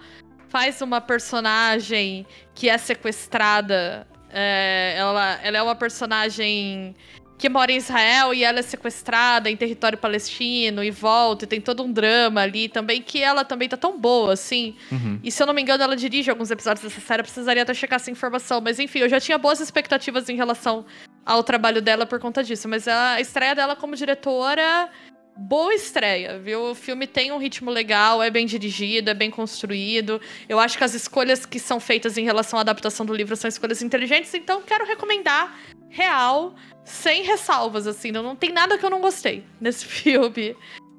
[0.48, 4.07] faz uma personagem que é sequestrada.
[4.30, 6.94] É, ela, ela é uma personagem
[7.36, 11.61] que mora em Israel e ela é sequestrada em território palestino e volta, e tem
[11.61, 14.76] todo um drama ali também, que ela também tá tão boa, assim.
[14.90, 15.18] Uhum.
[15.22, 17.74] E se eu não me engano, ela dirige alguns episódios dessa série, eu precisaria até
[17.74, 18.61] checar essa informação.
[18.61, 20.86] Mas enfim, eu já tinha boas expectativas em relação
[21.24, 22.68] ao trabalho dela por conta disso.
[22.68, 24.90] Mas a estreia dela como diretora,
[25.36, 26.70] boa estreia, viu?
[26.70, 30.20] O filme tem um ritmo legal, é bem dirigido, é bem construído.
[30.48, 33.48] Eu acho que as escolhas que são feitas em relação à adaptação do livro são
[33.48, 35.58] escolhas inteligentes, então quero recomendar
[35.88, 36.54] real,
[36.84, 38.10] sem ressalvas, assim.
[38.10, 40.56] Não, não tem nada que eu não gostei nesse filme.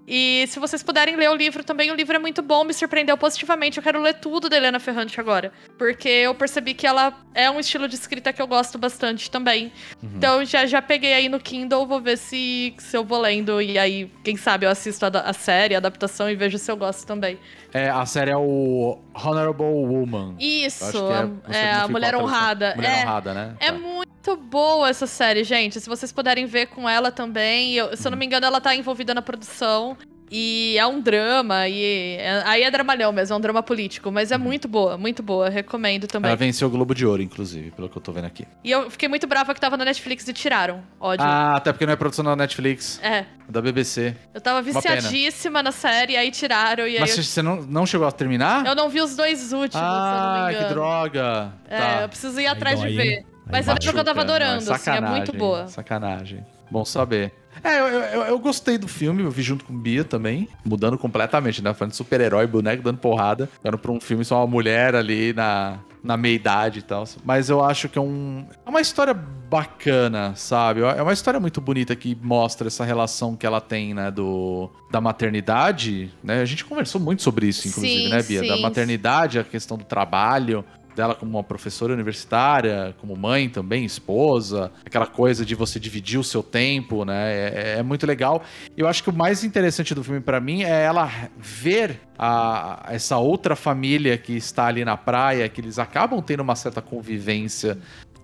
[0.07, 3.17] E se vocês puderem ler o livro também, o livro é muito bom, me surpreendeu
[3.17, 3.77] positivamente.
[3.77, 5.51] Eu quero ler tudo da Helena Ferrante agora.
[5.77, 9.71] Porque eu percebi que ela é um estilo de escrita que eu gosto bastante também.
[10.03, 13.61] Então já, já peguei aí no Kindle, vou ver se, se eu vou lendo.
[13.61, 16.77] E aí, quem sabe, eu assisto a, a série, a adaptação e vejo se eu
[16.77, 17.39] gosto também.
[17.73, 20.35] É, a série é o Honorable Woman.
[20.39, 22.15] Isso, é, como a ficou Mulher.
[22.15, 22.73] Honrada.
[22.75, 23.55] Mulher é, Honrada, né?
[23.59, 23.77] É Tá.
[23.77, 25.79] muito boa essa série, gente.
[25.79, 27.73] Se vocês puderem ver com ela também.
[27.75, 29.95] eu- se eu não me engano, ela tá envolvida na produção.
[30.31, 34.31] E é um drama, e é- aí é dramalhão mesmo, é um drama político, mas
[34.31, 36.29] é muito boa, muito boa, recomendo também.
[36.29, 38.45] Ela venceu o Globo de Ouro, inclusive, pelo que eu tô vendo aqui.
[38.63, 40.83] E eu fiquei muito brava que tava na Netflix e tiraram.
[40.99, 41.23] Ódio.
[41.25, 44.15] Ah, até porque não é produção da Netflix, É, é da BBC.
[44.33, 48.07] eu tava viciadíssima na série, aí tiraram, e aí Mas eu, você não, não chegou
[48.07, 48.65] a terminar?
[48.65, 51.53] eu não vi os dois últimos, ah, se eu não me que droga.
[51.69, 52.01] É, tá.
[52.01, 53.11] eu preciso ir Aí atrás de dói, ver.
[53.19, 53.25] hein?
[53.45, 55.67] Mas Aí eu lembro que eu tava adorando, mas assim, é muito boa.
[55.67, 56.43] Sacanagem.
[56.69, 57.33] Bom saber.
[57.63, 60.97] É, eu, eu, eu gostei do filme, eu vi junto com o Bia também, mudando
[60.97, 61.73] completamente, né?
[61.73, 65.79] Falando de super-herói, boneco dando porrada, dando pra um filme só uma mulher ali na,
[66.03, 67.05] na meia-idade e tal.
[67.23, 70.81] Mas eu acho que é, um, é uma história bacana, sabe?
[70.81, 74.11] É uma história muito bonita que mostra essa relação que ela tem, né?
[74.11, 76.41] Do, da maternidade, né?
[76.41, 78.41] A gente conversou muito sobre isso, inclusive, Sim, né, Bia?
[78.41, 78.61] Da sim.
[78.61, 80.63] maternidade, a questão do trabalho,
[80.95, 86.23] dela como uma professora universitária, como mãe também, esposa, aquela coisa de você dividir o
[86.23, 87.33] seu tempo, né?
[87.33, 88.43] É, é muito legal.
[88.75, 93.17] Eu acho que o mais interessante do filme pra mim é ela ver a, essa
[93.17, 97.77] outra família que está ali na praia, que eles acabam tendo uma certa convivência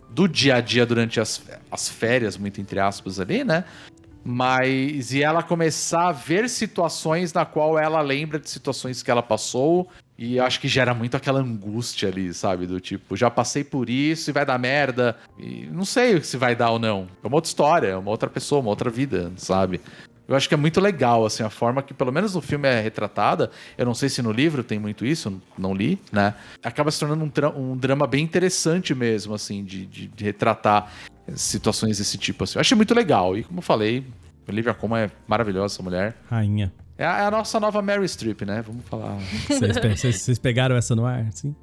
[0.09, 3.63] do dia a dia durante as, as férias, muito entre aspas ali, né?
[4.24, 9.24] Mas e ela começar a ver situações na qual ela lembra de situações que ela
[9.24, 12.68] passou e acho que gera muito aquela angústia ali, sabe?
[12.68, 15.16] Do tipo, já passei por isso e vai dar merda.
[15.39, 17.07] E não sei se vai dar ou não.
[17.24, 19.82] É uma outra história, é uma outra pessoa, uma outra vida, sabe?
[20.28, 22.80] Eu acho que é muito legal, assim, a forma que, pelo menos no filme, é
[22.80, 23.51] retratada.
[23.78, 26.36] Eu não sei se no livro tem muito isso, não li, né?
[26.64, 30.89] Acaba se tornando um, um drama bem interessante mesmo, assim, de, de- de retratar
[31.36, 32.57] situações desse tipo, assim.
[32.57, 33.36] Eu achei muito legal.
[33.38, 34.05] E como eu falei,
[34.47, 36.16] Olivia Colman é maravilhosa, essa mulher.
[36.30, 36.72] Rainha.
[37.01, 38.61] É a, é a nossa nova Mary Streep, né?
[38.61, 39.17] Vamos falar.
[39.47, 41.55] Vocês, pe- vocês- vocês pegaram essa no ar, sim?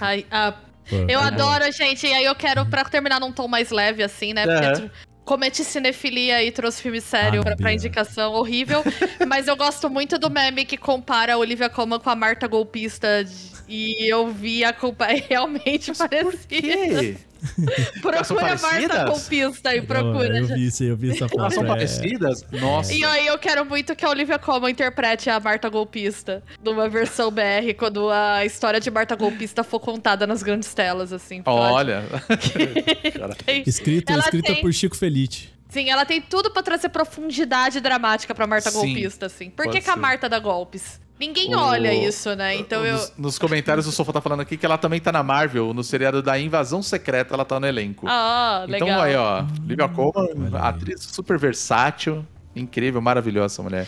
[0.00, 0.52] Ai, a
[0.90, 2.06] Eu Pô, adoro, gente.
[2.06, 4.44] E aí eu quero, pra terminar num tom mais leve, assim, né?
[4.46, 4.72] Porque É.
[4.72, 4.90] tu-
[5.24, 8.82] cometi cinefilia e trouxe filme sério Ah, pra, pra indicação horrível.
[9.28, 13.22] mas eu gosto muito do meme que compara a Olivia Colman com a Marta Golpista.
[13.24, 16.32] de- E eu vi a culpa é realmente parecida.
[16.48, 17.16] Que?
[18.02, 19.04] Procura Marta?
[19.04, 20.38] Golpista e procura.
[20.38, 21.54] Eu vi isso, eu vi essa Elas foto.
[21.54, 21.66] são é.
[21.66, 22.44] parecidas?
[22.52, 22.92] Nossa.
[22.92, 27.30] E aí eu quero muito que a Olivia Colman interprete a Marta Golpista numa versão
[27.30, 31.42] BR, quando a história de Marta Golpista for contada nas grandes telas, assim.
[31.46, 32.04] Olha.
[33.44, 35.54] tem- Escrita, Ela escrita tem- por Chico Felite.
[35.68, 39.50] Sim, ela tem tudo pra trazer profundidade dramática pra Marta Sim, Golpista, assim.
[39.50, 39.96] Por que, pode que a.
[39.96, 40.98] Marta dá golpes?
[41.18, 42.54] Ninguém O- olha isso, né?
[42.56, 42.94] Então eu.
[42.94, 45.82] nos, nos comentários o Sofá tá falando aqui que ela também tá na Marvel, no
[45.82, 48.06] seriado da Invasão Secreta, ela tá no elenco.
[48.08, 48.88] Ah, legal.
[48.88, 50.68] então aí, ó, Olivia Colman, Olha aí.
[50.68, 53.86] atriz super versátil, incrível, maravilhosa essa mulher.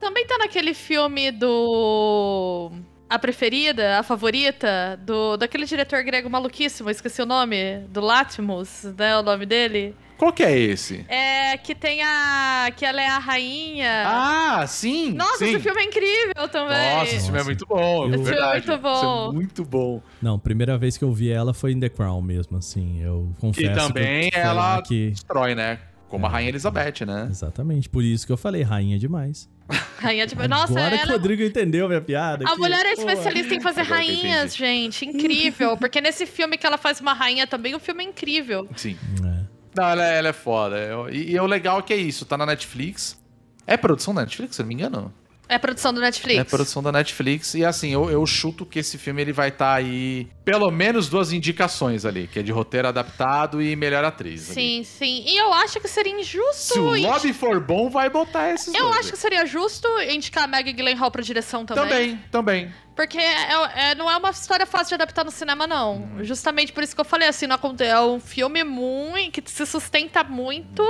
[0.00, 2.70] Também tá naquele filme do.
[3.08, 9.16] A preferida, a favorita, do daquele diretor grego maluquíssimo, esqueci o nome, do Latmus, né?
[9.18, 9.94] O nome dele.
[10.16, 11.04] Qual que é esse?
[11.08, 12.70] É, que tem a.
[12.74, 14.04] que ela é a rainha.
[14.06, 15.12] Ah, sim!
[15.12, 15.50] Nossa, sim.
[15.50, 16.94] esse filme é incrível também.
[16.94, 18.92] Nossa, esse filme é muito bom, é Esse filme é muito bom.
[18.94, 20.02] Isso é muito bom.
[20.22, 23.02] Não, primeira vez que eu vi ela foi em The Crown mesmo, assim.
[23.02, 23.66] Eu confesso.
[23.66, 25.10] E também que ela que.
[25.10, 25.78] destrói, né?
[26.08, 27.26] Como a Rainha Elizabeth, né?
[27.28, 29.50] Exatamente, por isso que eu falei rainha demais.
[29.98, 30.36] Rainha de.
[30.48, 31.12] Nossa, Agora que o ela.
[31.12, 32.44] Rodrigo entendeu minha piada.
[32.46, 32.60] A aqui.
[32.60, 35.04] mulher é Pô, especialista em fazer que rainhas, gente.
[35.04, 35.76] Incrível.
[35.76, 38.68] Porque nesse filme que ela faz uma rainha também, o filme é incrível.
[38.76, 38.96] Sim.
[39.24, 39.55] É.
[39.76, 40.76] Não, ela, é- ela é foda.
[41.12, 43.20] E, e o legal é que é isso, tá na Netflix.
[43.66, 45.12] É produção da Netflix, se não me engano?
[45.48, 46.40] É produção do Netflix.
[46.40, 47.54] É produção da Netflix.
[47.54, 51.32] E assim, eu, eu chuto que esse filme ele vai estar aí pelo menos duas
[51.32, 54.46] indicações ali, que é de roteiro adaptado e melhor atriz.
[54.46, 54.54] ali.
[54.54, 55.24] Sim, sim.
[55.26, 56.74] E eu acho que seria injusto.
[56.74, 60.44] Se o lobby for bom, vai botar esses Eu dois acho que seria justo indicar
[60.44, 61.84] a Maggie Gyllenhaal pra direção também.
[61.84, 62.74] Também, também.
[62.96, 66.24] Porque é, é- não é uma história fácil de adaptar no cinema, não.
[66.24, 70.24] Justamente por isso que eu falei assim, não é um filme muito que se sustenta
[70.24, 70.82] muito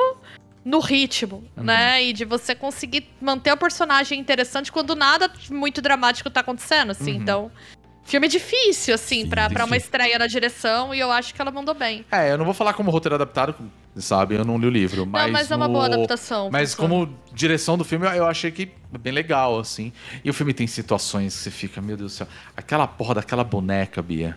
[0.66, 2.02] no ritmo, né?
[2.02, 7.12] E de você conseguir manter o personagem interessante quando nada muito dramático tá acontecendo, assim.
[7.12, 7.22] Uhum.
[7.22, 7.50] Então,
[8.04, 9.86] filme difícil, assim, Sim, pra, pra uma difícil.
[9.86, 12.04] estreia na direção, e eu acho que ela mandou bem.
[12.10, 13.54] É, eu não vou falar como roteiro adaptado,
[13.94, 14.34] sabe?
[14.34, 15.26] Eu não li o livro, mas.
[15.26, 16.50] não, mas é uma no- boa adaptação.
[16.50, 19.92] Mas como direção do filme, eu achei que é bem legal, assim.
[20.24, 22.26] E o filme tem situações que você fica, meu Deus do céu.
[22.56, 24.36] Aquela porra daquela boneca, Bia.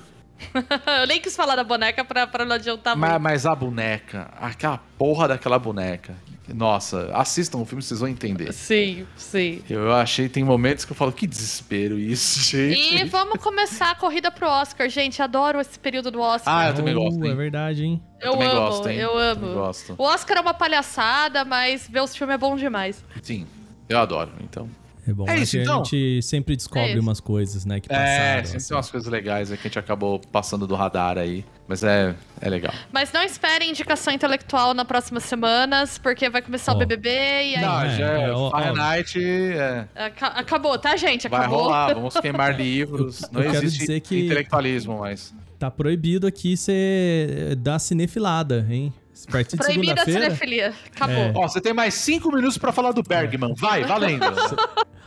[1.02, 3.22] eu nem quis falar da boneca pra, pra não adiantar Mas, muito.
[3.24, 6.16] mas a boneca, aquela porra daquela boneca.
[6.52, 8.52] Nossa, assistam o filme, vocês vão entender.
[8.54, 9.62] Sim, sim.
[9.70, 12.96] Eu achei, tem momentos que eu falo, que desespero isso, gente.
[12.96, 15.22] E vamos começar a corrida pro Oscar, gente.
[15.22, 16.52] Adoro esse período do Oscar.
[16.52, 17.32] Ah, eu também Oh, gosto, hein?
[17.32, 18.02] É verdade, hein?
[18.20, 18.98] Eu, também amo, gosto, hein?
[18.98, 19.54] eu amo.
[19.54, 19.96] gosto.
[19.96, 23.06] O Oscar é uma palhaçada, mas ver os filmes é bom demais.
[23.22, 23.46] Sim,
[23.88, 24.68] eu adoro, então.
[25.08, 25.82] É bom, É né, isso, então?
[25.82, 28.08] a gente sempre descobre É umas coisas, né, que passaram.
[28.10, 28.68] É, sempre assim.
[28.68, 31.44] tem umas coisas legais aí que a gente acabou passando do radar aí.
[31.68, 32.74] Mas é, é legal.
[32.92, 36.76] Mas não esperem indicação intelectual nas próximas semanas, porque vai começar Ó.
[36.76, 37.62] o BBB e aí.
[37.62, 38.52] Não, é, já é, ó, ó.
[38.52, 41.28] Fahrenheit é, Aca- Acabou, tá, gente?
[41.28, 41.64] vai Acabou.
[41.64, 43.22] rolar, vamos queimar livros.
[43.32, 45.34] Não eu quero existe dizer que- intelectualismo mais.
[45.60, 48.94] Tá proibido aqui você dar cinefilada, hein?
[49.28, 50.74] A partir de Proibida a cinefilia.
[50.96, 51.16] Acabou.
[51.16, 51.34] É.
[51.36, 53.54] Ó, você tem mais cinco minutos pra falar do Bergman.
[53.56, 54.24] Vai, valendo.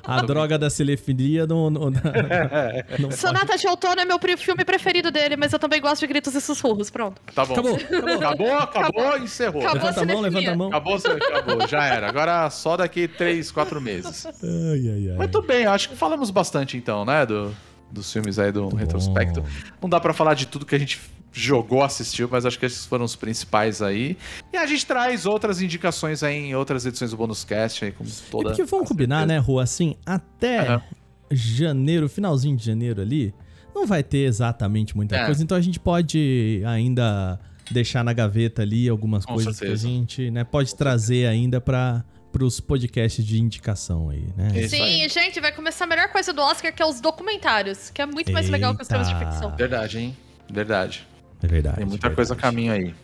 [0.04, 1.70] a droga da cinefilia não...
[1.70, 3.16] não, não pode.
[3.16, 6.40] Sonata de Outono é meu filme preferido dele, mas eu também gosto de gritos e
[6.40, 6.90] sussurros.
[6.90, 7.20] Pronto.
[7.34, 7.54] Tá bom.
[7.54, 8.52] Acabou, acabou.
[8.52, 9.62] Acabou, acabou, encerrou.
[9.62, 9.82] Acabou.
[9.82, 10.40] Levanta a mão, cinefilia.
[10.40, 10.68] levanta a mão.
[10.68, 12.08] Acabou, acabou, já era.
[12.08, 14.26] Agora só daqui três, quatro meses.
[14.26, 15.16] Ai, ai, ai.
[15.16, 17.54] Muito bem, acho que falamos bastante então, né, do,
[17.90, 19.44] dos filmes aí do retrospecto.
[19.80, 21.00] Não dá pra falar de tudo que a gente
[21.32, 24.16] jogou, assistiu, mas acho que esses foram os principais aí.
[24.52, 28.08] E a gente traz outras indicações aí em outras edições do Bonus Cast aí, como
[28.08, 28.48] E toda.
[28.50, 29.62] porque vamos combinar, né, Rua?
[29.62, 30.82] Assim, até Aham.
[31.30, 33.34] janeiro, finalzinho de janeiro ali,
[33.74, 35.24] não vai ter exatamente muita É.
[35.24, 35.42] coisa.
[35.42, 37.40] Então a gente pode ainda
[37.70, 39.86] deixar na gaveta ali algumas Com coisas certeza.
[39.86, 42.04] que a gente né, pode trazer ainda para
[42.42, 44.50] os podcasts de indicação aí, né?
[44.60, 45.08] Isso Sim, aí.
[45.08, 48.30] gente, vai começar a melhor coisa do Oscar, que é os documentários, que é muito
[48.32, 49.26] mais legal que os filmes de Eita.
[49.30, 49.56] ficção.
[49.56, 50.16] Verdade, hein?
[50.50, 51.06] Verdade.
[51.42, 51.76] É verdade.
[51.76, 52.16] Tem muita verdade.
[52.16, 52.94] coisa a caminho aí.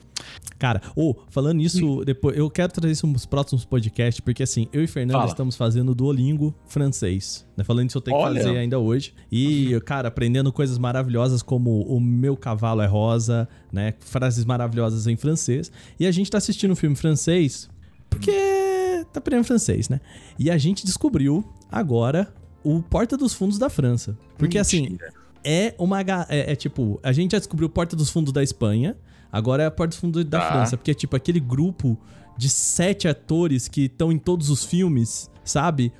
[0.58, 4.82] Cara, ô, falando nisso, depois eu quero trazer isso nos próximos podcasts, porque assim, eu
[4.82, 5.30] e Fernando Fala.
[5.30, 7.46] estamos fazendo Duolingo francês.
[7.56, 7.62] Né?
[7.62, 8.42] Falando isso, eu tenho que Olha.
[8.42, 9.14] fazer ainda hoje.
[9.30, 13.94] E, cara, aprendendo coisas maravilhosas como o meu cavalo é rosa, né?
[14.00, 15.70] Frases maravilhosas em francês.
[15.98, 17.68] E a gente tá assistindo um filme francês
[18.10, 18.32] porque
[19.12, 20.00] tá aprendendo francês, né?
[20.38, 22.32] E a gente descobriu agora
[22.64, 24.18] o Porta dos Fundos da França.
[24.36, 25.12] Porque assim, Mentira.
[25.50, 26.00] É uma.
[26.28, 28.94] É, é tipo, a gente já descobriu Porta dos Fundos da Espanha,
[29.32, 30.52] agora é a Porta dos Fundos da Tá.
[30.52, 30.76] França.
[30.76, 31.98] Porque, tipo, aquele grupo
[32.36, 35.92] de sete atores que estão em todos os filmes sabe?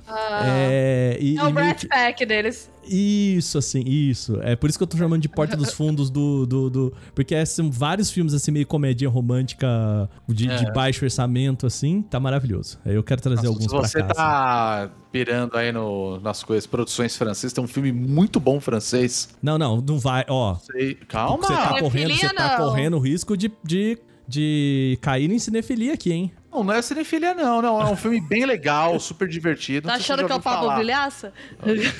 [0.43, 2.69] é, e, É o Brat que- Pack deles.
[2.87, 4.39] isso, assim, isso.
[4.41, 6.45] É por isso que eu tô chamando de Porta dos Fundos do.
[6.45, 9.67] do, do- porque é, são vários filmes, assim, meio comédia romântica
[10.27, 10.71] de, de É.
[10.71, 12.01] baixo orçamento, assim.
[12.01, 12.79] Tá maravilhoso.
[12.85, 14.05] Aí eu quero trazer Nossa, alguns se pra você cá.
[14.05, 14.13] assim.
[14.15, 19.29] tá pirando aí no- nas coisas, produções francesas, tem um filme muito bom francês.
[19.41, 20.23] Não, não, não vai.
[20.27, 21.43] Ó, Sei- Calma!
[21.47, 23.97] você tá correndo, você tá correndo o risco de, de,
[24.27, 26.31] de cair em cinefilia aqui, hein?
[26.51, 27.81] Não, não é cinefilia, não, não.
[27.81, 29.87] É um filme bem legal, super divertido.
[29.87, 30.75] Tá achando que é o Pablo.
[30.77, 31.31] Vilhaça?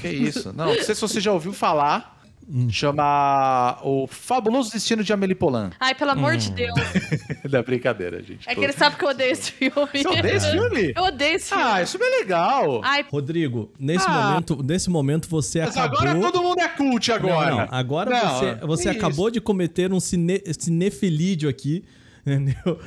[0.01, 0.51] Que isso?
[0.53, 2.17] Não, não sei se você já ouviu falar.
[2.51, 2.67] Hum.
[2.67, 5.69] Chama O Fabuloso Destino de Amélie Poulain.
[5.79, 6.37] Ai, pelo amor Hum.
[6.37, 6.73] de Deus.
[7.47, 8.49] da brincadeira, gente.
[8.49, 9.71] É que ele sabe que eu odeio esse filme.
[9.93, 10.93] Você odeia esse filme?
[10.95, 11.63] Eu odeio esse filme.
[11.63, 12.81] Ah, isso é bem legal.
[12.83, 14.29] Ai, Rodrigo, nesse Ah.
[14.29, 15.99] momento, nesse momento você Mas acabou.
[15.99, 17.51] agora todo mundo é cult agora.
[17.51, 17.67] Não, não.
[17.69, 21.85] Agora Não, você, você acabou de cometer um cine, cinefilídio aqui,
[22.25, 22.79] entendeu?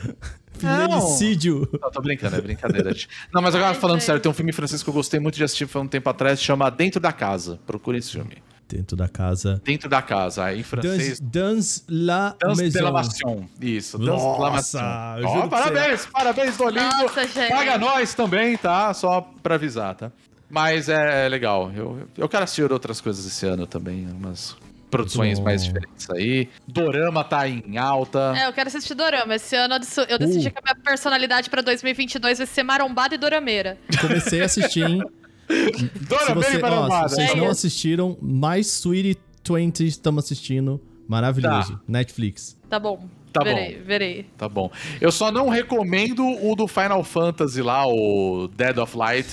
[0.67, 1.69] Finelicídio.
[1.81, 2.95] Não, tô brincando, é brincadeira.
[3.33, 5.67] Não, mas agora falando sério, tem um filme francês que eu gostei muito de assistir
[5.67, 7.59] foi um tempo atrás, chama Dentro da Casa.
[7.67, 8.43] Procure esse filme.
[8.69, 9.61] Dentro da casa.
[9.63, 11.21] Dentro da Casa, em francês.
[11.21, 13.47] Dans, dans la Danse de la maison.
[13.61, 17.03] Isso, Danse de la juro pra parabéns, parabéns do Olimpo.
[17.03, 17.51] Nossa, gente.
[17.51, 18.95] Paga nós também, tá?
[18.95, 20.11] Só pra avisar, tá?
[20.49, 21.71] Mas é legal.
[21.75, 24.57] Eu, eu quero assistir outras coisas esse ano também, umas
[24.93, 25.45] produções bom.
[25.47, 26.49] mais diferentes aí.
[26.69, 28.33] Dorama tá em alta.
[28.37, 29.35] É, eu quero assistir Dorama.
[29.35, 30.53] Esse ano eu dec- eu decidi Uh.
[30.53, 33.79] que a minha personalidade pra 2022 vai ser marombada e dorameira.
[34.01, 35.03] Comecei a assistir, hein?
[36.09, 37.09] Dorama você, bem ó, marombada.
[37.09, 37.51] se vocês É não isso.
[37.53, 40.81] assistiram, mais Sweetie 20 estamos assistindo.
[41.09, 41.81] Maravilhoso.
[41.89, 42.57] Netflix.
[42.71, 43.07] Tá bom.
[43.33, 44.27] Tá verei, verei.
[44.37, 44.71] Tá bom.
[45.01, 49.27] Eu só não recomendo o do Final Fantasy lá, o Dead of Light.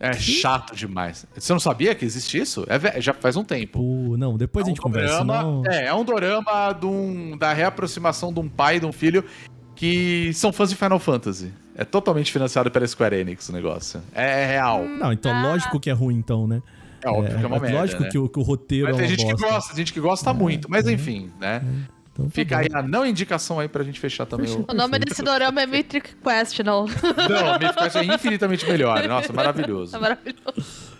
[0.00, 1.26] É chato demais.
[1.36, 2.64] Você não sabia que existe isso?
[2.68, 3.78] É, já faz um tempo.
[3.78, 5.22] Pô, não, depois a gente um conversa.
[5.22, 5.62] Não...
[5.68, 9.22] É, é um dorama de um- da reaproximação de um pai e de um filho
[9.76, 11.52] que são fãs de Final Fantasy.
[11.76, 14.02] É totalmente financiado pela Square Enix o negócio.
[14.14, 14.84] É, é real.
[14.84, 15.42] Não, então Ah.
[15.42, 16.62] lógico que é ruim, então, né?
[17.02, 17.78] É óbvio que é uma é merda.
[17.78, 18.08] lógico né?
[18.10, 19.46] que, o, que o roteiro Mas é tem gente que bosta.
[19.48, 20.70] gosta, tem gente que gosta muito.
[20.70, 21.62] Mas enfim, né?
[22.20, 22.60] Então tá Fica bom.
[22.62, 24.64] aí a não indicação aí pra gente fechar também o.
[24.68, 26.86] O nome desse dorama é Mythic Questional.
[26.86, 29.06] Não, me faz é infinitamente melhor.
[29.08, 29.94] Nossa, maravilhoso.
[29.96, 30.90] É maravilhoso.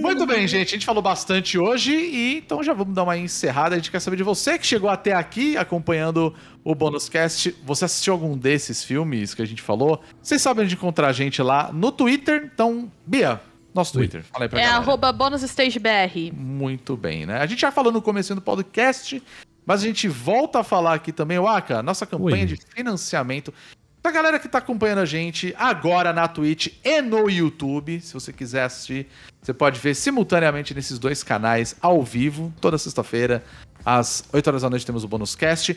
[0.00, 0.68] Muito bem, gente.
[0.68, 3.74] A gente falou bastante hoje e então já vamos dar uma encerrada.
[3.74, 7.54] A gente quer saber de você que chegou até aqui acompanhando o Bônus Cast.
[7.64, 10.00] Você assistiu algum desses filmes que a gente falou?
[10.22, 12.48] Vocês sabem onde encontrar a gente lá no Twitter.
[12.54, 13.40] Então, Bia,
[13.74, 14.22] nosso Twitter.
[14.24, 14.82] Fala aí pra É galera.
[14.82, 16.32] arroba bonusstagebr.
[16.32, 17.38] Muito bem, né?
[17.38, 19.20] A gente já falou no começo do podcast,
[19.66, 22.46] mas a gente volta a falar aqui também, Waka, nossa campanha Oi.
[22.46, 23.52] de financiamento.
[24.00, 28.32] Pra galera que tá acompanhando a gente agora na Twitch e no YouTube, se você
[28.32, 29.08] quiser assistir,
[29.42, 33.44] você pode ver simultaneamente nesses dois canais ao vivo, toda sexta-feira,
[33.84, 35.76] às 8 horas da noite temos o bônus cast.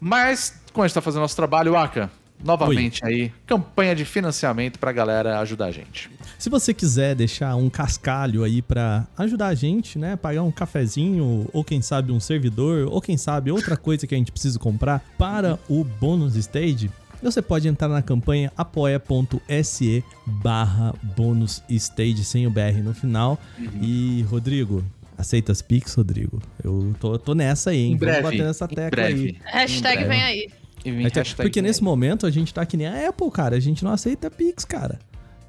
[0.00, 2.10] Mas, como a gente tá fazendo nosso trabalho, Waka,
[2.44, 6.10] novamente aí, campanha de financiamento pra galera ajudar a gente.
[6.38, 10.16] Se você quiser deixar um cascalho aí pra ajudar a gente, né?
[10.16, 14.18] Pagar um cafezinho, ou quem sabe um servidor, ou quem sabe outra coisa que a
[14.18, 16.90] gente precisa comprar para o bônus stage,
[17.22, 23.40] você pode entrar na campanha apoia.se barra bônus stage sem o BR no final.
[23.80, 24.84] E, Rodrigo,
[25.16, 26.40] aceita as Pix, Rodrigo?
[26.62, 27.92] Eu tô, tô nessa aí, hein?
[27.92, 29.24] Em breve, Vamos bater nessa em tecla breve.
[29.28, 29.36] aí.
[29.44, 30.08] Hashtag Em breve.
[30.08, 30.50] vem aí.
[30.86, 33.56] E vem Até- hashtag Porque nesse momento a gente tá que nem a Apple, cara.
[33.56, 35.00] A gente não aceita Pix, cara.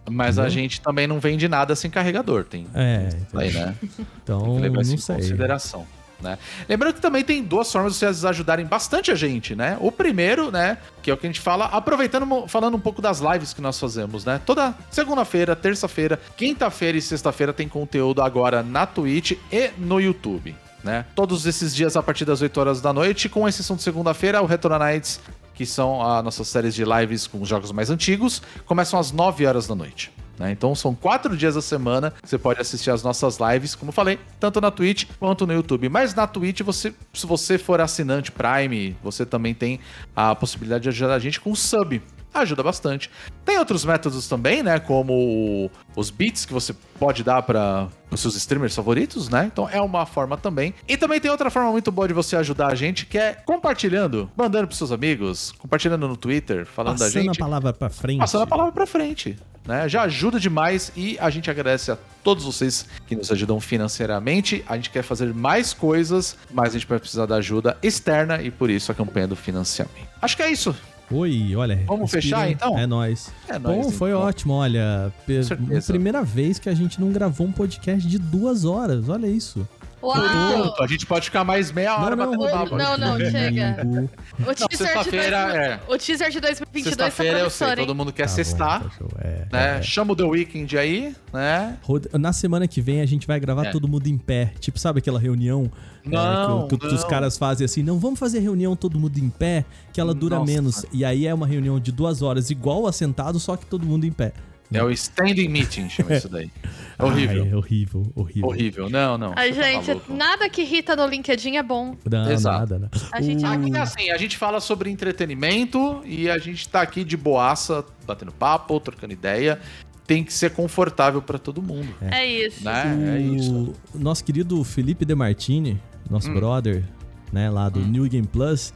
[0.10, 2.66] Mas a gente também não vende nada sem carregador, tem.
[2.74, 3.76] É, isso aí, né?
[4.24, 5.16] então Tem que levar isso em sei.
[5.18, 5.86] consideração.
[6.20, 6.40] Né?
[6.68, 9.78] Lembrando que também tem duas formas de vocês ajudarem bastante a gente, né?
[9.80, 13.20] O primeiro, né, que é o que a gente fala, aproveitando, falando um pouco das
[13.20, 14.42] lives que nós fazemos, né?
[14.44, 21.06] Toda segunda-feira, terça-feira, quinta-feira e sexta-feira tem conteúdo agora na Twitch e no YouTube, né?
[21.16, 24.46] Todos esses dias a partir das 8 horas da noite, com exceção de segunda-feira, o
[24.46, 25.20] Retro Nights,
[25.54, 29.46] que são as nossas séries de lives com os jogos mais antigos, começam às 9
[29.46, 30.12] horas da noite.
[30.38, 30.52] né?
[30.52, 34.20] Então são quatro dias da semana que você pode assistir as nossas lives, como falei,
[34.40, 35.90] tanto na Twitch quanto no YouTube.
[35.90, 39.80] Mas na Twitch, você, se você for assinante Prime, você também tem
[40.16, 42.02] a possibilidade de ajudar a gente com sub.
[42.42, 43.10] Ajuda bastante.
[43.44, 44.80] Tem outros métodos também, né?
[44.80, 49.50] Como os beats que você pode dar para os seus streamers favoritos, né?
[49.52, 50.74] Então é uma forma também.
[50.88, 54.30] E também tem outra forma muito boa de você ajudar a gente, que é compartilhando,
[54.36, 58.20] mandando pros seus amigos, compartilhando no Twitter, falando da Passando gente a palavra pra frente.
[58.20, 59.38] passando a palavra pra frente.
[59.66, 59.90] Né?
[59.90, 64.64] Já ajuda demais e a gente agradece a todos vocês que nos ajudam financeiramente.
[64.68, 68.50] A gente quer fazer mais coisas, mas a gente vai precisar da ajuda externa e
[68.50, 70.08] por isso a campanha do financiamento.
[70.22, 70.74] Acho que é isso.
[71.10, 71.84] Oi, olha.
[71.86, 72.78] Vamos respira, fechar, então?
[72.78, 73.32] É nóis.
[73.48, 74.22] É Bom, nóis, foi então.
[74.22, 75.12] ótimo, olha.
[75.26, 75.94] pe- certeza.
[75.94, 79.08] Primeira vez que a gente não gravou um podcast de duas horas.
[79.08, 79.66] Olha isso.
[80.02, 80.14] Uau!
[80.16, 82.76] Pronto, a gente pode ficar mais meia hora Não, não, batendo papo.
[82.78, 83.82] Não, não, chega.
[83.82, 84.10] Amigo.
[84.40, 85.80] O teaser, de sexta-feira, 2000 é.
[85.88, 87.88] o teaser de 2022 tá Sexta-feira eu sei, promissor, hein?
[87.88, 89.10] todo mundo quer Tá bom, sextar, tá show.
[89.20, 89.78] É, né?
[89.80, 89.82] é.
[89.82, 91.78] Chama o The Weeknd aí, né?
[92.14, 93.72] Na semana que vem a gente vai gravar É.
[93.72, 94.54] todo mundo em pé.
[94.60, 95.72] Tipo, sabe aquela reunião
[96.06, 97.82] é, Não, que, que os caras fazem assim?
[97.84, 100.52] Não, vamos fazer reunião todo mundo em pé, que ela dura Nossa.
[100.52, 100.86] menos.
[100.94, 104.12] E aí é uma reunião de duas horas, igual assentado, só que todo mundo em
[104.12, 104.32] pé.
[104.74, 106.52] É o standing meeting, chama isso daí.
[107.00, 107.44] É horrível.
[107.44, 108.50] Ai, é horrível, horrível.
[108.50, 108.90] Horrível.
[108.90, 109.34] Não, não.
[109.36, 110.14] Ai, você tá gente, maluco.
[110.14, 111.96] nada que irrita no LinkedIn é bom.
[112.10, 112.60] Não, Exato.
[112.60, 112.90] nada, né?
[113.14, 116.82] A gente O- Aqui é assim, a gente fala sobre entretenimento e a gente tá
[116.82, 119.60] aqui de boaça, batendo papo, trocando ideia.
[120.06, 122.64] Tem que ser confortável pra todo mundo, É isso.
[122.64, 123.18] né?
[123.18, 123.74] É isso.
[123.94, 125.80] O nosso querido Felipe De Martini,
[126.10, 126.34] nosso Hum.
[126.34, 126.84] brother,
[127.32, 128.74] né, lá do New Game Plus,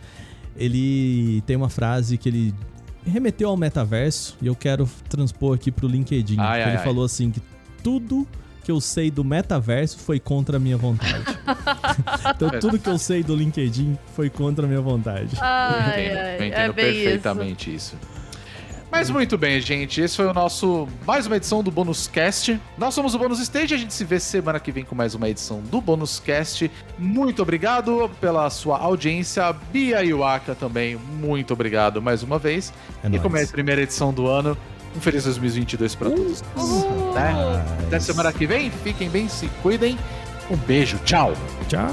[0.57, 2.53] ele tem uma frase que ele
[3.05, 6.37] remeteu ao metaverso e eu quero transpor aqui pro LinkedIn.
[6.39, 6.83] Ai, ai, ele ai.
[6.83, 7.41] falou assim que
[7.83, 8.27] tudo
[8.63, 11.25] que eu sei do metaverso foi contra a minha vontade.
[12.35, 15.35] então tudo que eu sei do LinkedIn foi contra a minha vontade.
[15.41, 17.03] Ai, entendo, ai, eu entendo é bem isso.
[17.03, 17.95] perfeitamente isso.
[18.91, 20.01] Mas muito bem, gente.
[20.01, 22.59] Esse foi o nosso mais uma edição do Bônus Cast.
[22.77, 23.73] Nós somos o Bônus Stage.
[23.73, 26.69] A gente se vê semana que vem com mais uma edição do Bônus Cast.
[26.99, 29.51] Muito obrigado pela sua audiência.
[29.71, 32.73] Bia e Waka também, muito obrigado mais uma vez.
[33.01, 33.21] É e nóis.
[33.21, 34.57] como é a primeira edição do ano,
[34.95, 36.41] um feliz 2022 para todos.
[37.15, 37.33] né?
[37.87, 38.69] Até semana que vem.
[38.69, 39.97] Fiquem bem, se cuidem.
[40.49, 41.33] Um beijo, tchau.
[41.69, 41.87] Tchau.